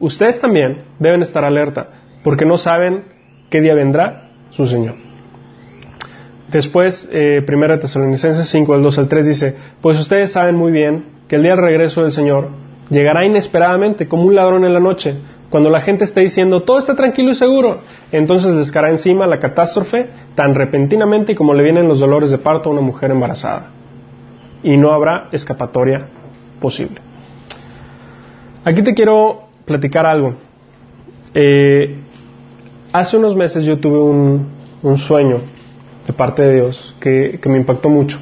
ustedes 0.00 0.40
también 0.40 0.82
deben 0.98 1.22
estar 1.22 1.44
alerta, 1.44 1.88
porque 2.24 2.44
no 2.44 2.56
saben 2.56 3.04
qué 3.50 3.60
día 3.60 3.74
vendrá 3.74 4.30
su 4.50 4.66
Señor. 4.66 4.96
Después, 6.50 7.08
eh, 7.12 7.44
1 7.46 7.78
Tesalonicenses 7.78 8.48
5, 8.48 8.74
del 8.74 8.82
2 8.82 8.98
al 8.98 9.08
3 9.08 9.26
dice, 9.26 9.56
pues 9.80 9.98
ustedes 9.98 10.32
saben 10.32 10.56
muy 10.56 10.72
bien 10.72 11.13
que 11.28 11.36
el 11.36 11.42
día 11.42 11.52
del 11.52 11.62
regreso 11.62 12.02
del 12.02 12.12
Señor 12.12 12.48
llegará 12.90 13.24
inesperadamente 13.24 14.06
como 14.06 14.24
un 14.24 14.34
ladrón 14.34 14.64
en 14.64 14.74
la 14.74 14.80
noche, 14.80 15.16
cuando 15.50 15.70
la 15.70 15.80
gente 15.80 16.04
esté 16.04 16.20
diciendo 16.20 16.62
todo 16.62 16.78
está 16.78 16.96
tranquilo 16.96 17.30
y 17.30 17.34
seguro, 17.34 17.80
entonces 18.10 18.54
les 18.54 18.74
encima 18.74 19.26
la 19.26 19.38
catástrofe 19.38 20.08
tan 20.34 20.54
repentinamente 20.54 21.34
como 21.34 21.54
le 21.54 21.62
vienen 21.62 21.86
los 21.86 22.00
dolores 22.00 22.30
de 22.30 22.38
parto 22.38 22.68
a 22.68 22.72
una 22.72 22.82
mujer 22.82 23.10
embarazada. 23.10 23.70
Y 24.62 24.76
no 24.76 24.92
habrá 24.92 25.28
escapatoria 25.30 26.08
posible. 26.60 27.00
Aquí 28.64 28.82
te 28.82 28.94
quiero 28.94 29.44
platicar 29.64 30.06
algo. 30.06 30.34
Eh, 31.34 31.98
hace 32.92 33.16
unos 33.16 33.36
meses 33.36 33.64
yo 33.64 33.78
tuve 33.78 34.00
un, 34.00 34.98
sueño 34.98 35.38
de 36.06 36.12
parte 36.12 36.42
de 36.42 36.54
Dios 36.54 36.96
que 37.00 37.38
me 37.46 37.58
impactó 37.58 37.88
mucho. 37.88 38.18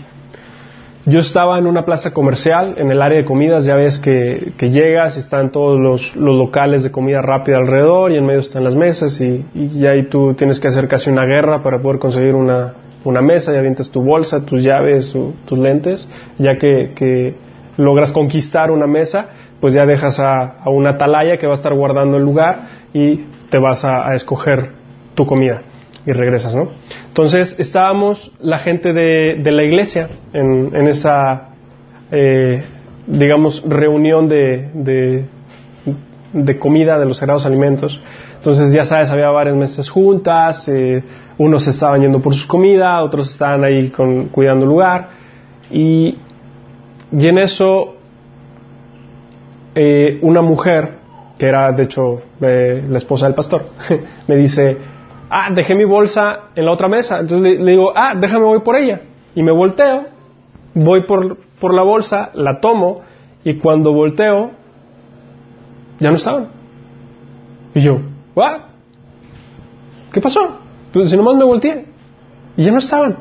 Yo 1.05 1.19
estaba 1.19 1.59
en 1.59 1.67
una 1.67 1.85
plaza 1.85 2.13
comercial, 2.13 2.75
en 2.77 2.93
el 2.93 3.03
área 3.03 3.19
de 3.19 3.25
comidas, 3.25 3.65
ya 3.65 3.75
ves 3.75 3.99
que, 3.99 4.53
llegas 4.61 5.17
y 5.17 5.19
están 5.19 5.51
todos 5.51 5.81
los, 5.81 6.15
locales 6.15 6.85
de 6.85 6.93
comida 6.93 7.21
rápida 7.21 7.57
alrededor 7.57 8.13
y 8.13 8.19
en 8.19 8.25
medio 8.25 8.39
están 8.39 8.63
las 8.63 8.77
mesas 8.77 9.21
y, 9.21 9.45
y 9.53 9.85
ahí 9.85 10.05
tú 10.09 10.35
tienes 10.35 10.61
que 10.61 10.69
hacer 10.69 10.87
casi 10.87 11.11
una 11.11 11.25
guerra 11.25 11.61
para 11.61 11.81
poder 11.81 11.99
conseguir 11.99 12.37
una, 12.37 12.75
mesa, 13.21 13.53
ya 13.53 13.59
avientas 13.59 13.91
tu 13.91 14.01
bolsa, 14.01 14.47
tus 14.47 14.63
llaves, 14.63 15.13
tus 15.45 15.59
lentes, 15.59 16.09
ya 16.39 16.57
que, 16.57 17.35
logras 17.79 18.13
conquistar 18.13 18.71
una 18.71 18.87
mesa, 18.87 19.31
pues 19.61 19.75
ya 19.75 19.85
dejas 19.85 20.21
a, 20.21 20.63
una 20.67 20.91
atalaya 20.91 21.37
que 21.37 21.49
va 21.49 21.55
a 21.55 21.57
estar 21.57 21.75
guardando 21.75 22.17
el 22.17 22.23
lugar 22.23 22.61
y 22.95 23.25
te 23.51 23.59
vas 23.59 23.85
a 23.85 24.15
escoger 24.15 24.71
tu 25.17 25.27
comida 25.27 25.63
y 26.07 26.13
regresas, 26.13 26.55
¿no? 26.55 26.69
Entonces 27.09 27.55
estábamos 27.59 28.33
la 28.41 28.59
gente 28.59 28.93
de, 28.93 29.41
la 29.45 29.63
iglesia 29.63 30.09
en, 30.33 30.87
esa, 30.89 31.51
eh, 32.11 32.63
digamos, 33.07 33.63
reunión 33.67 34.29
de, 34.29 35.27
de, 36.33 36.59
comida 36.59 36.99
de 36.99 37.07
los 37.07 37.19
sagrados 37.19 37.47
alimentos. 37.47 38.01
Entonces, 38.37 38.73
ya 38.73 38.83
sabes, 38.83 39.11
había 39.11 39.31
varias 39.31 39.57
mesas 39.57 39.89
juntas, 39.89 40.69
eh, 40.69 41.05
unos 41.39 41.67
estaban 41.69 42.01
yendo 42.01 42.21
por 42.21 42.35
sus 42.35 42.47
comidas, 42.47 43.03
otros 43.05 43.31
estaban 43.31 43.63
ahí 43.63 43.91
con, 43.91 44.29
cuidando 44.29 44.65
el 44.65 44.71
lugar. 44.71 45.09
Y, 45.71 46.19
y 47.13 47.27
en 47.29 47.39
eso, 47.39 47.95
eh, 49.77 50.19
una 50.23 50.43
mujer, 50.43 50.99
que 51.39 51.47
era 51.47 51.71
de 51.71 51.85
hecho 51.85 52.23
la 52.41 52.97
esposa 52.97 53.27
del 53.27 53.35
pastor, 53.35 53.67
me 54.27 54.37
dice, 54.37 54.77
ah, 55.33 55.49
dejé 55.51 55.75
mi 55.75 55.85
bolsa 55.85 56.51
en 56.55 56.67
la 56.67 56.73
otra 56.73 56.89
mesa. 56.89 57.21
Entonces 57.21 57.59
le, 57.59 57.71
digo, 57.73 57.93
ah, 57.97 58.15
déjame, 58.15 58.45
voy 58.45 58.61
por 58.61 58.77
ella. 58.77 59.01
Y 59.35 59.43
me 59.43 59.51
volteo, 59.51 60.05
voy 60.75 61.03
por, 61.05 61.39
por 61.59 61.73
la 61.73 61.83
bolsa, 61.83 62.31
la 62.35 62.61
tomo, 62.61 63.01
y 63.43 63.55
cuando 63.55 63.93
volteo, 63.93 64.51
ya 65.99 66.11
no 66.11 66.17
estaban. 66.17 66.49
Y 67.75 67.81
yo, 67.81 67.99
¿what? 68.35 68.61
¿Qué 70.13 70.21
pasó? 70.21 70.59
Pues 70.93 71.11
si 71.11 71.17
nomás 71.17 71.37
me 71.37 71.45
volteé. 71.45 71.87
Y 72.57 72.65
ya 72.65 72.71
no 72.71 72.79
estaban. 72.79 73.17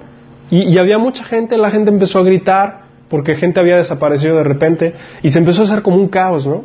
Y, 0.50 0.78
había 0.78 0.97
mucha 0.97 1.24
gente, 1.24 1.58
la 1.58 1.71
gente 1.71 1.89
empezó 1.89 2.19
a 2.19 2.24
gritar 2.24 2.82
porque 3.08 3.36
gente 3.36 3.62
había 3.62 3.78
desaparecido 3.78 4.36
de 4.36 4.43
repente 4.43 4.95
y 5.24 5.30
se 5.30 5.39
empezó 5.39 5.62
a 5.62 5.65
hacer 5.65 5.82
como 5.82 5.95
un 5.95 6.10
caos, 6.10 6.45
¿no? 6.45 6.63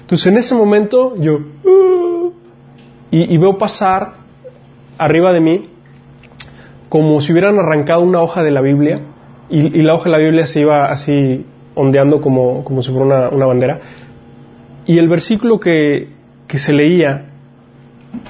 Entonces 0.00 0.26
en 0.26 0.38
ese 0.38 0.54
momento 0.54 1.16
yo, 1.16 1.34
uh", 1.34 2.32
y, 3.10 3.34
y, 3.34 3.36
veo 3.36 3.58
pasar 3.58 4.25
arriba 4.98 5.32
de 5.32 5.40
mí 5.40 5.68
como 6.88 7.20
si 7.20 7.32
hubieran 7.32 7.58
arrancado 7.58 8.02
una 8.02 8.20
hoja 8.20 8.42
de 8.42 8.50
la 8.50 8.60
Biblia 8.60 9.00
y, 9.48 9.82
la 9.82 9.94
hoja 9.94 10.04
de 10.04 10.10
la 10.10 10.18
Biblia 10.18 10.46
se 10.46 10.60
iba 10.60 10.86
así 10.86 11.44
ondeando 11.74 12.20
como, 12.20 12.64
como 12.64 12.82
si 12.82 12.90
fuera 12.90 13.28
una, 13.28 13.46
bandera. 13.46 13.80
Y 14.86 14.98
el 14.98 15.08
versículo 15.08 15.60
que, 15.60 16.08
que 16.48 16.58
se 16.58 16.72
leía, 16.72 17.26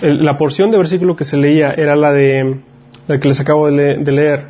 la 0.03 0.37
porción 0.37 0.71
de 0.71 0.79
versículo 0.79 1.17
que 1.17 1.25
se 1.25 1.37
leía 1.37 1.71
era 1.71 1.97
la 1.97 2.13
de 2.13 2.61
la 3.07 3.19
que 3.19 3.29
les 3.29 3.41
acabo 3.41 3.69
de, 3.71 3.99
de 3.99 4.13
leer. 4.13 4.47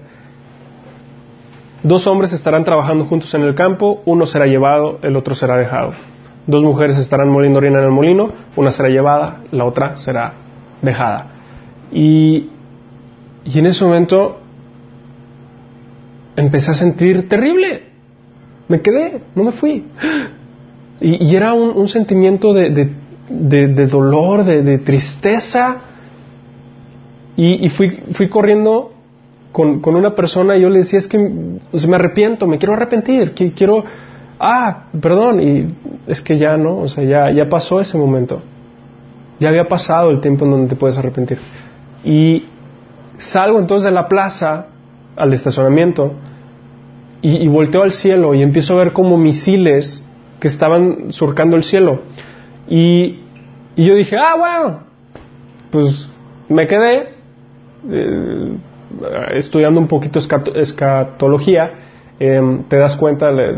Dos 1.82 2.06
hombres 2.08 2.32
estarán 2.32 2.64
trabajando 2.64 3.04
juntos 3.04 3.32
en 3.34 3.42
el 3.42 3.54
campo, 3.54 4.02
uno 4.06 4.26
será 4.26 4.46
llevado, 4.46 4.98
el 5.02 5.14
otro 5.14 5.36
será 5.36 5.56
dejado. 5.56 5.92
Dos 6.48 6.64
mujeres 6.64 6.96
estarán 6.98 7.28
moliendo 7.28 7.58
orina 7.58 7.78
en 7.78 7.84
el 7.84 7.90
molino, 7.90 8.32
una 8.56 8.70
será 8.70 8.88
llevada, 8.88 9.42
la 9.52 9.64
otra 9.64 9.96
será 9.96 10.32
dejada. 10.82 11.35
Y, 11.92 12.50
en 13.44 13.66
ese 13.66 13.84
momento 13.84 14.40
empecé 16.36 16.72
a 16.72 16.74
sentir 16.74 17.28
terrible. 17.28 17.84
Me 18.68 18.80
quedé, 18.80 19.20
no 19.34 19.44
me 19.44 19.52
fui. 19.52 19.84
Y, 21.00 21.34
era 21.34 21.52
un, 21.52 21.86
sentimiento 21.88 22.52
de, 22.52 22.90
dolor, 23.88 24.44
de, 24.44 24.78
tristeza. 24.78 25.76
Y, 27.36 27.68
fui, 27.68 27.90
fui 28.12 28.28
corriendo 28.28 28.92
con, 29.56 29.96
una 29.96 30.14
persona 30.14 30.56
y 30.56 30.60
yo 30.60 30.68
le 30.68 30.80
decía, 30.80 30.98
es 30.98 31.06
que 31.06 31.16
me 31.16 31.94
arrepiento, 31.96 32.46
me 32.46 32.58
quiero 32.58 32.74
arrepentir, 32.74 33.32
quiero, 33.32 33.84
ah, 34.38 34.84
perdón, 35.00 35.40
y 35.40 35.74
es 36.06 36.20
que 36.20 36.36
ya 36.36 36.58
no, 36.58 36.80
o 36.80 36.88
sea, 36.88 37.04
ya, 37.04 37.32
ya 37.32 37.48
pasó 37.48 37.80
ese 37.80 37.96
momento. 37.96 38.42
Ya 39.40 39.48
había 39.48 39.66
pasado 39.66 40.10
el 40.10 40.20
tiempo 40.20 40.44
en 40.44 40.50
donde 40.50 40.68
te 40.68 40.76
puedes 40.76 40.98
arrepentir. 40.98 41.38
Y 42.04 42.44
salgo 43.16 43.58
entonces 43.58 43.84
de 43.86 43.92
la 43.92 44.08
plaza 44.08 44.66
al 45.16 45.32
estacionamiento 45.32 46.12
y, 47.22 47.48
volteo 47.48 47.82
al 47.82 47.92
cielo 47.92 48.34
y 48.34 48.42
empiezo 48.42 48.74
a 48.74 48.76
ver 48.76 48.92
como 48.92 49.16
misiles 49.16 50.04
que 50.38 50.48
estaban 50.48 51.12
surcando 51.12 51.56
el 51.56 51.64
cielo. 51.64 52.02
Y, 52.68 53.20
yo 53.76 53.94
dije, 53.94 54.16
ah, 54.16 54.36
bueno, 54.38 54.80
pues 55.70 56.10
me 56.48 56.66
quedé 56.66 57.14
eh, 57.90 58.56
estudiando 59.32 59.80
un 59.80 59.88
poquito 59.88 60.18
escatología. 60.54 61.72
Em, 62.18 62.64
te 62.64 62.78
das 62.78 62.96
cuenta, 62.96 63.30
la, 63.30 63.52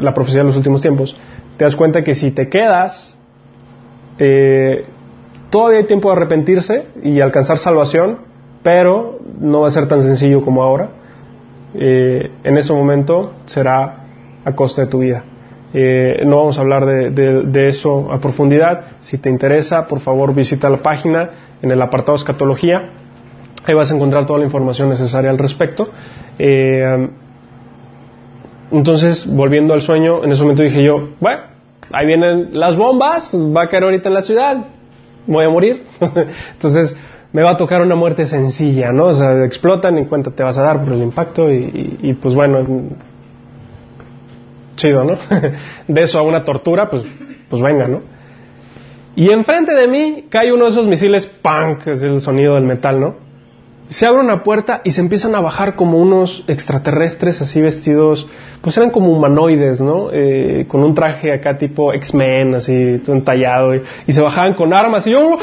la 0.00 0.12
profecía 0.14 0.40
de 0.40 0.46
los 0.46 0.56
últimos 0.56 0.80
tiempos, 0.80 1.16
te 1.56 1.64
das 1.64 1.76
cuenta 1.76 2.02
que 2.02 2.14
si 2.14 2.30
te 2.30 2.48
quedas, 2.48 3.16
eh, 4.18 4.86
Todavía 5.50 5.80
hay 5.80 5.86
tiempo 5.86 6.08
de 6.08 6.16
arrepentirse 6.16 6.86
y 7.02 7.20
alcanzar 7.20 7.58
salvación, 7.58 8.18
pero 8.62 9.18
no 9.40 9.62
va 9.62 9.68
a 9.68 9.70
ser 9.70 9.88
tan 9.88 10.02
sencillo 10.02 10.42
como 10.42 10.62
ahora. 10.62 10.90
Eh, 11.74 12.30
en 12.44 12.56
ese 12.56 12.72
momento 12.72 13.32
será 13.46 14.04
a 14.44 14.52
costa 14.54 14.82
de 14.82 14.88
tu 14.88 15.00
vida. 15.00 15.24
Eh, 15.72 16.22
no 16.24 16.36
vamos 16.36 16.58
a 16.58 16.60
hablar 16.60 16.86
de, 16.86 17.66
eso 17.66 18.12
a 18.12 18.20
profundidad. 18.20 18.82
Si 19.00 19.18
te 19.18 19.28
interesa, 19.28 19.86
por 19.86 20.00
favor 20.00 20.34
visita 20.34 20.68
la 20.68 20.78
página 20.78 21.30
en 21.62 21.70
el 21.70 21.82
apartado 21.82 22.16
escatología. 22.16 22.90
Ahí 23.64 23.74
vas 23.74 23.90
a 23.90 23.94
encontrar 23.94 24.26
toda 24.26 24.38
la 24.38 24.44
información 24.44 24.88
necesaria 24.88 25.30
al 25.30 25.38
respecto. 25.38 25.88
Eh, 26.38 27.08
entonces, 28.72 29.26
volviendo 29.26 29.74
al 29.74 29.80
sueño, 29.80 30.22
en 30.24 30.30
ese 30.30 30.42
momento 30.42 30.62
dije 30.62 30.82
yo, 30.84 31.10
bueno, 31.20 31.42
ahí 31.92 32.06
vienen 32.06 32.58
las 32.58 32.76
bombas, 32.76 33.34
va 33.34 33.62
a 33.62 33.66
caer 33.66 33.84
ahorita 33.84 34.08
en 34.08 34.14
la 34.14 34.20
ciudad, 34.22 34.66
voy 35.34 35.44
a 35.44 35.48
morir. 35.48 35.84
Entonces 36.52 36.96
me 37.32 37.42
va 37.42 37.50
a 37.50 37.56
tocar 37.56 37.80
una 37.80 37.94
muerte 37.94 38.24
sencilla, 38.24 38.92
¿no? 38.92 39.06
O 39.06 39.12
sea, 39.12 39.44
explotan 39.44 39.98
y 39.98 40.06
cuenta 40.06 40.30
te 40.32 40.42
vas 40.42 40.58
a 40.58 40.62
dar 40.62 40.84
por 40.84 40.92
el 40.92 41.02
impacto 41.02 41.50
y, 41.50 42.16
pues 42.20 42.34
bueno, 42.34 42.98
chido, 44.76 45.04
¿no? 45.04 45.16
de 45.88 46.02
eso 46.02 46.18
a 46.18 46.22
una 46.22 46.42
tortura, 46.42 46.90
pues, 46.90 47.04
pues 47.48 47.62
venga, 47.62 47.86
¿no? 47.86 48.02
Y 49.14 49.30
enfrente 49.30 49.74
de 49.74 49.88
mí 49.88 50.26
cae 50.28 50.52
uno 50.52 50.64
de 50.64 50.70
esos 50.70 50.86
misiles, 50.86 51.26
¡punk! 51.26 51.86
Es 51.88 52.02
el 52.02 52.20
sonido 52.20 52.54
del 52.54 52.64
metal, 52.64 53.00
¿no? 53.00 53.29
Se 53.90 54.06
abre 54.06 54.20
una 54.20 54.44
puerta 54.44 54.82
y 54.84 54.92
se 54.92 55.00
empiezan 55.00 55.34
a 55.34 55.40
bajar 55.40 55.74
como 55.74 55.98
unos 55.98 56.44
extraterrestres 56.46 57.40
así 57.40 57.60
vestidos, 57.60 58.28
pues 58.62 58.76
eran 58.76 58.90
como 58.90 59.10
humanoides, 59.10 59.80
¿no? 59.80 60.12
Eh, 60.12 60.66
con 60.68 60.84
un 60.84 60.94
traje 60.94 61.34
acá 61.34 61.56
tipo 61.56 61.92
X-Men, 61.94 62.54
así, 62.54 63.02
entallado, 63.08 63.74
y, 63.74 64.12
se 64.12 64.22
bajaban 64.22 64.54
con 64.54 64.72
armas 64.72 65.04
y 65.08 65.10
yo, 65.10 65.36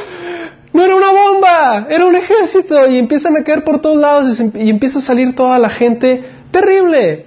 no 0.71 0.85
era 0.85 0.95
una 0.95 1.11
bomba, 1.11 1.87
era 1.89 2.05
un 2.05 2.15
ejército, 2.15 2.87
y 2.89 2.97
empiezan 2.97 3.35
a 3.35 3.43
caer 3.43 3.65
por 3.65 3.81
todos 3.81 3.97
lados 3.97 4.41
y, 4.55 4.69
empieza 4.69 4.99
a 4.99 5.01
salir 5.01 5.35
toda 5.35 5.59
la 5.59 5.69
gente, 5.69 6.23
terrible, 6.49 7.25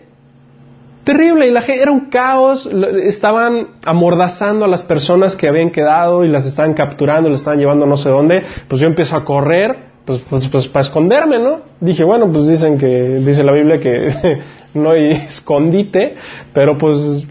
terrible, 1.04 1.48
y 1.48 1.50
la 1.50 1.61
gente, 1.61 1.83
era 1.83 1.92
un 1.92 2.09
caos, 2.09 2.66
estaban 3.04 3.72
amordazando 3.85 4.64
a 4.64 4.68
las 4.68 4.83
personas 4.83 5.37
que 5.37 5.50
habían 5.50 5.70
quedado 5.70 6.24
y 6.24 6.30
las 6.30 6.46
estaban 6.46 6.72
capturando, 6.72 7.28
las 7.28 7.40
estaban 7.40 7.59
llevando 7.59 7.85
no 7.85 7.98
sé 7.98 8.09
dónde, 8.09 8.42
pues 8.68 8.80
yo 8.80 8.88
empiezo 8.88 9.18
a 9.18 9.24
correr, 9.26 9.89
pues, 10.05 10.23
pues, 10.29 10.49
pues 10.49 10.69
para 10.69 10.83
esconderme, 10.83 11.39
¿no? 11.39 11.61
Dije, 11.81 12.05
bueno, 12.05 12.31
pues 12.33 12.49
dicen 12.49 12.79
que, 12.79 12.87
dice 12.87 13.45
la 13.45 13.53
Biblia 13.53 13.79
que 13.79 14.11
no 14.75 14.91
hay 14.91 15.11
escondite, 15.11 16.17
pero 16.53 16.77
pues 16.79 17.27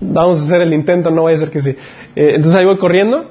vamos 0.00 0.40
a 0.40 0.44
hacer 0.44 0.62
el 0.62 0.72
intento, 0.72 1.10
no 1.10 1.22
voy 1.22 1.34
a 1.34 1.38
ser 1.38 1.50
que 1.50 1.60
sí. 1.60 1.70
Eh, 1.70 2.32
entonces 2.34 2.56
ahí 2.56 2.64
voy 2.64 2.78
corriendo 2.78 3.30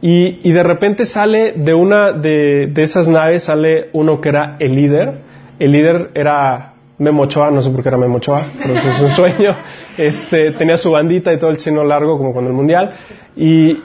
y, 0.00 0.48
y, 0.48 0.52
de 0.52 0.62
repente 0.62 1.06
sale 1.06 1.52
de 1.52 1.74
una 1.74 2.12
de, 2.12 2.68
de, 2.72 2.82
esas 2.82 3.08
naves, 3.08 3.44
sale 3.44 3.88
uno 3.92 4.20
que 4.20 4.30
era 4.30 4.56
el 4.58 4.74
líder. 4.74 5.20
El 5.58 5.70
líder 5.70 6.10
era 6.14 6.74
Memo 6.98 7.22
Ochoa, 7.22 7.50
no 7.50 7.60
sé 7.60 7.70
por 7.70 7.82
qué 7.82 7.88
era 7.88 7.98
Memo 7.98 8.16
Ochoa, 8.16 8.46
pero 8.60 8.74
es 8.74 9.00
un 9.00 9.10
sueño. 9.16 9.56
Este, 9.96 10.50
tenía 10.52 10.76
su 10.76 10.90
bandita 10.90 11.32
y 11.32 11.38
todo 11.38 11.50
el 11.50 11.56
chino 11.58 11.84
largo 11.84 12.18
como 12.18 12.32
cuando 12.32 12.50
el 12.50 12.56
mundial. 12.56 12.90
Y, 13.36 13.78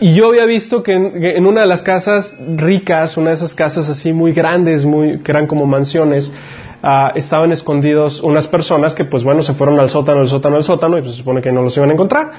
y 0.00 0.14
yo 0.14 0.28
había 0.28 0.44
visto 0.44 0.82
que 0.82 0.92
en, 0.92 1.46
una 1.46 1.62
de 1.62 1.66
las 1.66 1.82
casas 1.82 2.36
ricas, 2.56 3.16
una 3.16 3.28
de 3.28 3.34
esas 3.34 3.54
casas 3.54 3.88
así 3.88 4.12
muy 4.12 4.32
grandes, 4.32 4.84
muy, 4.84 5.18
que 5.20 5.32
eran 5.32 5.46
como 5.46 5.66
mansiones, 5.66 6.32
uh, 6.82 7.16
estaban 7.16 7.50
escondidos 7.50 8.22
unas 8.22 8.46
personas 8.46 8.94
que 8.94 9.04
pues 9.04 9.24
bueno 9.24 9.42
se 9.42 9.54
fueron 9.54 9.80
al 9.80 9.88
sótano, 9.88 10.20
al 10.20 10.28
sótano, 10.28 10.56
al 10.56 10.62
sótano 10.62 10.98
y 10.98 11.02
pues, 11.02 11.12
se 11.12 11.18
supone 11.18 11.40
que 11.40 11.50
no 11.50 11.62
los 11.62 11.76
iban 11.76 11.90
a 11.90 11.92
encontrar. 11.94 12.30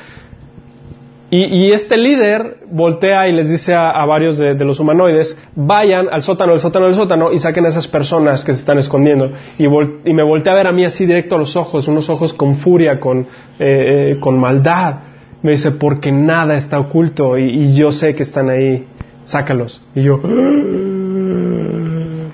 Y, 1.32 1.72
este 1.74 1.96
líder 1.96 2.58
voltea 2.72 3.28
y 3.28 3.34
les 3.34 3.48
dice 3.52 3.76
a, 3.76 4.04
varios 4.06 4.40
de, 4.40 4.56
los 4.66 4.80
humanoides, 4.80 5.38
vayan 5.56 6.08
al 6.12 6.24
sótano, 6.24 6.54
al 6.54 6.60
sótano, 6.60 6.88
al 6.88 6.96
sótano 6.96 7.32
y 7.32 7.38
saquen 7.38 7.68
a 7.68 7.70
esas 7.70 7.88
personas 7.88 8.44
que 8.44 8.52
se 8.52 8.60
están 8.62 8.80
escondiendo. 8.80 9.32
Y, 9.60 9.66
y 9.66 10.14
me 10.16 10.24
voltea 10.24 10.54
a 10.54 10.56
ver 10.56 10.66
a 10.66 10.72
mí 10.72 10.86
así 10.86 11.06
directo 11.06 11.36
a 11.36 11.38
los 11.38 11.56
ojos, 11.56 11.88
unos 11.88 12.10
ojos 12.10 12.34
con 12.34 12.56
furia, 12.56 13.00
con, 13.00 13.20
eh, 13.20 13.26
eh, 13.60 14.18
con 14.20 14.40
maldad. 14.40 15.09
Me 15.42 15.52
dice, 15.52 15.72
porque 15.72 16.12
nada 16.12 16.56
está 16.56 16.80
oculto 16.80 17.38
y, 17.38 17.74
yo 17.74 17.92
sé 17.92 18.14
que 18.14 18.24
están 18.24 18.50
ahí, 18.50 18.86
sácalos. 19.24 19.82
Y 19.96 20.04
yo, 20.04 20.20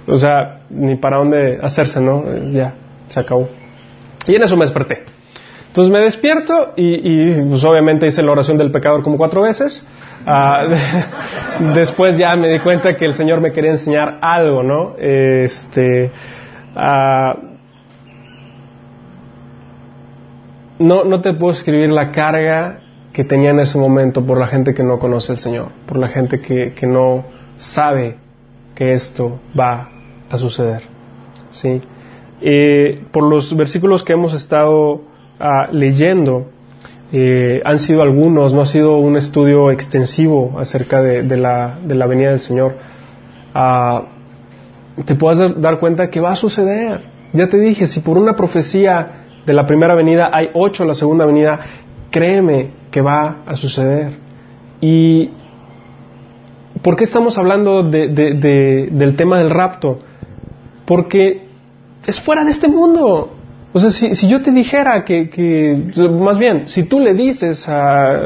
o 0.08 0.18
sea, 0.18 0.62
ni 0.70 0.96
para 0.96 1.18
dónde 1.18 1.60
hacerse, 1.62 2.02
¿no? 2.02 2.24
Ya, 2.52 2.74
se 3.08 3.20
acabó. 3.20 3.48
Y 4.26 4.36
en 4.36 4.44
eso 4.44 4.58
me 4.58 4.66
desperté. 4.66 5.04
Entonces 5.68 5.94
me 5.94 6.02
despierto 6.02 6.74
y, 6.78 7.44
pues 7.44 7.64
obviamente 7.64 8.08
hice 8.08 8.24
la 8.24 8.32
oración 8.32 8.58
del 8.58 8.72
pecador 8.72 9.04
como 9.04 9.18
cuatro 9.18 9.42
veces. 9.42 9.86
Uh, 10.26 11.74
después 11.76 12.18
ya 12.18 12.36
me 12.36 12.48
di 12.48 12.60
cuenta 12.60 12.96
que 12.96 13.06
el 13.06 13.14
Señor 13.14 13.42
me 13.42 13.52
quería 13.52 13.72
enseñar 13.72 14.18
algo, 14.22 14.64
¿no? 14.64 14.96
Este, 14.98 16.12
uh, 16.76 17.56
no, 20.80 21.04
no 21.04 21.22
te 21.22 21.34
puedo 21.34 21.52
escribir 21.52 21.92
la 21.92 22.10
carga 22.12 22.80
que 23.16 23.24
tenía 23.24 23.52
en 23.52 23.62
ese 23.62 23.78
momento 23.78 24.26
por 24.26 24.38
la 24.38 24.46
gente 24.46 24.74
que 24.74 24.84
no 24.84 25.00
conoce 25.00 25.32
al 25.32 25.38
Señor, 25.38 25.70
por 25.86 25.98
la 25.98 26.10
gente 26.10 26.42
que, 26.42 26.74
que 26.76 26.86
no 26.86 27.24
sabe 27.56 28.18
que 28.76 28.92
esto 28.92 29.40
va 29.58 29.88
a 30.30 30.38
suceder. 30.38 30.82
¿sí? 31.50 31.82
Eh, 32.42 33.06
por 33.14 33.24
los 33.24 33.56
versículos 33.56 34.04
que 34.04 34.12
hemos 34.12 34.34
estado 34.34 34.96
uh, 34.96 35.02
leyendo 35.72 36.48
eh, 37.14 37.62
han 37.64 37.80
sido 37.80 38.02
algunos, 38.02 38.54
no 38.54 38.60
ha 38.60 38.66
sido 38.66 38.98
un 38.98 39.16
estudio 39.16 39.72
extensivo 39.72 40.60
acerca 40.60 41.02
de, 41.02 41.24
de, 41.24 41.38
la, 41.38 41.80
de 41.82 41.96
la, 41.96 42.08
venida 42.08 42.32
del 42.32 42.42
Señor. 42.42 42.76
Uh, 43.56 45.04
te 45.06 45.16
puedas 45.16 45.62
dar 45.62 45.80
cuenta 45.80 46.10
que 46.10 46.20
va 46.20 46.32
a 46.32 46.36
suceder. 46.36 47.00
Ya 47.32 47.48
te 47.48 47.58
dije, 47.60 47.88
si 47.88 48.02
por 48.02 48.18
una 48.18 48.34
profecía 48.34 49.22
de 49.46 49.54
la 49.54 49.66
primera 49.66 49.96
venida 49.96 50.30
hay 50.34 50.50
ocho 50.54 50.84
en 50.84 50.90
la 50.90 50.96
segunda 50.96 51.26
venida, 51.26 51.85
créeme 52.12 52.72
que 52.92 53.02
va 53.02 53.44
a 53.46 53.56
suceder. 53.56 54.18
¿Y 54.82 55.30
por 56.82 56.96
qué 56.96 57.04
estamos 57.04 57.38
hablando 57.38 57.84
de, 57.84 58.10
de, 58.10 58.90
del 58.92 59.16
tema 59.16 59.40
del 59.40 59.50
rapto? 59.50 60.00
Porque 60.86 61.46
es 62.06 62.22
fuera 62.22 62.44
de 62.44 62.52
este 62.52 62.68
mundo. 62.68 63.32
O 63.74 63.80
sea, 63.80 63.92
si, 63.92 64.16
si 64.16 64.30
yo 64.30 64.42
te 64.42 64.52
dijera 64.52 65.04
que, 65.04 65.30
que, 65.30 65.78
más 66.10 66.40
bien, 66.40 66.70
si 66.70 66.84
tú 66.84 67.00
le 67.00 67.14
dices 67.14 67.68
a 67.68 68.22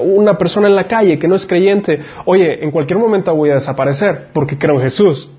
una 0.00 0.38
persona 0.38 0.68
en 0.68 0.74
la 0.74 0.84
calle 0.84 1.18
que 1.18 1.28
no 1.28 1.34
es 1.34 1.44
creyente, 1.44 2.00
oye, 2.24 2.64
en 2.64 2.70
cualquier 2.70 2.98
momento 2.98 3.34
voy 3.34 3.50
a 3.50 3.54
desaparecer 3.54 4.28
porque 4.32 4.56
creo 4.56 4.76
en 4.76 4.82
Jesús. 4.82 5.30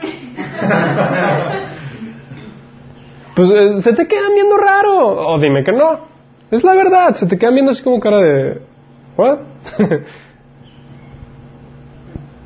pues 3.34 3.50
eh, 3.50 3.82
se 3.82 3.92
te 3.94 4.06
quedan 4.06 4.32
viendo 4.34 4.56
raro. 4.56 5.32
O 5.32 5.38
dime 5.40 5.64
que 5.64 5.72
no. 5.72 6.09
Es 6.50 6.64
la 6.64 6.74
verdad, 6.74 7.14
se 7.14 7.26
te 7.26 7.38
quedan 7.38 7.54
viendo 7.54 7.72
así 7.72 7.82
como 7.82 8.00
cara 8.00 8.18
de... 8.18 8.60
¿What? 9.16 9.38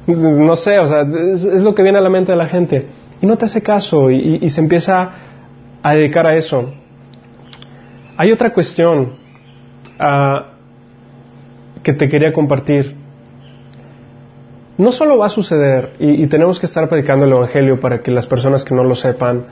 no 0.06 0.56
sé, 0.56 0.78
o 0.78 0.86
sea, 0.86 1.02
es, 1.02 1.44
lo 1.44 1.74
que 1.74 1.82
viene 1.82 1.98
a 1.98 2.02
la 2.02 2.10
mente 2.10 2.32
de 2.32 2.38
la 2.38 2.46
gente. 2.46 2.86
Y 3.20 3.26
no 3.26 3.36
te 3.38 3.46
hace 3.46 3.62
caso 3.62 4.10
y, 4.10 4.48
se 4.50 4.60
empieza 4.60 5.10
a 5.82 5.94
dedicar 5.94 6.26
a 6.26 6.36
eso. 6.36 6.72
Hay 8.16 8.30
otra 8.30 8.52
cuestión 8.52 9.14
uh, 9.98 10.44
que 11.82 11.94
te 11.94 12.08
quería 12.08 12.32
compartir. 12.32 12.96
No 14.76 14.92
solo 14.92 15.16
va 15.16 15.26
a 15.26 15.30
suceder, 15.30 15.94
y, 15.98 16.26
tenemos 16.26 16.60
que 16.60 16.66
estar 16.66 16.88
predicando 16.88 17.24
el 17.24 17.32
Evangelio 17.32 17.80
para 17.80 18.02
que 18.02 18.10
las 18.10 18.26
personas 18.26 18.64
que 18.64 18.74
no 18.74 18.84
lo 18.84 18.94
sepan 18.94 19.46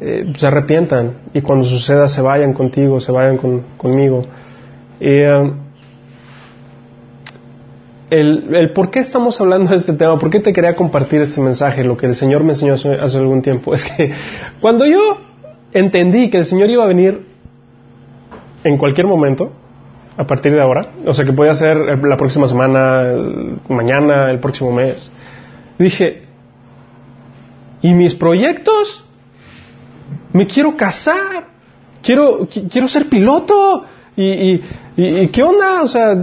eh, 0.00 0.32
se 0.36 0.46
arrepientan 0.46 1.14
y 1.34 1.40
cuando 1.40 1.64
suceda 1.64 2.06
se 2.06 2.20
vayan 2.20 2.52
contigo, 2.52 3.00
se 3.00 3.10
vayan 3.10 3.36
con, 3.36 3.62
conmigo. 3.76 4.24
Uh, 5.00 5.68
el, 8.10 8.54
el, 8.54 8.72
por 8.72 8.90
qué 8.90 9.00
estamos 9.00 9.40
hablando 9.40 9.70
de 9.70 9.76
este 9.76 9.92
tema, 9.92 10.18
por 10.18 10.30
qué 10.30 10.40
te 10.40 10.52
quería 10.52 10.74
compartir 10.76 11.20
este 11.20 11.40
mensaje, 11.40 11.84
lo 11.84 11.96
que 11.96 12.06
el 12.06 12.14
Señor 12.14 12.42
me 12.42 12.50
enseñó 12.50 12.74
hace, 12.74 13.18
algún 13.18 13.42
tiempo, 13.42 13.74
es 13.74 13.84
que 13.84 14.12
cuando 14.60 14.86
yo 14.86 15.18
entendí 15.72 16.30
que 16.30 16.38
el 16.38 16.46
Señor 16.46 16.70
iba 16.70 16.84
a 16.84 16.86
venir 16.86 17.26
en 18.64 18.78
cualquier 18.78 19.06
momento, 19.06 19.52
a 20.16 20.26
partir 20.26 20.52
de 20.52 20.60
ahora, 20.60 20.92
o 21.06 21.12
sea 21.12 21.24
que 21.24 21.32
podía 21.32 21.54
ser 21.54 21.76
la 21.76 22.16
próxima 22.16 22.46
semana, 22.46 23.14
mañana, 23.68 24.30
el 24.30 24.40
próximo 24.40 24.72
mes. 24.72 25.12
Dije, 25.78 26.24
¿y 27.82 27.94
mis 27.94 28.16
proyectos? 28.16 29.07
Me 30.32 30.46
quiero 30.46 30.76
casar, 30.76 31.48
quiero, 32.02 32.48
quiero 32.70 32.88
ser 32.88 33.08
piloto, 33.08 33.84
y, 34.16 34.60
y, 34.96 35.28
¿qué 35.28 35.42
onda? 35.42 35.82
O 35.82 35.88
sea, 35.88 36.14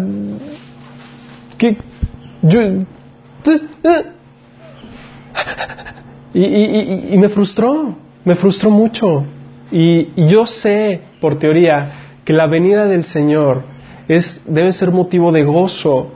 ¿qué? 1.58 1.78
Yo, 2.42 2.60
y, 6.34 7.14
y 7.14 7.18
me 7.18 7.30
frustró, 7.30 7.96
me 8.26 8.36
frustró 8.36 8.70
mucho. 8.70 9.26
Y 9.72 10.28
yo 10.28 10.46
sé, 10.46 11.02
por 11.22 11.36
teoría, 11.36 11.92
que 12.24 12.34
la 12.34 12.48
venida 12.48 12.86
del 12.86 13.06
Señor 13.06 13.64
es, 14.08 14.44
debe 14.46 14.72
ser 14.72 14.92
motivo 14.92 15.32
de 15.32 15.44
gozo. 15.44 16.12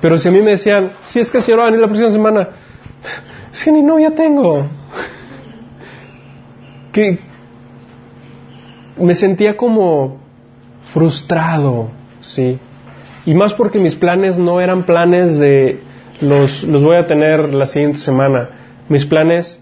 Pero 0.00 0.18
si 0.18 0.28
a 0.28 0.30
mí 0.30 0.40
me 0.42 0.52
decían, 0.52 0.92
si 1.04 1.20
es 1.20 1.30
que 1.30 1.38
el 1.38 1.44
Señor 1.44 1.60
va 1.60 1.62
a 1.64 1.66
venir 1.66 1.80
la 1.80 1.86
próxima 1.86 2.10
semana, 2.10 2.48
es 3.52 3.64
que 3.64 3.72
ni 3.72 3.82
novia 3.82 4.10
tengo. 4.14 4.66
Que 6.94 7.18
me 8.98 9.14
sentía 9.14 9.56
como 9.56 10.18
frustrado, 10.92 11.90
sí. 12.20 12.58
Y 13.26 13.34
más 13.34 13.52
porque 13.52 13.80
mis 13.80 13.96
planes 13.96 14.38
no 14.38 14.60
eran 14.60 14.84
planes 14.84 15.40
de 15.40 15.80
los, 16.20 16.62
los 16.62 16.84
voy 16.84 16.96
a 16.96 17.06
tener 17.06 17.52
la 17.52 17.66
siguiente 17.66 17.98
semana. 17.98 18.48
Mis 18.88 19.04
planes 19.04 19.60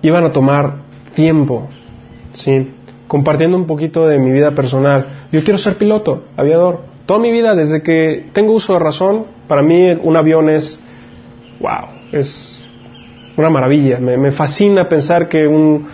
iban 0.00 0.24
a 0.24 0.30
tomar 0.30 0.76
tiempo. 1.14 1.68
¿sí? 2.32 2.70
Compartiendo 3.08 3.58
un 3.58 3.66
poquito 3.66 4.06
de 4.06 4.18
mi 4.18 4.32
vida 4.32 4.52
personal. 4.52 5.26
Yo 5.32 5.44
quiero 5.44 5.58
ser 5.58 5.76
piloto, 5.76 6.24
aviador. 6.36 6.80
Toda 7.04 7.20
mi 7.20 7.30
vida, 7.30 7.54
desde 7.54 7.82
que 7.82 8.30
tengo 8.32 8.54
uso 8.54 8.72
de 8.72 8.78
razón, 8.78 9.26
para 9.48 9.62
mí 9.62 9.92
un 10.02 10.16
avión 10.16 10.48
es, 10.48 10.80
wow, 11.60 11.88
es 12.12 12.64
una 13.36 13.50
maravilla. 13.50 13.98
Me, 13.98 14.16
me 14.16 14.30
fascina 14.30 14.88
pensar 14.88 15.28
que 15.28 15.46
un, 15.46 15.88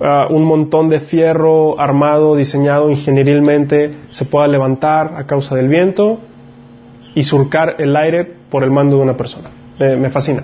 uh, 0.00 0.32
un 0.32 0.44
montón 0.44 0.88
de 0.88 1.00
fierro 1.00 1.80
armado, 1.80 2.36
diseñado 2.36 2.90
ingenierilmente, 2.90 3.94
se 4.10 4.24
pueda 4.24 4.46
levantar 4.46 5.14
a 5.16 5.24
causa 5.24 5.54
del 5.54 5.68
viento 5.68 6.18
y 7.14 7.22
surcar 7.22 7.76
el 7.78 7.96
aire 7.96 8.24
por 8.48 8.62
el 8.62 8.70
mando 8.70 8.96
de 8.96 9.02
una 9.02 9.16
persona. 9.16 9.50
Me, 9.78 10.10
fascina. 10.10 10.42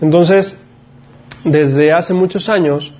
Entonces, 0.00 0.58
desde 1.44 1.92
hace 1.92 2.14
muchos 2.14 2.48
años, 2.48 2.94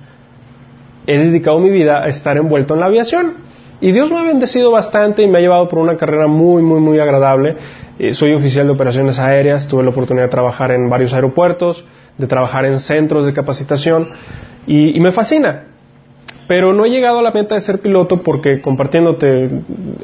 he 1.05 1.17
dedicado 1.17 1.59
mi 1.59 1.69
vida 1.69 2.03
a 2.03 2.07
estar 2.07 2.37
envuelto 2.37 2.73
en 2.73 2.81
la 2.81 2.87
aviación. 2.87 3.35
Y 3.79 3.91
Dios 3.91 4.11
me 4.11 4.19
ha 4.19 4.23
bendecido 4.23 4.71
bastante 4.71 5.23
y 5.23 5.27
me 5.27 5.37
ha 5.37 5.41
llevado 5.41 5.67
por 5.67 5.79
una 5.79 5.95
carrera 5.95 6.27
muy, 6.27 6.61
muy, 6.61 6.81
muy 6.81 6.99
agradable. 6.99 7.55
Eh, 7.99 8.13
soy 8.13 8.33
oficial 8.33 8.67
de 8.67 8.73
operaciones 8.73 9.19
aéreas, 9.19 9.67
tuve 9.67 9.83
la 9.83 9.91
oportunidad 9.91 10.25
de 10.25 10.31
trabajar 10.31 10.71
en 10.71 10.89
varios 10.89 11.13
aeropuertos, 11.13 11.85
de 12.17 12.27
trabajar 12.27 12.65
en 12.65 12.79
centros 12.79 13.25
de 13.25 13.33
capacitación 13.33 14.09
y 14.65 14.99
me 14.99 15.11
fascina. 15.11 15.76
Pero 16.47 16.73
no 16.73 16.85
he 16.85 16.89
llegado 16.89 17.19
a 17.19 17.21
la 17.21 17.31
meta 17.31 17.55
de 17.55 17.61
ser 17.61 17.79
piloto 17.79 18.23
porque 18.23 18.61
compartiéndote 18.61 19.49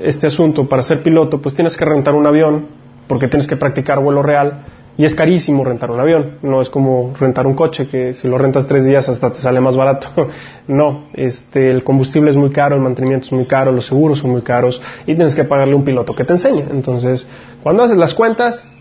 este 0.02 0.28
asunto, 0.28 0.68
para 0.68 0.84
ser 0.84 1.02
piloto 1.02 1.42
pues 1.42 1.56
tienes 1.56 1.78
que 1.78 1.86
rentar 1.86 2.14
un 2.14 2.28
avión 2.28 2.68
porque 3.08 3.28
tienes 3.28 3.48
que 3.48 3.56
practicar 3.56 4.00
vuelo 4.00 4.24
real 4.24 4.64
Y 4.96 5.06
es 5.06 5.16
carísimo 5.16 5.64
rentar 5.64 5.90
un 5.90 6.00
avión, 6.00 6.38
no 6.44 6.62
es 6.62 6.70
como 6.70 7.14
rentar 7.20 7.48
un 7.48 7.56
coche 7.56 7.88
que 7.88 8.14
si 8.14 8.28
lo 8.28 8.38
rentas 8.38 8.68
tres 8.68 8.86
días 8.86 9.10
hasta 9.10 9.32
te 9.32 9.40
sale 9.40 9.60
más 9.60 9.76
barato. 9.76 10.08
no, 10.68 11.06
este, 11.14 11.72
el 11.72 11.84
combustible 11.84 12.30
es 12.30 12.38
muy 12.38 12.52
caro, 12.52 12.76
el 12.76 12.82
mantenimiento 12.82 13.26
es 13.26 13.32
muy 13.32 13.46
caro, 13.46 13.72
los 13.72 13.88
seguros 13.88 14.20
son 14.20 14.32
muy 14.32 14.44
caros 14.44 14.80
y 15.08 15.16
tienes 15.16 15.34
que 15.34 15.46
pagarle 15.46 15.74
un 15.74 15.84
piloto 15.84 16.14
que 16.14 16.24
te 16.24 16.34
enseñe. 16.34 16.66
Entonces, 16.70 17.28
cuando 17.64 17.84
haces 17.84 17.98
las 17.98 18.14
cuentas, 18.14 18.72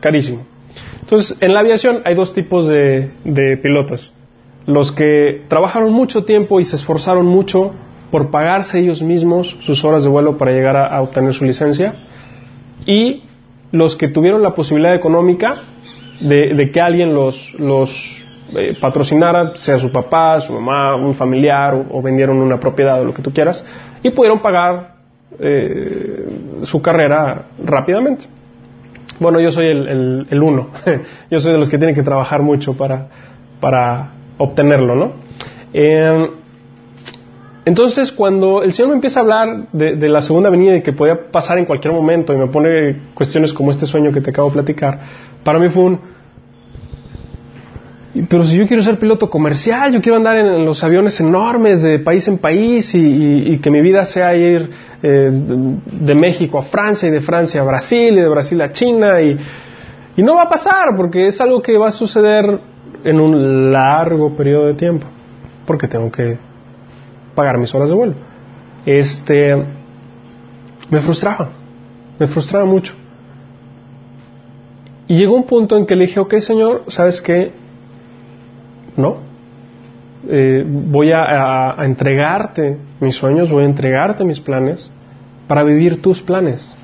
carísimo. 0.00 0.46
Entonces, 1.02 1.36
en 1.40 1.52
la 1.52 1.60
aviación 1.60 2.00
hay 2.04 2.14
dos 2.14 2.32
tipos 2.32 2.66
de, 2.66 3.10
pilotos. 3.62 4.12
Los 4.66 4.92
que 4.92 5.44
trabajaron 5.48 5.92
mucho 5.92 6.24
tiempo 6.24 6.58
y 6.60 6.64
se 6.64 6.76
esforzaron 6.76 7.26
mucho 7.26 7.72
por 8.10 8.30
pagarse 8.30 8.78
ellos 8.78 9.02
mismos 9.02 9.56
sus 9.60 9.84
horas 9.84 10.04
de 10.04 10.10
vuelo 10.10 10.36
para 10.36 10.52
llegar 10.52 10.76
a, 10.76 11.00
obtener 11.02 11.32
su 11.32 11.44
licencia 11.44 11.94
y 12.84 13.22
los 13.72 13.96
que 13.96 14.08
tuvieron 14.08 14.42
la 14.42 14.54
posibilidad 14.54 14.94
económica 14.94 15.62
de, 16.20 16.70
que 16.72 16.80
alguien 16.80 17.14
los, 17.14 17.54
los 17.58 18.24
eh, 18.56 18.76
patrocinara, 18.80 19.54
sea 19.56 19.78
su 19.78 19.90
papá, 19.90 20.40
su 20.40 20.52
mamá, 20.52 20.96
un 20.96 21.14
familiar 21.14 21.74
o, 21.90 22.00
vendieron 22.00 22.38
una 22.38 22.58
propiedad 22.58 23.00
o 23.00 23.04
lo 23.04 23.12
que 23.12 23.22
tú 23.22 23.32
quieras, 23.32 23.64
y 24.02 24.10
pudieron 24.10 24.40
pagar 24.40 24.94
eh, 25.38 26.26
su 26.62 26.80
carrera 26.80 27.46
rápidamente. 27.62 28.26
Bueno, 29.18 29.40
yo 29.40 29.50
soy 29.50 29.66
el, 29.66 30.26
el, 30.30 30.42
uno. 30.42 30.68
yo 31.30 31.38
soy 31.38 31.52
de 31.52 31.58
los 31.58 31.68
que 31.68 31.78
tienen 31.78 31.94
que 31.94 32.02
trabajar 32.02 32.42
mucho 32.42 32.76
para, 32.76 33.08
para 33.60 34.12
obtenerlo, 34.38 34.94
¿no? 34.94 35.12
Eh, 35.72 36.30
entonces, 37.66 38.12
cuando 38.12 38.62
el 38.62 38.72
Señor 38.72 38.90
me 38.90 38.94
empieza 38.94 39.18
a 39.18 39.22
hablar 39.24 39.66
de, 39.72 40.08
la 40.08 40.22
segunda 40.22 40.50
venida 40.50 40.76
y 40.76 40.82
que 40.82 40.92
podía 40.92 41.32
pasar 41.32 41.58
en 41.58 41.64
cualquier 41.64 41.92
momento 41.92 42.32
y 42.32 42.36
me 42.36 42.46
pone 42.46 43.08
cuestiones 43.12 43.52
como 43.52 43.72
este 43.72 43.86
sueño 43.86 44.12
que 44.12 44.20
te 44.20 44.30
acabo 44.30 44.48
de 44.50 44.54
platicar, 44.54 45.00
para 45.42 45.58
mí 45.58 45.68
fue 45.68 45.82
un... 45.82 46.00
Pero 48.28 48.44
si 48.44 48.56
yo 48.56 48.68
quiero 48.68 48.84
ser 48.84 49.00
piloto 49.00 49.28
comercial, 49.28 49.92
yo 49.92 50.00
quiero 50.00 50.16
andar 50.16 50.36
en, 50.36 50.64
los 50.64 50.82
aviones 50.84 51.18
enormes 51.18 51.82
de 51.82 51.98
país 51.98 52.28
en 52.28 52.38
país 52.38 52.94
y, 52.94 53.58
que 53.58 53.70
mi 53.70 53.82
vida 53.82 54.04
sea 54.04 54.34
ir 54.36 54.70
eh, 55.02 55.28
de, 55.32 56.14
México 56.14 56.60
a 56.60 56.62
Francia 56.62 57.08
y 57.08 57.10
de 57.10 57.20
Francia 57.20 57.62
a 57.62 57.64
Brasil 57.64 58.16
y 58.16 58.20
de 58.20 58.28
Brasil 58.28 58.62
a 58.62 58.70
China 58.70 59.20
y, 59.20 59.36
y 60.16 60.22
no 60.22 60.36
va 60.36 60.44
a 60.44 60.48
pasar 60.48 60.96
porque 60.96 61.26
es 61.26 61.40
algo 61.40 61.60
que 61.60 61.76
va 61.76 61.88
a 61.88 61.92
suceder 61.92 62.60
en 63.04 63.20
un 63.20 63.72
largo 63.72 64.36
periodo 64.36 64.66
de 64.66 64.74
tiempo 64.74 65.06
porque 65.66 65.88
tengo 65.88 66.10
que 66.10 66.38
pagar 67.34 67.58
mis 67.58 67.74
horas 67.74 67.90
de 67.90 67.94
vuelo. 67.94 68.14
Este, 68.86 69.56
me 70.90 71.00
frustraba, 71.00 71.50
me 72.18 72.26
frustraba 72.26 72.64
mucho. 72.64 72.94
Y 75.08 75.16
llegó 75.16 75.36
un 75.36 75.44
punto 75.44 75.76
en 75.76 75.86
que 75.86 75.94
le 75.94 76.06
dije, 76.06 76.20
ok 76.20 76.34
Señor, 76.38 76.84
¿sabes 76.88 77.20
qué? 77.20 77.52
No. 78.96 79.18
Eh, 80.28 80.64
voy 80.66 81.12
a, 81.12 81.76
entregarte 81.84 82.78
mis 83.00 83.14
sueños, 83.14 83.50
voy 83.50 83.62
a 83.62 83.66
entregarte 83.66 84.24
mis 84.24 84.40
planes 84.40 84.90
para 85.46 85.62
vivir 85.62 86.02
tus 86.02 86.20
planes. 86.22 86.76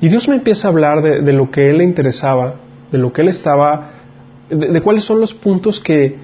Y 0.00 0.08
Dios 0.08 0.28
me 0.28 0.36
empieza 0.36 0.68
a 0.68 0.70
hablar 0.70 1.02
de, 1.02 1.32
lo 1.32 1.50
que 1.50 1.70
Él 1.70 1.78
le 1.78 1.84
interesaba, 1.84 2.56
de 2.92 2.98
lo 2.98 3.12
que 3.12 3.22
Él 3.22 3.28
estaba, 3.28 3.90
de 4.50 4.80
cuáles 4.80 5.04
son 5.04 5.20
los 5.20 5.32
puntos 5.34 5.80
que, 5.80 6.16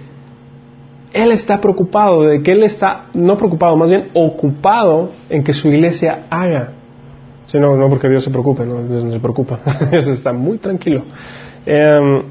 él 1.12 1.32
está 1.32 1.60
preocupado, 1.60 2.22
de 2.22 2.42
que 2.42 2.52
Él 2.52 2.62
está, 2.62 3.06
no 3.14 3.36
preocupado, 3.36 3.76
más 3.76 3.90
bien 3.90 4.10
ocupado 4.14 5.10
en 5.28 5.42
que 5.42 5.52
su 5.52 5.68
iglesia 5.68 6.26
haga. 6.30 6.72
Sí, 7.46 7.58
no, 7.58 7.76
no 7.76 7.88
porque 7.88 8.08
Dios 8.08 8.22
se 8.22 8.30
preocupe, 8.30 8.64
no, 8.64 8.82
Dios 8.84 9.04
no 9.04 9.12
se 9.12 9.18
preocupa, 9.18 9.60
está 9.92 10.32
muy 10.32 10.58
tranquilo. 10.58 11.04
Em, 11.66 12.22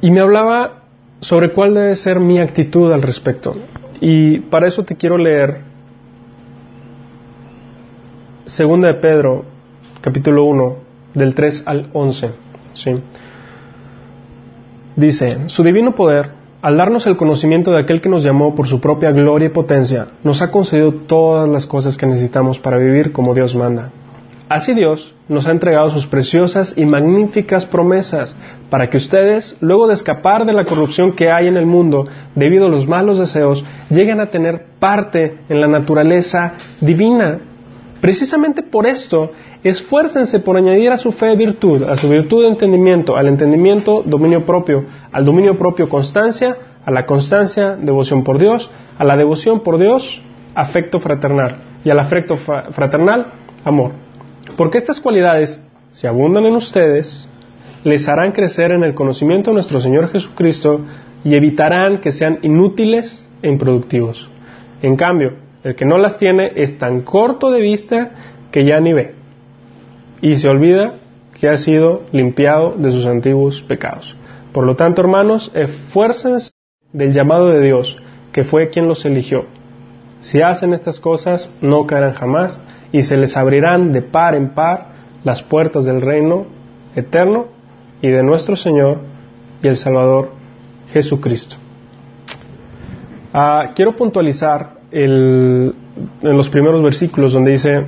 y 0.00 0.10
me 0.10 0.20
hablaba 0.20 0.82
sobre 1.20 1.50
cuál 1.50 1.74
debe 1.74 1.94
ser 1.94 2.18
mi 2.18 2.38
actitud 2.38 2.92
al 2.92 3.02
respecto. 3.02 3.54
Y 4.00 4.40
para 4.40 4.66
eso 4.66 4.84
te 4.84 4.96
quiero 4.96 5.18
leer 5.18 5.68
Segunda 8.46 8.88
de 8.88 8.94
Pedro, 8.94 9.44
capítulo 10.00 10.44
1, 10.46 10.76
del 11.14 11.34
3 11.34 11.64
al 11.66 11.90
11. 11.92 12.47
Dice, 14.96 15.48
su 15.48 15.62
divino 15.62 15.94
poder, 15.94 16.30
al 16.60 16.76
darnos 16.76 17.06
el 17.06 17.16
conocimiento 17.16 17.70
de 17.70 17.80
aquel 17.80 18.00
que 18.00 18.08
nos 18.08 18.24
llamó 18.24 18.54
por 18.54 18.66
su 18.66 18.80
propia 18.80 19.12
gloria 19.12 19.46
y 19.46 19.52
potencia, 19.52 20.08
nos 20.24 20.42
ha 20.42 20.50
concedido 20.50 20.92
todas 21.06 21.48
las 21.48 21.66
cosas 21.66 21.96
que 21.96 22.06
necesitamos 22.06 22.58
para 22.58 22.78
vivir 22.78 23.12
como 23.12 23.34
Dios 23.34 23.54
manda. 23.54 23.90
Así 24.48 24.72
Dios 24.72 25.14
nos 25.28 25.46
ha 25.46 25.50
entregado 25.50 25.90
sus 25.90 26.06
preciosas 26.06 26.72
y 26.76 26.86
magníficas 26.86 27.66
promesas 27.66 28.34
para 28.70 28.88
que 28.88 28.96
ustedes, 28.96 29.54
luego 29.60 29.86
de 29.86 29.92
escapar 29.92 30.46
de 30.46 30.54
la 30.54 30.64
corrupción 30.64 31.12
que 31.12 31.30
hay 31.30 31.48
en 31.48 31.58
el 31.58 31.66
mundo 31.66 32.06
debido 32.34 32.66
a 32.66 32.70
los 32.70 32.86
malos 32.86 33.18
deseos, 33.18 33.62
lleguen 33.90 34.20
a 34.20 34.30
tener 34.30 34.64
parte 34.78 35.40
en 35.50 35.60
la 35.60 35.68
naturaleza 35.68 36.54
divina. 36.80 37.40
Precisamente 38.00 38.62
por 38.62 38.86
esto 38.86 39.32
Esfuércense 39.64 40.38
por 40.38 40.56
añadir 40.56 40.92
a 40.92 40.96
su 40.96 41.10
fe 41.10 41.34
virtud, 41.34 41.82
a 41.82 41.96
su 41.96 42.08
virtud 42.08 42.42
de 42.42 42.48
entendimiento, 42.48 43.16
al 43.16 43.26
entendimiento 43.26 44.02
dominio 44.06 44.46
propio, 44.46 44.84
al 45.10 45.24
dominio 45.24 45.58
propio 45.58 45.88
constancia, 45.88 46.56
a 46.84 46.90
la 46.92 47.06
constancia 47.06 47.74
devoción 47.74 48.22
por 48.22 48.38
Dios, 48.38 48.70
a 48.98 49.04
la 49.04 49.16
devoción 49.16 49.60
por 49.60 49.78
Dios 49.78 50.22
afecto 50.54 51.00
fraternal 51.00 51.56
y 51.84 51.90
al 51.90 51.98
afecto 51.98 52.36
fraternal 52.36 53.32
amor. 53.64 53.92
Porque 54.56 54.78
estas 54.78 55.00
cualidades, 55.00 55.60
si 55.90 56.06
abundan 56.06 56.46
en 56.46 56.54
ustedes, 56.54 57.28
les 57.82 58.08
harán 58.08 58.30
crecer 58.30 58.70
en 58.70 58.84
el 58.84 58.94
conocimiento 58.94 59.50
de 59.50 59.54
nuestro 59.54 59.80
Señor 59.80 60.08
Jesucristo 60.10 60.82
y 61.24 61.34
evitarán 61.34 61.98
que 61.98 62.12
sean 62.12 62.38
inútiles 62.42 63.28
e 63.42 63.48
improductivos. 63.48 64.28
En 64.82 64.94
cambio, 64.94 65.32
el 65.64 65.74
que 65.74 65.84
no 65.84 65.98
las 65.98 66.18
tiene 66.18 66.52
es 66.56 66.78
tan 66.78 67.02
corto 67.02 67.50
de 67.50 67.60
vista 67.60 68.10
que 68.50 68.64
ya 68.64 68.80
ni 68.80 68.92
ve 68.92 69.14
y 70.20 70.36
se 70.36 70.48
olvida 70.48 70.94
que 71.38 71.48
ha 71.48 71.56
sido 71.56 72.02
limpiado 72.12 72.74
de 72.76 72.90
sus 72.90 73.06
antiguos 73.06 73.62
pecados. 73.62 74.16
Por 74.52 74.64
lo 74.64 74.74
tanto, 74.76 75.02
hermanos, 75.02 75.52
esfuércense 75.54 76.50
del 76.92 77.12
llamado 77.12 77.48
de 77.48 77.60
Dios, 77.60 77.96
que 78.32 78.44
fue 78.44 78.70
quien 78.70 78.88
los 78.88 79.04
eligió. 79.04 79.46
Si 80.20 80.42
hacen 80.42 80.72
estas 80.72 80.98
cosas, 80.98 81.50
no 81.60 81.86
caerán 81.86 82.14
jamás 82.14 82.60
y 82.90 83.02
se 83.02 83.16
les 83.16 83.36
abrirán 83.36 83.92
de 83.92 84.02
par 84.02 84.34
en 84.34 84.54
par 84.54 84.88
las 85.22 85.42
puertas 85.42 85.84
del 85.84 86.00
reino 86.00 86.46
eterno 86.96 87.46
y 88.02 88.08
de 88.08 88.22
nuestro 88.22 88.56
Señor 88.56 89.00
y 89.62 89.68
el 89.68 89.76
Salvador 89.76 90.32
Jesucristo. 90.92 91.56
Ah, 93.32 93.72
quiero 93.76 93.94
puntualizar 93.94 94.77
en 94.90 95.74
los 96.22 96.48
primeros 96.48 96.82
versículos 96.82 97.32
donde 97.32 97.52
dice, 97.52 97.86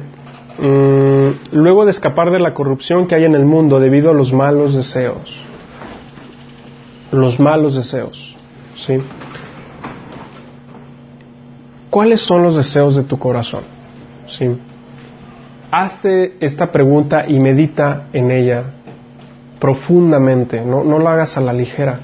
Mm, 0.61 1.53
luego 1.53 1.87
de 1.87 1.91
escapar 1.91 2.31
de 2.31 2.39
la 2.39 2.53
corrupción 2.53 3.07
que 3.07 3.15
hay 3.15 3.25
en 3.25 3.35
el 3.35 3.47
mundo 3.47 3.81
debido 3.81 4.11
a 4.11 4.15
los 4.15 4.33
malos 4.35 4.75
deseos. 4.75 5.35
Los 7.13 7.41
malos 7.41 7.77
deseos. 7.77 8.37
¿sí? 8.77 8.99
¿Cuáles 11.89 12.21
son 12.21 12.43
los 12.43 12.57
deseos 12.57 12.95
de 12.95 13.05
tu 13.05 13.19
corazón? 13.19 13.63
¿sí? 14.27 14.51
Hazte 15.71 16.37
esta 16.41 16.71
pregunta 16.71 17.25
y 17.27 17.41
medita 17.41 18.09
en 18.13 18.31
ella 18.31 18.65
profundamente, 19.59 20.63
no, 20.63 20.85
no 20.85 20.99
lo 20.99 21.09
hagas 21.09 21.39
a 21.39 21.41
la 21.41 21.55
ligera. 21.55 22.01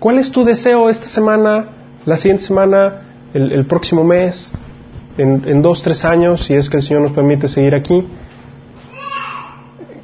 ¿Cuál 0.00 0.18
es 0.18 0.32
tu 0.32 0.44
deseo 0.44 0.88
esta 0.88 1.06
semana, 1.06 1.66
la 2.06 2.16
siguiente 2.16 2.44
semana, 2.44 3.02
el 3.34 3.64
próximo 3.66 4.04
mes? 4.04 4.52
en, 5.20 5.62
dos, 5.62 5.82
tres 5.82 6.04
años, 6.04 6.44
si 6.44 6.54
es 6.54 6.68
que 6.70 6.76
el 6.78 6.82
Señor 6.82 7.02
nos 7.02 7.12
permite 7.12 7.48
seguir 7.48 7.74
aquí, 7.74 8.04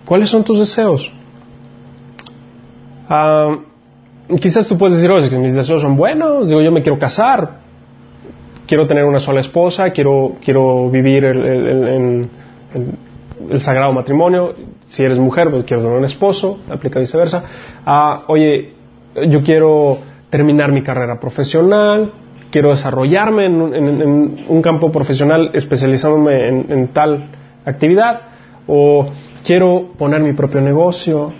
¿cuáles 0.04 0.28
son 0.28 0.44
tus 0.44 0.58
deseos? 0.58 1.12
Ah, 3.08 3.56
quizás 4.40 4.66
tú 4.66 4.76
puedes 4.76 4.96
decir, 4.96 5.10
oye, 5.10 5.38
mis 5.38 5.54
deseos 5.54 5.80
son 5.80 5.96
buenos, 5.96 6.48
digo, 6.48 6.60
yo 6.60 6.72
me 6.72 6.82
quiero 6.82 6.98
casar, 6.98 7.60
quiero 8.66 8.86
tener 8.86 9.04
una 9.04 9.20
sola 9.20 9.40
esposa, 9.40 9.90
quiero, 9.90 10.36
quiero 10.44 10.90
vivir 10.90 11.24
el, 11.24 12.28
el, 13.50 13.60
sagrado 13.60 13.92
matrimonio, 13.92 14.54
si 14.88 15.04
eres 15.04 15.18
mujer, 15.18 15.50
pues 15.50 15.64
quiero 15.64 15.82
tener 15.82 15.98
un 15.98 16.04
esposo, 16.04 16.58
aplica 16.68 16.98
viceversa. 16.98 17.44
Ah, 17.86 18.24
oye, 18.26 18.74
yo 19.28 19.40
quiero 19.42 19.98
terminar 20.30 20.72
mi 20.72 20.82
carrera 20.82 21.18
profesional, 21.20 22.12
quiero 22.56 22.70
desarrollarme 22.70 23.44
en, 23.44 24.46
un 24.48 24.62
campo 24.62 24.90
profesional 24.90 25.50
especializándome 25.52 26.48
en, 26.48 26.88
tal 26.88 27.28
actividad 27.66 28.20
o 28.66 29.10
quiero 29.44 29.92
poner 29.98 30.22
mi 30.22 30.32
propio 30.32 30.62
negocio, 30.62 31.34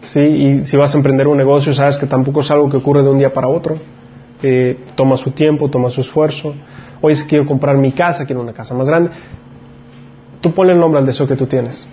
¿sí? 0.00 0.22
Y 0.22 0.64
si 0.64 0.76
vas 0.76 0.92
a 0.92 0.98
emprender 0.98 1.28
un 1.28 1.36
negocio, 1.36 1.72
sabes 1.72 1.98
que 1.98 2.06
tampoco 2.06 2.40
es 2.40 2.50
algo 2.50 2.68
que 2.68 2.78
ocurre 2.78 3.04
de 3.04 3.10
un 3.10 3.16
día 3.16 3.32
para 3.32 3.46
otro. 3.46 3.76
toma 4.96 5.16
su 5.16 5.30
tiempo, 5.30 5.70
toma 5.70 5.88
su 5.88 6.00
esfuerzo. 6.00 6.52
Oye, 7.00 7.14
si 7.14 7.26
quiero 7.26 7.46
comprar 7.46 7.76
mi 7.76 7.92
casa, 7.92 8.26
quiero 8.26 8.42
una 8.42 8.52
casa 8.52 8.74
más 8.74 8.88
grande. 8.88 9.10
Tú 10.40 10.50
ponle 10.50 10.72
el 10.72 10.80
nombre 10.80 10.98
al 10.98 11.06
deseo 11.06 11.28
que 11.28 11.36
tú 11.36 11.46
tienes. 11.46 11.86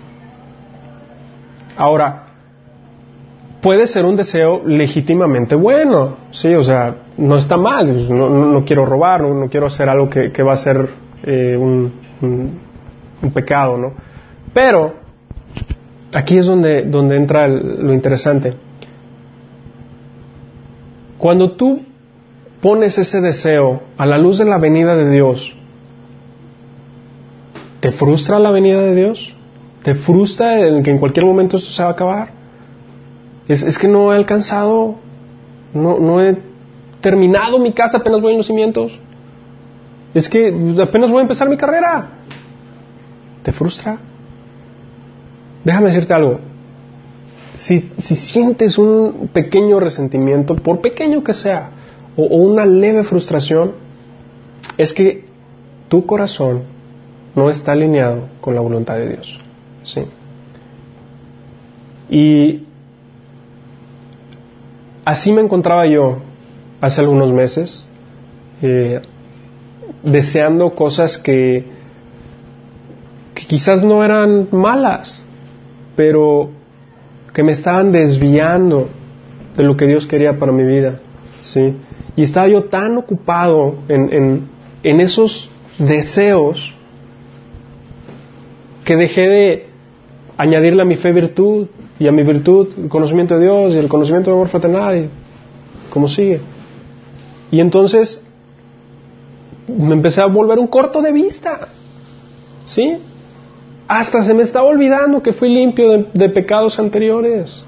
Ahora, 1.76 2.24
puede 3.62 3.86
ser 3.86 4.04
un 4.04 4.16
deseo 4.16 4.66
legítimamente 4.66 5.54
bueno, 5.54 6.16
sí, 6.32 6.52
o 6.56 6.62
sea, 6.64 7.03
no 7.16 7.36
está 7.36 7.56
mal, 7.56 8.08
no, 8.08 8.64
quiero 8.64 8.84
robar, 8.84 9.22
no, 9.22 9.48
quiero 9.48 9.66
hacer 9.66 9.88
algo 9.88 10.08
que, 10.08 10.42
va 10.42 10.52
a 10.52 10.56
ser 10.56 10.88
eh, 11.22 11.56
un, 11.56 11.92
un, 12.20 13.30
pecado, 13.32 13.78
¿no? 13.78 13.92
Pero 14.52 14.94
aquí 16.12 16.38
es 16.38 16.46
donde, 16.46 16.82
donde 16.82 17.16
entra 17.16 17.48
lo 17.48 17.92
interesante. 17.92 18.54
Cuando 21.18 21.52
tú 21.52 21.80
pones 22.60 22.98
ese 22.98 23.20
deseo 23.20 23.82
a 23.96 24.06
la 24.06 24.18
luz 24.18 24.38
de 24.38 24.44
la 24.44 24.58
venida 24.58 24.94
de 24.96 25.10
Dios, 25.10 25.56
¿te 27.80 27.92
frustra 27.92 28.38
la 28.38 28.50
venida 28.50 28.80
de 28.80 28.94
Dios? 28.94 29.34
¿Te 29.82 29.94
frustra 29.94 30.58
en 30.66 30.82
que 30.82 30.90
en 30.90 30.98
cualquier 30.98 31.26
momento 31.26 31.56
esto 31.58 31.70
se 31.70 31.82
va 31.82 31.90
a 31.90 31.92
acabar? 31.92 32.28
Es, 33.46 33.78
que 33.78 33.88
no 33.88 34.12
he 34.12 34.16
alcanzado, 34.16 34.96
no, 35.74 35.98
no 35.98 36.22
he 36.22 36.38
terminado 37.04 37.58
mi 37.58 37.74
casa, 37.74 37.98
apenas 37.98 38.22
voy 38.22 38.32
en 38.32 38.38
los 38.38 38.46
cimientos. 38.46 38.98
Es 40.14 40.26
que 40.26 40.48
apenas 40.82 41.10
voy 41.10 41.18
a 41.18 41.22
empezar 41.22 41.50
mi 41.50 41.58
carrera. 41.58 42.08
¿Te 43.42 43.52
frustra? 43.52 43.98
Déjame 45.62 45.88
decirte 45.88 46.14
algo. 46.14 46.40
Si, 47.52 47.90
si 47.98 48.16
sientes 48.16 48.78
un 48.78 49.28
pequeño 49.34 49.80
resentimiento, 49.80 50.56
por 50.56 50.80
pequeño 50.80 51.22
que 51.22 51.34
sea, 51.34 51.72
o, 52.16 52.22
o 52.22 52.36
una 52.38 52.64
leve 52.64 53.04
frustración, 53.04 53.72
es 54.78 54.94
que 54.94 55.26
tu 55.88 56.06
corazón 56.06 56.62
no 57.36 57.50
está 57.50 57.72
alineado 57.72 58.28
con 58.40 58.54
la 58.54 58.62
voluntad 58.62 58.96
de 58.96 59.08
Dios. 59.10 59.38
¿sí? 59.82 60.00
Y 62.08 62.64
así 65.04 65.32
me 65.32 65.42
encontraba 65.42 65.84
yo 65.86 66.33
hace 66.84 67.00
algunos 67.00 67.32
meses, 67.32 67.86
eh, 68.60 69.00
deseando 70.02 70.74
cosas 70.74 71.16
que, 71.16 71.64
quizás 73.48 73.82
no 73.82 74.04
eran 74.04 74.48
malas, 74.52 75.26
pero 75.96 76.50
que 77.32 77.42
me 77.42 77.52
estaban 77.52 77.90
desviando 77.90 78.88
de 79.56 79.62
lo 79.64 79.76
que 79.76 79.86
Dios 79.86 80.06
quería 80.06 80.38
para 80.38 80.52
mi 80.52 80.64
vida, 80.64 81.00
¿sí? 81.40 81.76
Y 82.16 82.22
estaba 82.22 82.48
yo 82.48 82.64
tan 82.64 82.96
ocupado 82.98 83.76
en, 83.88 84.48
en, 84.82 85.00
esos 85.00 85.48
deseos 85.78 86.74
que 88.84 88.96
dejé 88.96 89.22
de 89.22 89.66
añadirle 90.36 90.82
a 90.82 90.84
mi 90.84 90.96
fe 90.96 91.12
virtud 91.12 91.66
y 91.98 92.08
a 92.08 92.12
mi 92.12 92.22
virtud 92.22 92.68
el 92.78 92.88
conocimiento 92.88 93.34
de 93.36 93.42
Dios 93.42 93.74
y 93.74 93.78
el 93.78 93.88
conocimiento 93.88 94.30
de 94.30 94.36
amor 94.36 94.48
fraternal 94.48 94.96
y 94.98 95.08
cómo 95.90 96.08
sigue. 96.08 96.40
Y 97.50 97.60
entonces 97.60 98.22
me 99.66 99.94
empecé 99.94 100.20
a 100.22 100.26
volver 100.26 100.58
un 100.58 100.66
corto 100.66 101.00
de 101.02 101.12
vista. 101.12 101.68
¿Sí? 102.64 102.98
Hasta 103.86 104.22
se 104.22 104.34
me 104.34 104.42
estaba 104.42 104.66
olvidando 104.66 105.22
que 105.22 105.32
fui 105.32 105.48
limpio 105.48 106.06
de, 106.12 106.28
pecados 106.30 106.78
anteriores. 106.78 107.64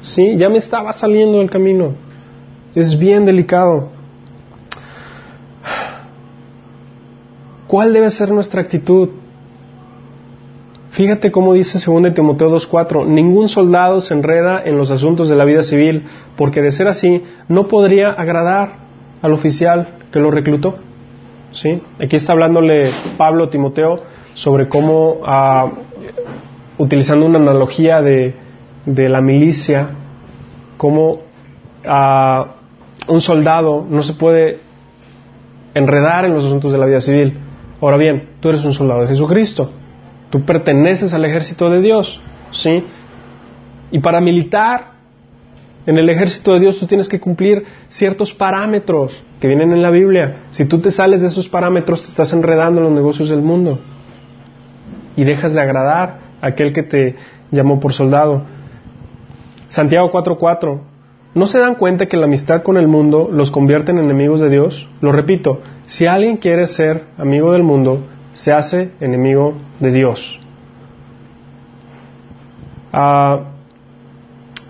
¿Sí? 0.00 0.36
Ya 0.36 0.48
me 0.48 0.58
estaba 0.58 0.92
saliendo 0.92 1.38
del 1.38 1.50
camino. 1.50 1.92
Es 2.74 2.98
bien 2.98 3.24
delicado. 3.24 3.90
¿Cuál 7.66 7.92
debe 7.92 8.10
ser 8.10 8.30
nuestra 8.30 8.62
actitud? 8.62 9.10
Fíjate 10.96 11.30
cómo 11.30 11.52
dice 11.52 11.74
2 11.74 12.14
Timoteo 12.14 12.50
2.4, 12.50 13.06
ningún 13.06 13.50
soldado 13.50 14.00
se 14.00 14.14
enreda 14.14 14.62
en 14.64 14.78
los 14.78 14.90
asuntos 14.90 15.28
de 15.28 15.36
la 15.36 15.44
vida 15.44 15.60
civil, 15.60 16.04
porque 16.38 16.62
de 16.62 16.72
ser 16.72 16.88
así 16.88 17.22
no 17.48 17.66
podría 17.66 18.12
agradar 18.12 18.78
al 19.20 19.34
oficial 19.34 19.88
que 20.10 20.20
lo 20.20 20.30
reclutó. 20.30 20.76
¿Sí? 21.50 21.82
Aquí 22.02 22.16
está 22.16 22.32
hablándole 22.32 22.92
Pablo 23.18 23.44
a 23.44 23.50
Timoteo 23.50 24.04
sobre 24.32 24.70
cómo, 24.70 25.18
ah, 25.26 25.70
utilizando 26.78 27.26
una 27.26 27.40
analogía 27.40 28.00
de, 28.00 28.34
la 28.86 29.20
milicia, 29.20 29.90
cómo 30.78 31.18
ah, 31.86 32.54
un 33.06 33.20
soldado 33.20 33.84
no 33.86 34.02
se 34.02 34.14
puede 34.14 34.60
enredar 35.74 36.24
en 36.24 36.32
los 36.32 36.46
asuntos 36.46 36.72
de 36.72 36.78
la 36.78 36.86
vida 36.86 37.00
civil. 37.00 37.38
Ahora 37.82 37.98
bien, 37.98 38.30
tú 38.40 38.48
eres 38.48 38.64
un 38.64 38.72
soldado 38.72 39.02
de 39.02 39.08
Jesucristo. 39.08 39.72
Tú 40.30 40.44
perteneces 40.44 41.14
al 41.14 41.24
ejército 41.24 41.70
de 41.70 41.80
Dios, 41.80 42.20
¿sí? 42.50 42.84
Y 43.90 44.00
para 44.00 44.20
militar 44.20 44.96
en 45.86 45.98
el 45.98 46.10
ejército 46.10 46.52
de 46.52 46.60
Dios 46.60 46.80
tú 46.80 46.86
tienes 46.86 47.08
que 47.08 47.20
cumplir 47.20 47.64
ciertos 47.88 48.34
parámetros 48.34 49.22
que 49.40 49.46
vienen 49.46 49.72
en 49.72 49.82
la 49.82 49.90
Biblia. 49.90 50.46
Si 50.50 50.64
tú 50.64 50.80
te 50.80 50.90
sales 50.90 51.22
de 51.22 51.28
esos 51.28 51.48
parámetros 51.48 52.02
te 52.02 52.08
estás 52.08 52.32
enredando 52.32 52.80
en 52.80 52.86
los 52.86 52.94
negocios 52.94 53.30
del 53.30 53.40
mundo 53.40 53.78
y 55.14 55.24
dejas 55.24 55.54
de 55.54 55.62
agradar 55.62 56.18
a 56.42 56.48
aquel 56.48 56.72
que 56.72 56.82
te 56.82 57.14
llamó 57.52 57.78
por 57.78 57.92
soldado. 57.92 58.42
Santiago 59.68 60.10
4:4. 60.10 60.80
¿No 61.34 61.46
se 61.46 61.60
dan 61.60 61.74
cuenta 61.74 62.06
que 62.06 62.16
la 62.16 62.24
amistad 62.24 62.62
con 62.62 62.78
el 62.78 62.88
mundo 62.88 63.28
los 63.30 63.50
convierte 63.50 63.92
en 63.92 63.98
enemigos 63.98 64.40
de 64.40 64.48
Dios? 64.48 64.88
Lo 65.00 65.12
repito, 65.12 65.60
si 65.86 66.06
alguien 66.06 66.38
quiere 66.38 66.66
ser 66.66 67.04
amigo 67.18 67.52
del 67.52 67.62
mundo, 67.62 68.04
se 68.36 68.52
hace 68.52 68.90
enemigo 69.00 69.54
de 69.80 69.90
Dios. 69.90 70.38
Ah, 72.92 73.52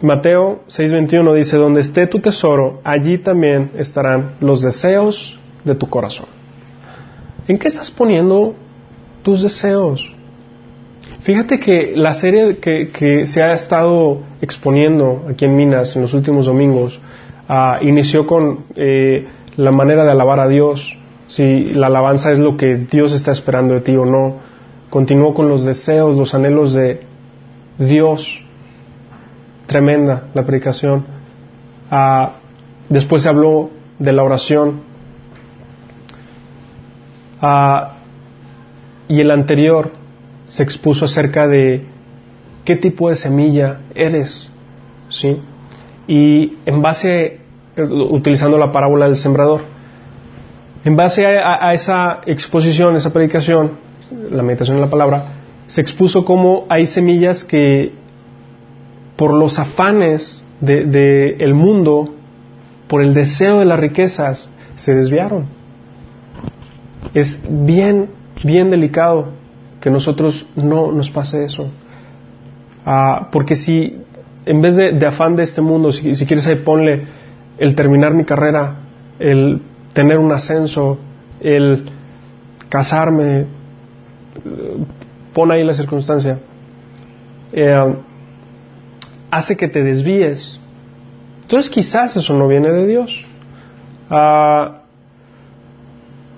Mateo 0.00 0.60
6:21 0.68 1.34
dice, 1.34 1.56
donde 1.56 1.80
esté 1.80 2.06
tu 2.06 2.20
tesoro, 2.20 2.80
allí 2.84 3.18
también 3.18 3.72
estarán 3.76 4.36
los 4.40 4.62
deseos 4.62 5.38
de 5.64 5.74
tu 5.74 5.88
corazón. 5.88 6.26
¿En 7.48 7.58
qué 7.58 7.68
estás 7.68 7.90
poniendo 7.90 8.54
tus 9.22 9.42
deseos? 9.42 10.14
Fíjate 11.20 11.58
que 11.58 11.92
la 11.96 12.14
serie 12.14 12.58
que, 12.58 13.26
se 13.26 13.42
ha 13.42 13.52
estado 13.52 14.20
exponiendo 14.40 15.24
aquí 15.28 15.44
en 15.44 15.56
Minas 15.56 15.96
en 15.96 16.02
los 16.02 16.14
últimos 16.14 16.46
domingos 16.46 17.00
ah, 17.48 17.78
inició 17.82 18.26
con 18.26 18.66
eh, 18.76 19.26
la 19.56 19.72
manera 19.72 20.04
de 20.04 20.12
alabar 20.12 20.38
a 20.38 20.46
Dios, 20.46 20.96
si 21.28 21.64
la 21.74 21.88
alabanza 21.88 22.30
es 22.30 22.38
lo 22.38 22.56
que 22.56 22.76
Dios 22.76 23.12
está 23.12 23.32
esperando 23.32 23.74
de 23.74 23.80
ti 23.80 23.96
o 23.96 24.04
no. 24.04 24.36
Continuó 24.90 25.34
con 25.34 25.48
los 25.48 25.64
deseos, 25.64 26.16
los 26.16 26.34
anhelos 26.34 26.72
de 26.72 27.00
Dios. 27.78 28.44
Tremenda 29.66 30.28
la 30.34 30.44
predicación. 30.44 31.04
Ah, 31.90 32.32
después 32.88 33.22
se 33.22 33.28
habló 33.28 33.70
de 33.98 34.12
la 34.12 34.22
oración. 34.22 34.82
Ah, 37.40 37.94
y 39.08 39.20
el 39.20 39.30
anterior 39.30 39.92
se 40.48 40.62
expuso 40.62 41.04
acerca 41.04 41.46
de 41.48 41.84
qué 42.64 42.76
tipo 42.76 43.08
de 43.08 43.16
semilla 43.16 43.80
eres. 43.94 44.50
¿sí? 45.08 45.40
Y 46.06 46.58
en 46.66 46.82
base, 46.82 47.40
utilizando 47.76 48.58
la 48.58 48.70
parábola 48.70 49.06
del 49.06 49.16
sembrador, 49.16 49.75
en 50.84 50.96
base 50.96 51.26
a, 51.26 51.72
esa 51.72 52.20
exposición, 52.26 52.94
esa 52.96 53.12
predicación, 53.12 53.72
la 54.30 54.42
meditación 54.42 54.76
en 54.76 54.82
la 54.82 54.90
palabra, 54.90 55.24
se 55.66 55.80
expuso 55.80 56.24
cómo 56.24 56.64
hay 56.68 56.86
semillas 56.86 57.42
que 57.42 57.92
por 59.16 59.34
los 59.34 59.58
afanes 59.58 60.44
del 60.60 60.90
de, 60.90 61.52
mundo, 61.54 62.14
por 62.86 63.02
el 63.02 63.14
deseo 63.14 63.58
de 63.58 63.64
las 63.64 63.80
riquezas, 63.80 64.50
se 64.76 64.94
desviaron. 64.94 65.46
Es 67.14 67.40
bien, 67.48 68.10
bien 68.44 68.70
delicado 68.70 69.30
que 69.80 69.90
nosotros 69.90 70.46
no 70.54 70.92
nos 70.92 71.10
pase 71.10 71.44
eso. 71.44 71.68
Ah, 72.84 73.28
porque 73.32 73.56
si, 73.56 73.96
en 74.44 74.60
vez 74.60 74.76
de, 74.76 75.04
afán 75.06 75.34
de 75.34 75.42
este 75.42 75.62
mundo, 75.62 75.90
si, 75.90 76.14
si 76.14 76.26
quieres 76.26 76.46
ahí 76.46 76.56
ponle 76.56 77.06
el 77.58 77.74
terminar 77.74 78.14
mi 78.14 78.24
carrera, 78.24 78.82
el 79.18 79.62
tener 79.96 80.18
un 80.18 80.30
ascenso, 80.30 80.98
el 81.40 81.86
casarme, 82.68 83.46
pon 85.32 85.50
ahí 85.50 85.64
la 85.64 85.72
circunstancia, 85.72 86.38
eh, 87.50 87.94
hace 89.30 89.56
que 89.56 89.68
te 89.68 89.82
desvíes. 89.82 90.60
Entonces 91.40 91.70
quizás 91.70 92.14
eso 92.14 92.34
no 92.34 92.46
viene 92.46 92.70
de 92.72 92.86
Dios. 92.86 93.24
Ah, 94.10 94.82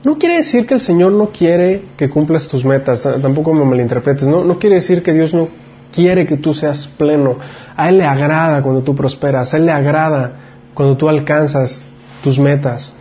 no 0.05 0.19
quiere 0.19 0.37
decir 0.37 0.65
que 0.65 0.75
el 0.75 0.81
Señor 0.81 1.11
no 1.11 1.27
quiere 1.31 1.83
que 1.97 2.09
cumplas 2.09 2.47
tus 2.47 2.65
metas, 2.65 3.03
tampoco 3.21 3.53
me 3.53 3.65
malinterpretes, 3.65 4.29
no, 4.29 4.45
no 4.45 4.61
quiere 4.61 4.77
decir 4.77 5.03
que 5.03 5.13
Dios 5.13 5.35
no 5.35 5.49
quiere 5.93 6.27
que 6.27 6.37
tú 6.37 6.55
seas 6.55 6.87
pleno. 6.87 7.39
A 7.77 7.89
Él 7.89 7.99
le 7.99 8.05
agrada 8.05 8.63
cuando 8.63 8.83
tú 8.83 8.95
prosperas, 8.95 9.53
a 9.53 9.57
Él 9.57 9.67
le 9.67 9.73
agrada 9.73 10.33
cuando 10.75 10.97
tú 10.97 11.09
alcanzas 11.09 11.85
tus 12.23 12.39
metas 12.39 12.95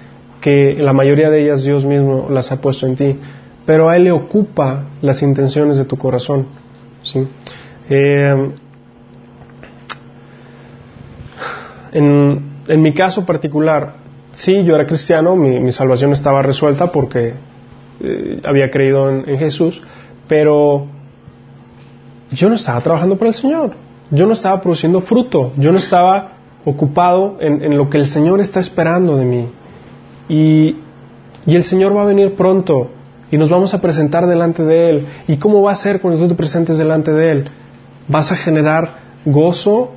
que 0.48 0.78
la 0.82 0.94
mayoría 0.94 1.30
de 1.30 1.44
ellas 1.44 1.66
Dios 1.66 1.86
mismo 1.86 2.30
las 2.30 2.54
ha 2.54 2.62
puesto 2.62 2.88
en 2.88 2.96
ti, 2.96 3.20
pero 3.66 3.90
a 3.90 3.98
Él 3.98 4.06
le 4.06 4.14
ocupa 4.14 4.86
las 5.02 5.22
intenciones 5.22 5.76
de 5.78 5.84
tu 5.84 5.98
corazón. 5.98 6.48
¿sí? 7.04 7.20
Eh, 7.90 8.52
en, 11.92 12.62
en 12.66 12.82
mi 12.82 12.94
caso 12.94 13.26
particular, 13.26 13.96
sí, 14.32 14.64
yo 14.64 14.76
era 14.76 14.86
cristiano, 14.86 15.36
mi, 15.36 15.70
salvación 15.74 16.14
estaba 16.14 16.42
resuelta 16.42 16.94
porque 16.94 17.34
eh, 18.00 18.42
había 18.46 18.70
creído 18.70 19.10
en, 19.10 19.38
Jesús, 19.38 19.84
pero 20.30 20.88
yo 22.32 22.48
no 22.48 22.56
estaba 22.56 22.80
trabajando 22.80 23.18
para 23.18 23.28
el 23.32 23.36
Señor, 23.36 23.72
yo 24.12 24.26
no 24.26 24.32
estaba 24.32 24.62
produciendo 24.62 25.02
fruto, 25.02 25.52
yo 25.58 25.74
no 25.74 25.78
estaba 25.78 26.36
ocupado 26.64 27.36
en, 27.42 27.78
lo 27.78 27.90
que 27.90 27.98
el 27.98 28.06
Señor 28.06 28.40
está 28.40 28.62
esperando 28.62 29.18
de 29.18 29.26
mí. 29.26 29.50
Y, 30.30 30.78
el 31.46 31.64
Señor 31.64 31.96
va 31.96 32.02
a 32.02 32.06
venir 32.06 32.36
pronto 32.36 32.90
y 33.32 33.38
nos 33.38 33.50
vamos 33.50 33.74
a 33.74 33.80
presentar 33.80 34.28
delante 34.28 34.64
de 34.64 34.90
Él. 34.90 35.08
¿Y 35.30 35.38
cómo 35.38 35.62
va 35.62 35.72
a 35.72 35.76
ser 35.76 36.02
cuando 36.02 36.20
tú 36.20 36.28
te 36.28 36.36
presentes 36.36 36.78
delante 36.78 37.14
de 37.14 37.32
Él? 37.32 37.50
Vas 38.10 38.34
a 38.34 38.36
generar 38.36 39.00
gozo 39.24 39.92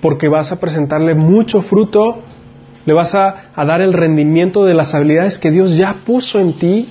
porque 0.00 0.28
vas 0.28 0.52
a 0.52 0.60
presentarle 0.60 1.16
mucho 1.16 1.62
fruto, 1.62 2.20
le 2.86 2.92
vas 2.92 3.14
a, 3.14 3.50
dar 3.56 3.80
el 3.80 3.92
rendimiento 3.92 4.64
de 4.64 4.74
las 4.74 4.94
habilidades 4.94 5.38
que 5.38 5.50
Dios 5.50 5.76
ya 5.76 5.96
puso 6.04 6.38
en 6.38 6.52
ti, 6.58 6.88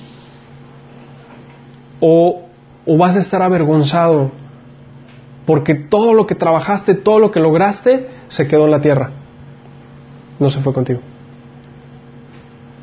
o, 2.00 2.42
o 2.84 2.98
vas 2.98 3.16
a 3.16 3.20
estar 3.20 3.40
avergonzado 3.40 4.32
porque 5.46 5.74
todo 5.74 6.14
lo 6.14 6.26
que 6.26 6.34
trabajaste, 6.34 6.94
todo 6.94 7.18
lo 7.18 7.30
que 7.30 7.40
lograste, 7.40 8.08
se 8.28 8.46
quedó 8.46 8.64
en 8.64 8.70
la 8.70 8.80
tierra, 8.80 9.10
no 10.38 10.50
se 10.50 10.60
fue 10.60 10.72
contigo. 10.72 11.00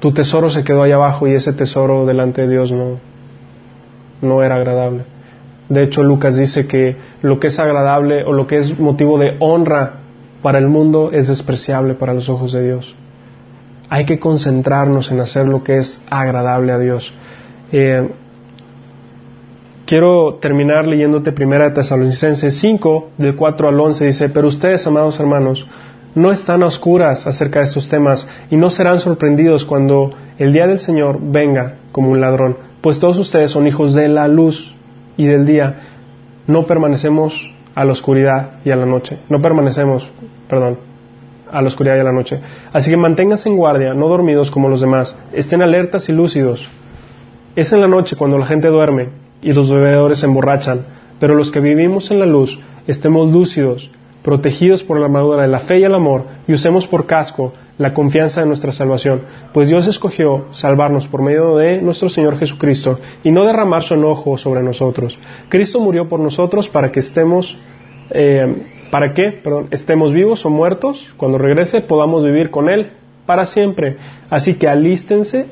Tu 0.02 0.12
tesoro 0.12 0.49
se 0.49 0.64
quedó 0.64 0.84
ahí 0.84 0.91
abajo 0.91 1.28
y 1.28 1.34
ese 1.34 1.54
tesoro 1.54 2.06
delante 2.06 2.41
de 2.41 2.49
Dios 2.49 2.72
no, 2.72 2.97
no 4.22 4.43
era 4.43 4.56
agradable. 4.56 5.04
De 5.70 5.84
hecho, 5.84 6.04
Lucas 6.04 6.38
dice 6.38 6.68
que 6.68 6.97
lo 7.22 7.39
que 7.39 7.47
es 7.47 7.60
agradable 7.60 8.26
o 8.26 8.34
lo 8.34 8.45
que 8.45 8.58
es 8.58 8.78
motivo 8.78 9.18
de 9.18 9.38
honra 9.39 9.99
para 10.41 10.58
el 10.58 10.68
mundo 10.68 11.12
es 11.14 11.28
despreciable 11.30 11.93
para 11.93 12.14
los 12.14 12.28
ojos 12.30 12.52
de 12.52 12.66
Dios. 12.66 12.95
Hay 13.89 14.06
que 14.06 14.20
concentrarnos 14.20 15.12
en 15.12 15.20
hacer 15.20 15.47
lo 15.47 15.64
que 15.64 15.78
es 15.78 16.02
agradable 16.10 16.74
a 16.74 16.80
Dios. 16.80 17.14
Eh, 17.72 18.10
quiero 19.86 20.39
terminar 20.41 20.88
leyéndote 20.88 21.32
primera 21.32 21.66
de 21.66 21.76
Tesalonicenses 21.76 22.60
5, 22.60 23.12
del 23.18 23.36
4 23.36 23.70
al 23.70 23.80
11, 23.80 24.06
dice, 24.06 24.30
pero 24.30 24.47
ustedes, 24.47 24.86
amados 24.88 25.20
hermanos, 25.20 25.66
no 26.16 26.32
están 26.32 26.64
a 26.64 26.68
oscuras 26.68 27.28
acerca 27.28 27.59
de 27.59 27.66
estos 27.66 27.88
temas 27.88 28.28
y 28.49 28.57
no 28.57 28.70
serán 28.70 28.99
sorprendidos 28.99 29.66
cuando 29.66 30.12
el 30.38 30.51
día 30.51 30.68
del 30.68 30.80
Señor 30.80 31.20
venga 31.22 31.78
como 31.91 32.12
un 32.12 32.22
ladrón, 32.22 32.57
pues 32.82 32.99
todos 32.99 33.18
ustedes 33.18 33.51
son 33.51 33.68
hijos 33.68 33.93
de 33.93 34.09
la 34.09 34.28
luz 34.28 34.76
y 35.18 35.26
del 35.26 35.45
día. 35.45 35.80
No 36.47 36.66
permanecemos 36.66 37.53
a 37.76 37.86
la 37.86 37.91
oscuridad 37.91 38.59
y 38.66 38.72
a 38.72 38.76
la 38.76 38.86
noche. 38.86 39.20
No 39.30 39.41
permanecemos, 39.41 40.09
perdón, 40.49 40.80
a 41.51 41.62
la 41.62 41.68
oscuridad 41.68 41.97
y 41.97 41.99
a 41.99 42.03
la 42.03 42.12
noche. 42.12 42.39
Así 42.74 42.89
que 42.89 42.97
manténganse 42.97 43.49
en 43.49 43.57
guardia, 43.57 43.93
no 43.93 44.07
dormidos 44.07 44.51
como 44.51 44.70
los 44.70 44.82
demás. 44.82 45.18
Estén 45.32 45.62
alertas 45.62 46.09
y 46.09 46.14
lúcidos. 46.14 46.68
Es 47.55 47.72
en 47.74 47.82
la 47.82 47.88
noche 47.88 48.16
cuando 48.16 48.38
la 48.38 48.45
gente 48.45 48.70
duerme 48.70 49.09
y 49.41 49.51
los 49.51 49.72
bebedores 49.72 50.20
se 50.20 50.26
emborrachan, 50.26 50.86
pero 51.20 51.36
los 51.36 51.51
que 51.51 51.59
vivimos 51.59 52.09
en 52.12 52.20
la 52.20 52.26
luz 52.26 52.59
estemos 52.88 53.32
lúcidos, 53.32 53.91
protegidos 54.24 54.84
por 54.84 54.99
la 54.99 55.05
armadura 55.05 55.43
de 55.43 55.47
la 55.47 55.59
fe 55.59 55.80
y 55.80 55.84
el 55.84 55.95
amor, 55.95 56.26
y 56.47 56.53
usemos 56.53 56.88
por 56.88 57.05
casco 57.05 57.53
la 57.78 57.93
confianza 57.93 58.41
de 58.41 58.47
nuestra 58.47 58.72
salvación, 58.72 59.24
pues 59.53 59.69
Dios 59.69 59.88
escogió 59.88 60.45
salvarnos 60.51 61.07
por 61.07 61.24
medio 61.24 61.55
de 61.57 61.82
nuestro 61.82 62.09
Señor 62.09 62.38
Jesucristo 62.38 62.99
y 63.24 63.32
no 63.32 63.45
derramar 63.45 63.82
su 63.82 63.95
enojo 63.95 64.38
sobre 64.38 64.61
nosotros. 64.61 65.17
Cristo 65.49 65.80
murió 65.80 66.07
por 66.07 66.19
nosotros 66.19 66.69
para 66.69 66.91
que 66.91 66.99
estemos, 66.99 67.57
eh, 68.11 68.67
para 68.91 69.13
que, 69.13 69.39
perdón, 69.43 69.67
estemos 69.72 70.13
vivos 70.13 70.45
o 70.45 70.49
muertos, 70.51 71.11
cuando 71.17 71.39
regrese 71.39 71.82
podamos 71.82 72.24
vivir 72.24 72.51
con 72.51 72.69
Él 72.69 72.91
para 73.26 73.45
siempre. 73.45 73.97
Así 74.30 74.59
que 74.59 74.67
alístense 74.67 75.47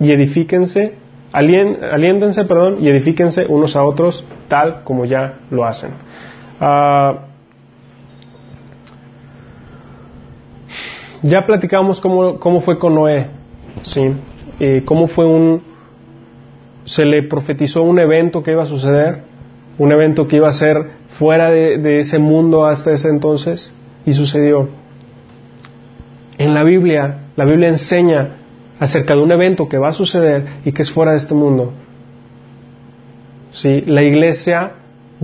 y 0.00 0.10
edifíquense, 0.10 0.94
aliéntense, 1.32 2.44
perdón, 2.46 2.78
y 2.80 2.88
edifíquense 2.88 3.46
unos 3.48 3.76
a 3.76 3.84
otros 3.84 4.26
tal 4.48 4.82
como 4.82 5.04
ya 5.04 5.38
lo 5.50 5.64
hacen. 5.64 5.90
Ah, 6.60 7.26
Ya 11.24 11.46
platicamos 11.46 12.02
cómo, 12.02 12.38
cómo 12.38 12.60
fue 12.60 12.78
con 12.78 12.94
Noé, 12.94 13.28
¿sí? 13.82 14.12
cómo 14.84 15.06
fue 15.06 15.24
un... 15.24 15.62
Se 16.84 17.06
le 17.06 17.22
profetizó 17.22 17.82
un 17.82 17.98
evento 17.98 18.42
que 18.42 18.50
iba 18.52 18.64
a 18.64 18.66
suceder, 18.66 19.22
un 19.78 19.90
evento 19.90 20.26
que 20.26 20.36
iba 20.36 20.48
a 20.48 20.52
ser 20.52 20.76
fuera 21.18 21.48
de, 21.48 21.78
de 21.78 22.00
ese 22.00 22.18
mundo 22.18 22.66
hasta 22.66 22.92
ese 22.92 23.08
entonces, 23.08 23.72
y 24.04 24.12
sucedió. 24.12 24.68
En 26.36 26.52
la 26.52 26.62
Biblia, 26.62 27.20
la 27.36 27.46
Biblia 27.46 27.70
enseña 27.70 28.36
acerca 28.78 29.14
de 29.14 29.22
un 29.22 29.32
evento 29.32 29.66
que 29.66 29.78
va 29.78 29.88
a 29.88 29.92
suceder 29.92 30.44
y 30.66 30.72
que 30.72 30.82
es 30.82 30.92
fuera 30.92 31.12
de 31.12 31.16
este 31.16 31.32
mundo. 31.32 31.72
¿Sí? 33.50 33.80
La 33.86 34.02
iglesia 34.02 34.72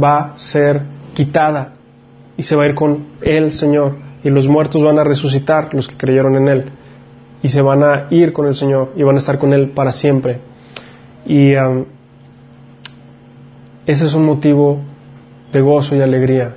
va 0.03 0.33
a 0.33 0.39
ser 0.39 0.81
quitada 1.13 1.75
y 2.39 2.43
se 2.43 2.57
va 2.57 2.63
a 2.63 2.69
ir 2.69 2.75
con 2.75 3.05
el 3.21 3.53
Señor 3.53 4.09
y 4.23 4.31
los 4.31 4.49
muertos 4.49 4.83
van 4.83 4.99
a 4.99 5.05
resucitar, 5.05 5.73
los 5.73 5.89
que 5.89 5.97
creyeron 5.97 6.37
en 6.37 6.49
Él, 6.49 6.73
y 7.43 7.49
se 7.49 7.63
van 7.63 7.83
a 7.83 8.07
ir 8.11 8.33
con 8.33 8.47
el 8.47 8.55
Señor 8.55 8.93
y 8.97 9.03
van 9.03 9.17
a 9.17 9.19
estar 9.19 9.39
con 9.39 9.53
Él 9.53 9.71
para 9.71 9.93
siempre. 9.93 10.41
Y 11.25 11.55
um, 11.55 11.87
ese 13.87 14.07
es 14.07 14.15
un 14.15 14.27
motivo 14.27 14.81
de 15.53 15.61
gozo 15.61 15.97
y 15.97 16.03
alegría, 16.03 16.55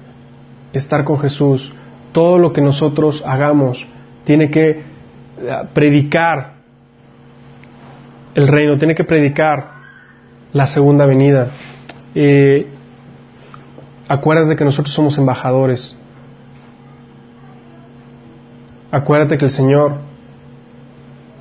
estar 0.73 1.03
con 1.03 1.19
Jesús. 1.19 1.73
Todo 2.11 2.37
lo 2.37 2.51
que 2.51 2.61
nosotros 2.61 3.23
hagamos 3.25 3.87
tiene 4.23 4.49
que 4.49 4.83
uh, 5.37 5.67
predicar 5.73 6.53
el 8.35 8.47
reino, 8.47 8.77
tiene 8.77 8.95
que 8.95 9.03
predicar 9.03 9.73
la 10.51 10.65
segunda 10.65 11.05
venida. 11.05 11.47
Eh, 12.15 12.67
acuérdate 14.07 14.55
que 14.55 14.63
nosotros 14.63 14.93
somos 14.93 15.17
embajadores 15.17 15.97
Acuérdate 18.93 19.39
que 19.39 19.45
el 19.45 19.51
Señor 19.51 19.93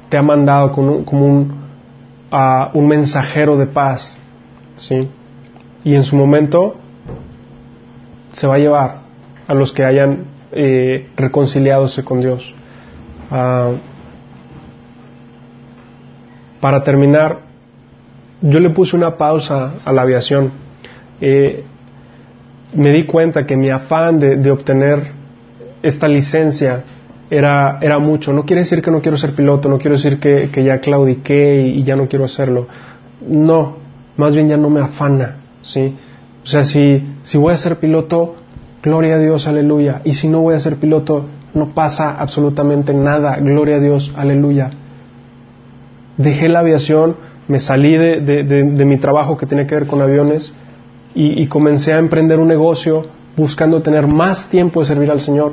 te 0.09 0.17
ha 0.17 0.23
mandado 0.23 0.73
como 0.73 1.27
un, 1.27 1.55
un, 2.73 2.89
mensajero 2.89 3.59
de 3.59 3.67
paz, 3.67 4.17
¿sí? 4.77 5.07
Y 5.85 5.95
en 5.95 6.03
su 6.03 6.17
momento 6.17 6.77
se 8.33 8.47
va 8.47 8.55
a 8.55 8.59
llevar 8.59 9.01
a 9.47 9.53
los 9.53 9.71
que 9.71 9.85
hayan 9.85 10.25
eh, 10.51 11.11
reconciliadose 11.15 12.03
con 12.03 12.23
Dios. 12.23 12.55
Ah, 13.31 13.73
para 16.59 16.83
terminar, 16.83 17.41
yo 18.41 18.61
le 18.61 18.71
puse 18.71 18.97
una 18.97 19.19
pausa 19.19 19.75
a 19.85 19.93
la 19.93 20.01
aviación. 20.01 20.53
Eh, 21.21 21.65
me 22.73 22.93
di 22.93 23.05
cuenta 23.05 23.45
que 23.45 23.59
mi 23.59 23.69
afán 23.69 24.19
de, 24.19 24.37
de 24.37 24.51
obtener 24.51 25.13
esta 25.83 26.09
licencia 26.09 26.85
era, 27.33 27.79
era 27.81 27.99
mucho. 27.99 28.31
No 28.33 28.45
quiere 28.45 28.61
decir 28.61 28.83
que 28.83 28.91
no 28.91 29.01
quiero 29.01 29.17
ser 29.17 29.35
piloto, 29.35 29.67
no 29.67 29.79
quiero 29.79 29.97
decir 29.97 30.21
que, 30.21 30.51
ya 30.63 30.81
claudiqué 30.81 31.63
y, 31.63 31.83
ya 31.83 31.97
no 31.97 32.07
quiero 32.07 32.27
hacerlo. 32.27 32.67
No, 33.27 33.77
más 34.19 34.35
bien 34.35 34.49
ya 34.49 34.59
no 34.59 34.69
me 34.69 34.81
afana, 34.81 35.39
¿sí? 35.63 35.97
O 36.43 36.47
sea, 36.47 36.63
si, 36.63 37.03
si 37.23 37.39
voy 37.39 37.55
a 37.55 37.57
ser 37.57 37.77
piloto, 37.77 38.35
gloria 38.83 39.15
a 39.15 39.19
Dios, 39.19 39.47
aleluya. 39.47 40.03
Y 40.05 40.13
si 40.13 40.29
no 40.29 40.43
voy 40.43 40.55
a 40.55 40.61
ser 40.61 40.77
piloto, 40.77 41.25
no 41.55 41.73
pasa 41.73 42.19
absolutamente 42.19 42.93
nada, 42.93 43.39
gloria 43.39 43.77
a 43.77 43.81
Dios, 43.81 44.13
aleluya. 44.15 44.71
Dejé 46.19 46.51
la 46.51 46.61
aviación, 46.61 47.17
me 47.49 47.61
salí 47.61 47.97
de, 47.97 48.85
mi 48.85 48.99
trabajo 48.99 49.39
que 49.39 49.47
tiene 49.47 49.67
que 49.67 49.75
ver 49.75 49.87
con 49.87 50.03
aviones 50.03 50.55
y, 51.15 51.43
y 51.43 51.47
comencé 51.47 51.95
a 51.95 51.99
emprender 51.99 52.39
un 52.39 52.49
negocio 52.49 53.07
buscando 53.39 53.81
tener 53.81 54.07
más 54.07 54.51
tiempo 54.51 54.81
de 54.81 54.87
servir 54.87 55.11
al 55.11 55.21
Señor 55.21 55.53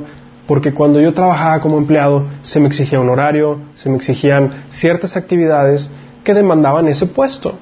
porque 0.50 0.74
cuando 0.74 1.00
yo 1.00 1.14
trabajaba 1.14 1.60
como 1.60 1.78
empleado 1.78 2.24
se 2.42 2.58
me 2.58 2.66
exigía 2.66 2.98
un 2.98 3.08
horario, 3.08 3.60
se 3.74 3.88
me 3.88 3.94
exigían 3.94 4.64
ciertas 4.70 5.16
actividades 5.16 5.88
que 6.24 6.34
demandaban 6.34 6.88
ese 6.88 7.06
puesto. 7.06 7.52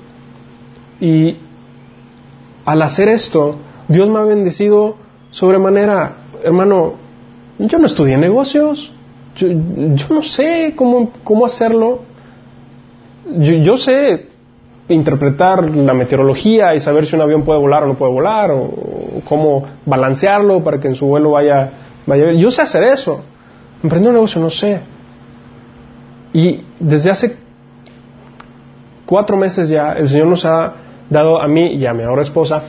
Y 0.99 1.36
al 2.64 2.80
hacer 2.80 3.11
esto, 3.11 3.57
Dios 3.89 4.09
me 4.09 4.18
ha 4.18 4.22
bendecido 4.22 4.97
sobremanera. 5.30 6.14
Hermano, 6.43 6.95
yo 7.59 7.78
no 7.78 7.84
estudié 7.84 8.16
negocios, 8.16 8.91
yo, 9.36 9.49
no 10.09 10.22
sé 10.22 10.72
cómo, 10.74 11.11
cómo 11.24 11.45
hacerlo. 11.45 12.05
Yo, 13.39 13.76
sé 13.76 14.28
interpretar 14.89 15.70
la 15.72 15.93
meteorología 15.93 16.74
y 16.74 16.80
saber 16.80 17.05
si 17.05 17.14
un 17.14 17.20
avión 17.20 17.43
puede 17.43 17.61
volar 17.61 17.82
o 17.82 17.89
no 17.89 17.97
puede 17.97 18.12
volar, 18.12 18.51
o 18.51 19.20
cómo 19.28 19.64
balancearlo 19.84 20.64
para 20.64 20.80
que 20.80 20.89
en 20.89 20.95
su 20.95 21.07
vuelo 21.07 21.32
vaya 21.32 21.88
yo 22.16 22.50
sé 22.50 22.62
hacer 22.62 22.84
eso. 22.84 23.22
Emprender 23.82 24.11
un 24.11 24.14
negocio 24.16 24.40
no 24.40 24.50
sé. 24.50 24.80
Y 26.32 26.62
desde 26.78 27.11
hace 27.11 27.36
cuatro 29.06 29.36
meses 29.36 29.68
ya 29.68 29.92
el 29.92 30.09
Señor 30.09 30.26
nos 30.28 30.44
ha 30.44 30.74
dado 31.09 31.40
a 31.40 31.48
mí 31.48 31.74
y 31.76 31.86
a 31.86 31.94
mi 31.94 32.02
ahora 32.02 32.22
esposa 32.22 32.64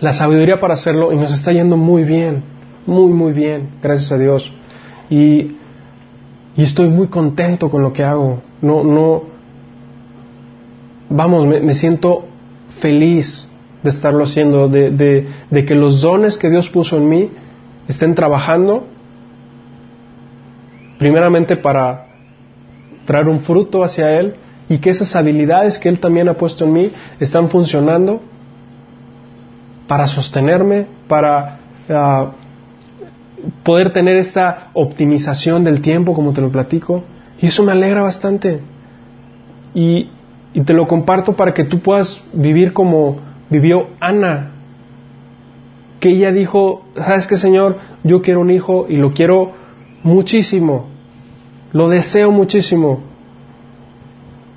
la 0.00 0.12
sabiduría 0.12 0.58
para 0.58 0.74
hacerlo 0.74 1.12
y 1.12 1.16
nos 1.16 1.32
está 1.32 1.52
yendo 1.52 1.76
muy 1.76 2.02
bien, 2.02 2.42
muy, 2.86 3.12
muy 3.12 3.32
bien, 3.32 3.70
gracias 3.80 4.10
a 4.10 4.18
Dios. 4.18 4.52
Y, 5.08 5.52
y 6.56 6.62
estoy 6.62 6.88
muy 6.88 7.06
contento 7.06 7.70
con 7.70 7.82
lo 7.82 7.92
que 7.92 8.02
hago. 8.02 8.42
No, 8.60 8.82
no, 8.82 9.22
vamos, 11.08 11.46
me, 11.46 11.72
siento 11.74 12.24
feliz 12.80 13.48
de 13.84 13.90
estarlo 13.90 14.24
haciendo, 14.24 14.68
de, 14.68 14.90
de, 14.90 15.26
de 15.48 15.64
que 15.64 15.76
los 15.76 16.02
dones 16.02 16.36
que 16.36 16.50
Dios 16.50 16.68
puso 16.68 16.96
en 16.96 17.08
mí 17.08 17.30
estén 17.88 18.14
trabajando 18.14 18.86
primeramente 20.98 21.56
para 21.56 22.06
traer 23.04 23.28
un 23.28 23.40
fruto 23.40 23.82
hacia 23.82 24.18
Él 24.18 24.36
y 24.68 24.78
que 24.78 24.90
esas 24.90 25.16
habilidades 25.16 25.78
que 25.78 25.88
Él 25.88 25.98
también 25.98 26.28
ha 26.28 26.34
puesto 26.34 26.64
en 26.64 26.72
mí 26.72 26.90
están 27.18 27.48
funcionando 27.48 28.20
para 29.88 30.06
sostenerme, 30.06 30.86
para 31.08 31.58
ah, 31.90 32.30
poder 33.62 33.92
tener 33.92 34.16
esta 34.16 34.68
optimización 34.72 35.64
del 35.64 35.80
tiempo, 35.82 36.14
como 36.14 36.32
te 36.32 36.40
lo 36.40 36.50
platico. 36.50 37.04
Y 37.40 37.46
eso 37.46 37.64
me 37.64 37.72
alegra 37.72 38.02
bastante. 38.02 38.60
Y, 39.74 40.08
y 40.54 40.60
te 40.62 40.72
lo 40.72 40.86
comparto 40.86 41.34
para 41.34 41.52
que 41.52 41.64
tú 41.64 41.80
puedas 41.80 42.22
vivir 42.32 42.72
como 42.72 43.18
vivió 43.50 43.88
Ana, 44.00 44.51
que 46.02 46.08
ella 46.08 46.32
dijo, 46.32 46.82
¿sabes 46.96 47.28
qué, 47.28 47.36
Señor? 47.36 47.78
Yo 48.02 48.22
quiero 48.22 48.40
un 48.40 48.50
hijo 48.50 48.86
y 48.88 48.96
lo 48.96 49.12
quiero 49.12 49.52
muchísimo. 50.02 50.88
Lo 51.72 51.88
deseo 51.88 52.32
muchísimo. 52.32 53.04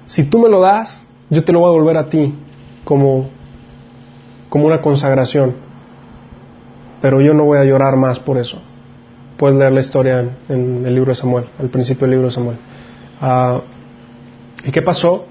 Si 0.07 0.23
tú 0.23 0.39
me 0.39 0.49
lo 0.49 0.59
das, 0.59 1.07
yo 1.29 1.43
te 1.43 1.53
lo 1.53 1.59
voy 1.59 1.69
a 1.69 1.73
devolver 1.73 1.97
a 1.97 2.09
ti 2.09 2.33
como, 2.83 3.29
como 4.49 4.65
una 4.65 4.81
consagración. 4.81 5.53
Pero 6.99 7.21
yo 7.21 7.35
no 7.35 7.45
voy 7.45 7.59
a 7.59 7.63
llorar 7.63 7.95
más 7.95 8.19
por 8.19 8.39
eso. 8.39 8.59
Puedes 9.37 9.55
leer 9.55 9.71
la 9.71 9.81
historia 9.81 10.27
en, 10.49 10.83
el 10.83 10.95
libro 10.95 11.11
de 11.11 11.15
Samuel, 11.15 11.45
al 11.59 11.69
principio 11.69 12.07
del 12.07 12.11
libro 12.15 12.29
de 12.29 12.33
Samuel. 12.33 12.57
Ah, 13.21 13.61
¿Y 14.63 14.71
qué 14.71 14.81
pasó? 14.81 15.27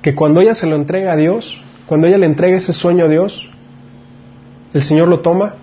Que 0.00 0.14
cuando 0.14 0.40
ella 0.40 0.54
se 0.54 0.66
lo 0.66 0.74
entrega 0.74 1.12
a 1.12 1.16
Dios, 1.16 1.62
cuando 1.84 2.06
ella 2.06 2.16
le 2.16 2.24
entrega 2.24 2.56
ese 2.56 2.72
sueño 2.72 3.04
a 3.04 3.08
Dios, 3.08 3.50
el 4.74 4.82
Señor 4.82 5.08
lo 5.08 5.20
toma 5.20 5.54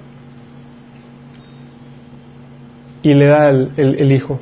y 3.02 3.14
le 3.14 3.26
da 3.26 3.50
el 3.50 4.12
hijo. 4.12 4.40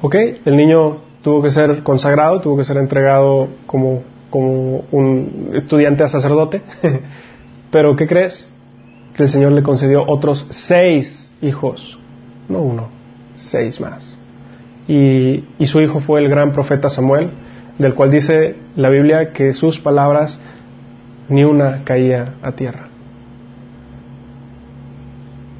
¿Ok? 0.00 0.14
El 0.44 0.56
niño 0.56 0.98
tuvo 1.22 1.42
que 1.42 1.50
ser 1.50 1.82
consagrado, 1.82 2.40
tuvo 2.40 2.56
que 2.56 2.64
ser 2.64 2.76
entregado 2.76 3.48
como, 3.66 4.02
como 4.30 4.84
un 4.92 5.50
estudiante 5.54 6.04
a 6.04 6.08
sacerdote. 6.08 6.62
Pero 7.70 7.96
¿qué 7.96 8.06
crees? 8.06 8.52
Que 9.14 9.24
el 9.24 9.28
Señor 9.28 9.52
le 9.52 9.62
concedió 9.62 10.04
otros 10.06 10.46
seis 10.50 11.32
hijos, 11.42 11.98
no 12.48 12.60
uno, 12.60 12.88
seis 13.34 13.80
más. 13.80 14.16
Y, 14.86 15.44
y 15.58 15.66
su 15.66 15.80
hijo 15.80 16.00
fue 16.00 16.20
el 16.20 16.28
gran 16.28 16.52
profeta 16.52 16.88
Samuel, 16.88 17.30
del 17.78 17.94
cual 17.94 18.10
dice 18.10 18.56
la 18.76 18.88
Biblia 18.88 19.32
que 19.32 19.52
sus 19.52 19.78
palabras 19.78 20.40
ni 21.28 21.44
una 21.44 21.84
caía 21.84 22.36
a 22.40 22.52
tierra. 22.52 22.87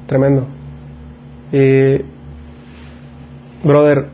Tremendo. 0.09 0.47
Y, 1.51 2.01
brother, 3.63 4.09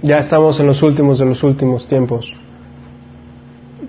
ya 0.00 0.18
estamos 0.18 0.60
en 0.60 0.68
los 0.68 0.80
últimos 0.80 1.18
de 1.18 1.26
los 1.26 1.42
últimos 1.42 1.88
tiempos. 1.88 2.32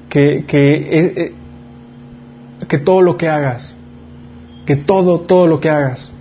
Que, 0.10 0.44
que, 0.48 0.74
eh, 0.74 1.14
eh, 1.16 1.34
que 2.68 2.80
todo 2.80 3.04
lo 3.04 3.16
que 3.16 3.30
hagas, 3.30 3.78
que 4.66 4.76
todo, 4.76 5.22
todo 5.22 5.46
lo 5.46 5.60
que 5.60 5.70
hagas, 5.70 6.12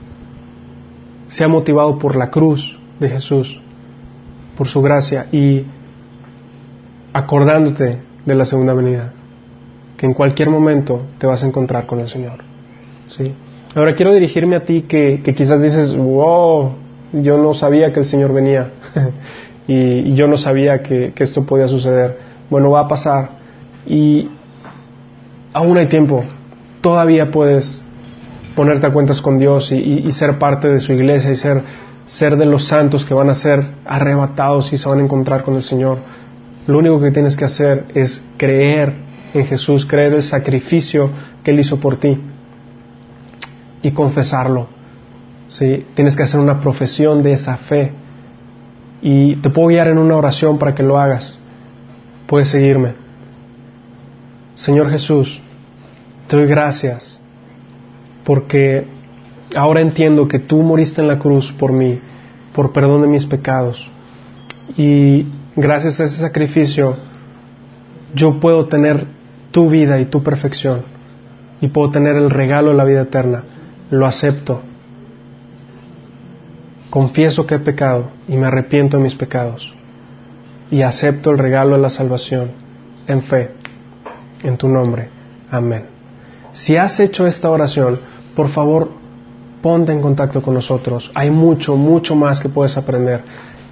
sea 1.29 1.49
motivado 1.49 1.99
por 1.99 2.17
la 2.17 2.29
cruz 2.29 2.79
de 2.99 3.09
Jesús, 3.09 3.59
por 4.59 4.69
su 4.69 4.83
gracia 4.83 5.29
y 5.33 5.65
acordándote 7.15 7.99
de 8.27 8.35
la 8.35 8.45
segunda 8.45 8.75
venida, 8.75 9.15
que 9.97 10.05
en 10.05 10.13
cualquier 10.13 10.51
momento 10.51 11.07
te 11.17 11.27
vas 11.27 11.43
a 11.43 11.47
encontrar 11.47 11.87
con 11.87 11.99
el 11.99 12.09
Señor. 12.09 12.45
¿sí? 13.07 13.35
Ahora 13.73 13.95
quiero 13.95 14.13
dirigirme 14.13 14.57
a 14.57 14.65
ti 14.65 14.83
que, 14.83 15.23
quizás 15.23 15.63
dices, 15.63 15.97
wow, 15.97 16.73
yo 17.13 17.39
no 17.39 17.55
sabía 17.55 17.93
que 17.93 18.01
el 18.01 18.05
Señor 18.05 18.33
venía. 18.33 18.73
y, 19.69 20.13
yo 20.15 20.27
no 20.27 20.37
sabía 20.37 20.83
que, 20.83 21.13
esto 21.17 21.47
podía 21.47 21.69
suceder. 21.69 22.19
Bueno, 22.51 22.71
va 22.71 22.81
a 22.81 22.89
pasar 22.89 23.31
y 23.87 24.29
aún 25.53 25.79
hay 25.79 25.87
tiempo. 25.87 26.25
Todavía 26.81 27.31
puedes 27.31 27.85
ponerte 28.57 28.89
a 28.89 28.93
cuentas 28.93 29.23
con 29.23 29.39
Dios 29.39 29.71
y, 29.71 30.11
ser 30.11 30.37
parte 30.39 30.69
de 30.69 30.81
su 30.81 30.93
iglesia 30.93 31.31
y 31.31 31.37
ser, 31.37 31.63
ser 32.07 32.37
de 32.37 32.47
los 32.47 32.65
santos 32.65 33.05
que 33.05 33.15
van 33.15 33.31
a 33.31 33.35
ser 33.35 33.65
arrebatados 33.85 34.73
y 34.73 34.79
se 34.79 34.89
van 34.89 34.99
a 34.99 35.03
encontrar 35.03 35.45
con 35.45 35.55
el 35.55 35.63
Señor. 35.63 35.99
Lo 36.67 36.77
único 36.77 37.01
que 37.01 37.13
tienes 37.13 37.37
que 37.37 37.45
hacer 37.45 37.85
es 37.95 38.21
creer 38.37 38.95
en 39.33 39.47
Jesús, 39.47 39.87
creer 39.87 40.15
el 40.15 40.23
sacrificio 40.25 41.09
que 41.45 41.53
Él 41.53 41.61
hizo 41.61 41.79
por 41.79 41.97
ti 41.97 42.19
y 43.83 43.93
confesarlo. 43.93 44.69
¿sí? 45.49 45.87
Tienes 45.95 46.17
que 46.17 46.23
hacer 46.23 46.41
una 46.41 46.61
profesión 46.61 47.23
de 47.23 47.33
esa 47.33 47.57
fe 47.57 47.93
y 49.03 49.37
te 49.37 49.51
puedo 49.51 49.69
guiar 49.69 49.89
en 49.89 49.99
una 49.99 50.17
oración 50.17 50.59
para 50.59 50.75
que 50.75 50.83
lo 50.83 50.99
hagas. 50.99 51.41
Puedes 52.27 52.49
seguirme. 52.49 52.95
Señor 54.55 54.91
Jesús, 54.91 55.41
te 56.29 56.37
doy 56.37 56.47
gracias 56.47 57.19
porque 58.25 58.87
ahora 59.57 59.81
entiendo 59.81 60.29
que 60.29 60.39
tú 60.39 60.63
moriste 60.63 61.01
en 61.01 61.09
la 61.09 61.19
cruz 61.19 61.53
por 61.53 61.73
mí, 61.73 61.99
por 62.55 62.73
perdón 62.73 63.03
de 63.03 63.09
mis 63.09 63.27
pecados. 63.27 63.91
Y 64.77 65.27
gracias 65.57 66.01
a 66.01 66.05
ese 66.05 66.21
sacrificio 66.21 66.97
yo 68.15 68.39
puedo 68.41 68.67
tener 68.67 69.07
tu 69.51 69.69
vida 69.69 69.99
y 69.99 70.07
tu 70.07 70.23
perfección 70.23 70.83
y 71.61 71.69
puedo 71.69 71.91
tener 71.91 72.17
el 72.17 72.31
regalo 72.31 72.71
de 72.71 72.77
la 72.77 72.85
vida 72.85 73.03
eterna. 73.03 73.45
Lo 73.91 74.07
acepto 74.07 74.63
confieso 76.91 77.47
que 77.47 77.55
he 77.55 77.61
pecado 77.61 78.11
y 78.29 78.37
me 78.37 78.47
arrepiento 78.47 78.97
de 78.97 79.05
mis 79.05 79.15
pecados 79.15 79.73
y 80.71 80.83
acepto 80.83 81.31
el 81.31 81.39
regalo 81.39 81.77
de 81.77 81.83
la 81.83 81.89
salvación 81.89 82.51
en 83.07 83.23
fe, 83.23 83.53
en 84.43 84.59
tu 84.59 84.69
nombre. 84.69 85.09
Amén. 85.51 85.85
Si 86.53 86.77
has 86.77 87.01
hecho 87.01 87.27
esta 87.27 87.51
oración, 87.51 87.99
por 88.37 88.49
favor, 88.49 88.91
ponte 89.63 89.93
en 89.93 90.01
contacto 90.01 90.43
con 90.43 90.55
nosotros. 90.55 91.11
Hay 91.15 91.31
mucho, 91.31 91.77
mucho 91.77 92.15
más 92.15 92.41
que 92.41 92.49
puedes 92.49 92.77
aprender. 92.77 93.23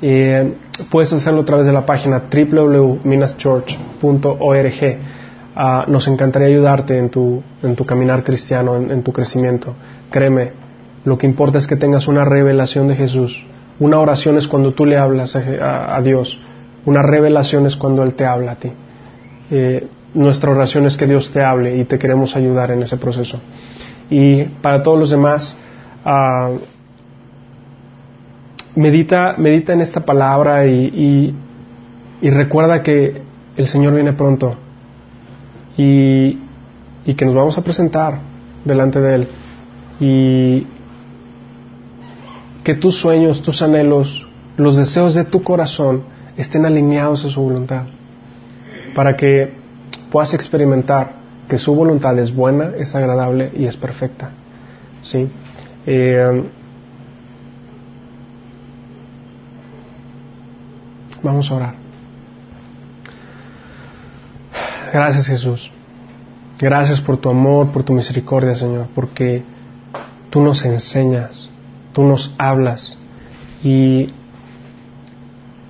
Eh, 0.00 0.54
puedes 0.90 1.12
hacerlo 1.12 1.42
a 1.42 1.44
través 1.44 1.66
de 1.66 1.72
la 1.72 1.84
página 1.84 2.22
www.minaschurch.org. 2.30 4.98
Ah, 5.54 5.84
nos 5.88 6.06
encantaría 6.06 6.48
ayudarte 6.48 6.98
en 6.98 7.10
tu, 7.10 7.42
en 7.62 7.74
tu 7.74 7.84
caminar 7.84 8.22
cristiano, 8.22 8.76
en 8.76 9.02
tu 9.02 9.12
crecimiento. 9.12 9.74
Créeme, 10.10 10.52
lo 11.04 11.16
que 11.16 11.26
importa 11.26 11.58
es 11.58 11.66
que 11.66 11.76
tengas 11.76 12.08
una 12.08 12.24
revelación 12.24 12.88
de 12.88 12.96
Jesús. 12.96 13.44
Una 13.80 14.00
oración 14.00 14.36
es 14.36 14.48
cuando 14.48 14.72
tú 14.72 14.84
le 14.84 14.98
hablas 14.98 15.36
a, 15.36 16.00
Dios. 16.02 16.40
Una 16.84 17.02
revelación 17.02 17.66
es 17.66 17.76
cuando 17.76 18.02
Él 18.02 18.14
te 18.14 18.26
habla 18.26 18.52
a 18.52 18.56
ti. 18.56 18.72
Eh, 19.50 19.86
nuestra 20.14 20.50
oración 20.50 20.86
es 20.86 20.96
que 20.96 21.06
Dios 21.06 21.30
te 21.30 21.42
hable 21.42 21.76
y 21.76 21.84
te 21.84 21.98
queremos 21.98 22.34
ayudar 22.34 22.72
en 22.72 22.82
ese 22.82 22.96
proceso. 22.96 23.40
Y 24.10 24.44
para 24.44 24.82
todos 24.82 24.98
los 24.98 25.10
demás, 25.10 25.56
ah, 26.04 26.50
medita, 28.74 29.34
medita 29.38 29.72
en 29.72 29.80
esta 29.80 30.04
palabra 30.04 30.66
y, 30.66 31.34
y, 32.20 32.30
recuerda 32.30 32.82
que 32.82 33.22
el 33.56 33.66
Señor 33.66 33.94
viene 33.94 34.12
pronto 34.12 34.56
y, 35.78 36.36
que 37.16 37.24
nos 37.24 37.34
vamos 37.34 37.56
a 37.56 37.62
presentar 37.62 38.20
delante 38.64 39.00
de 39.00 39.14
Él. 39.14 39.28
Y 40.00 40.66
que 42.64 42.74
tus 42.74 42.98
sueños, 42.98 43.40
tus 43.40 43.62
anhelos, 43.62 44.26
los 44.56 44.76
deseos 44.76 45.14
de 45.14 45.24
tu 45.24 45.42
corazón 45.42 46.02
estén 46.36 46.66
alineados 46.66 47.24
a 47.24 47.30
su 47.30 47.40
voluntad, 47.40 47.84
para 48.94 49.16
que 49.16 49.54
puedas 50.10 50.34
experimentar 50.34 51.16
que 51.48 51.56
su 51.56 51.74
voluntad 51.74 52.18
es 52.18 52.34
buena, 52.34 52.72
es 52.76 52.94
agradable 52.94 53.52
y 53.56 53.64
es 53.64 53.76
perfecta. 53.76 54.30
¿Sí? 55.02 55.30
Eh, 55.86 56.44
vamos 61.22 61.50
a 61.50 61.54
orar. 61.54 61.87
Gracias 64.92 65.26
Jesús. 65.26 65.70
Gracias 66.58 67.00
por 67.00 67.18
tu 67.18 67.30
amor, 67.30 67.70
por 67.72 67.82
tu 67.82 67.92
misericordia, 67.92 68.54
Señor, 68.54 68.88
porque 68.94 69.42
tú 70.30 70.40
nos 70.40 70.64
enseñas 70.64 71.48
tú 71.98 72.04
nos 72.04 72.32
hablas 72.38 72.96
y, 73.60 74.10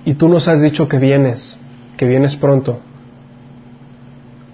y 0.05 0.13
tú 0.13 0.29
nos 0.29 0.47
has 0.47 0.61
dicho 0.61 0.87
que 0.87 0.99
vienes, 0.99 1.59
que 1.97 2.05
vienes 2.05 2.35
pronto. 2.35 2.81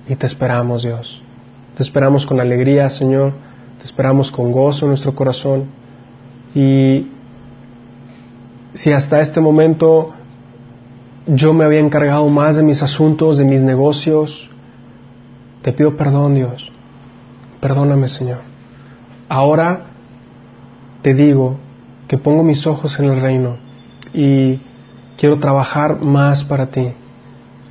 Y 0.07 0.15
te 0.15 0.25
esperamos, 0.25 0.83
Dios. 0.83 1.21
Te 1.75 1.83
esperamos 1.83 2.25
con 2.25 2.39
alegría, 2.39 2.89
Señor. 2.89 3.33
Te 3.77 3.83
esperamos 3.83 4.31
con 4.31 4.53
gozo 4.53 4.85
en 4.85 4.91
nuestro 4.91 5.13
corazón. 5.15 5.65
Y, 6.53 7.09
si 8.73 8.93
hasta 8.93 9.19
este 9.19 9.41
momento 9.41 10.13
yo 11.27 11.53
me 11.53 11.65
había 11.65 11.79
encargado 11.79 12.29
más 12.29 12.55
de 12.55 12.63
mis 12.63 12.81
asuntos, 12.81 13.37
de 13.37 13.43
mis 13.43 13.61
negocios, 13.61 14.49
te 15.65 15.73
pido 15.73 15.97
perdón, 15.97 16.35
Dios. 16.35 16.71
Perdóname, 17.59 18.07
Señor. 18.07 18.41
Ahora 19.27 19.85
te 21.01 21.15
digo 21.15 21.57
que 22.07 22.19
pongo 22.19 22.43
mis 22.43 22.67
ojos 22.67 22.99
en 22.99 23.05
el 23.05 23.19
reino 23.19 23.57
y 24.13 24.59
quiero 25.17 25.39
trabajar 25.39 25.99
más 26.01 26.43
para 26.43 26.67
ti. 26.67 26.89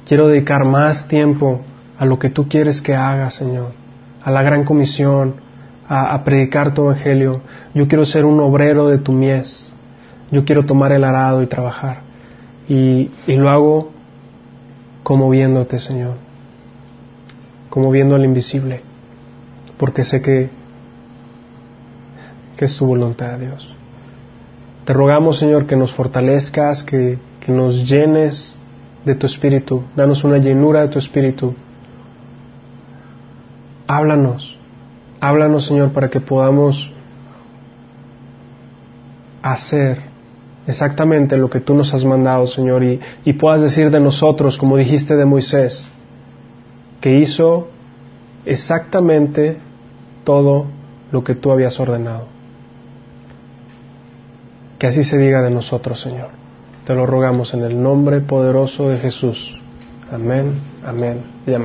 Quiero 0.07 0.27
dedicar 0.27 0.65
más 0.65 1.07
tiempo 1.07 1.61
a 1.97 2.05
lo 2.05 2.19
que 2.19 2.31
tú 2.31 2.49
quieres 2.49 2.83
que 2.83 2.97
haga, 2.97 3.31
Señor, 3.31 3.71
a 4.25 4.33
la 4.33 4.43
gran 4.43 4.65
comisión, 4.65 5.37
a, 5.89 6.25
predicar 6.25 6.75
tu 6.75 6.87
evangelio. 6.87 7.43
Yo 7.75 7.87
quiero 7.87 8.05
ser 8.05 8.25
un 8.25 8.41
obrero 8.41 8.89
de 8.89 8.99
tu 8.99 9.13
mies. 9.13 9.73
Yo 10.33 10.45
quiero 10.45 10.65
tomar 10.65 10.91
el 10.91 11.05
arado 11.05 11.45
y 11.45 11.47
trabajar. 11.47 12.01
Y, 12.69 13.13
y 13.29 13.37
lo 13.37 13.51
hago 13.51 13.93
como 15.05 15.31
viéndote, 15.31 15.79
Señor, 15.79 16.24
como 17.75 17.91
viendo 17.91 18.14
al 18.14 18.25
invisible, 18.25 18.83
porque 19.79 20.05
sé 20.05 20.22
que, 20.22 20.49
que 22.57 22.66
es 22.66 22.77
tu 22.77 22.87
voluntad, 22.87 23.37
Dios. 23.37 23.68
Te 24.85 24.93
rogamos, 24.93 25.41
Señor, 25.41 25.66
que 25.66 25.75
nos 25.75 25.93
fortalezcas, 25.93 26.85
que, 26.85 27.18
que 27.41 27.51
nos 27.51 27.85
llenes 27.85 28.57
de 29.05 29.16
tu 29.16 29.27
espíritu, 29.27 29.83
danos 29.97 30.22
una 30.22 30.39
llenura 30.39 30.83
de 30.83 30.89
tu 30.89 31.01
espíritu. 31.01 31.53
Háblanos, 33.89 34.57
háblanos, 35.20 35.66
Señor, 35.66 35.93
para 35.93 36.09
que 36.09 36.20
podamos 36.20 36.93
hacer 39.43 39.99
exactamente 40.68 41.37
lo 41.37 41.51
que 41.51 41.59
tú 41.59 41.75
nos 41.75 41.93
has 41.93 42.05
mandado, 42.05 42.47
Señor, 42.47 42.85
y, 42.85 43.01
y 43.25 43.33
puedas 43.33 43.62
decir 43.62 43.91
de 43.91 43.99
nosotros, 43.99 44.59
como 44.59 44.77
dijiste 44.77 45.16
de 45.16 45.25
Moisés, 45.25 45.91
que 47.05 47.19
hizo 47.19 47.69
exactamente 48.47 49.59
todo 50.25 50.65
lo 51.13 51.23
que 51.23 51.35
tú 51.35 51.53
habías 51.53 51.79
ordenado. 51.79 52.29
Que 54.79 54.87
así 54.87 55.05
se 55.05 55.19
diga 55.19 55.43
de 55.43 55.51
nosotros, 55.51 56.01
Señor. 56.01 56.31
Te 56.87 56.95
lo 56.95 57.05
rogamos 57.05 57.53
en 57.53 57.63
el 57.63 57.83
nombre 57.83 58.23
poderoso 58.23 58.89
de 58.89 58.97
Jesús. 59.01 59.55
Amén, 60.11 60.55
amén 60.83 61.21
y 61.47 61.53
amén. 61.53 61.63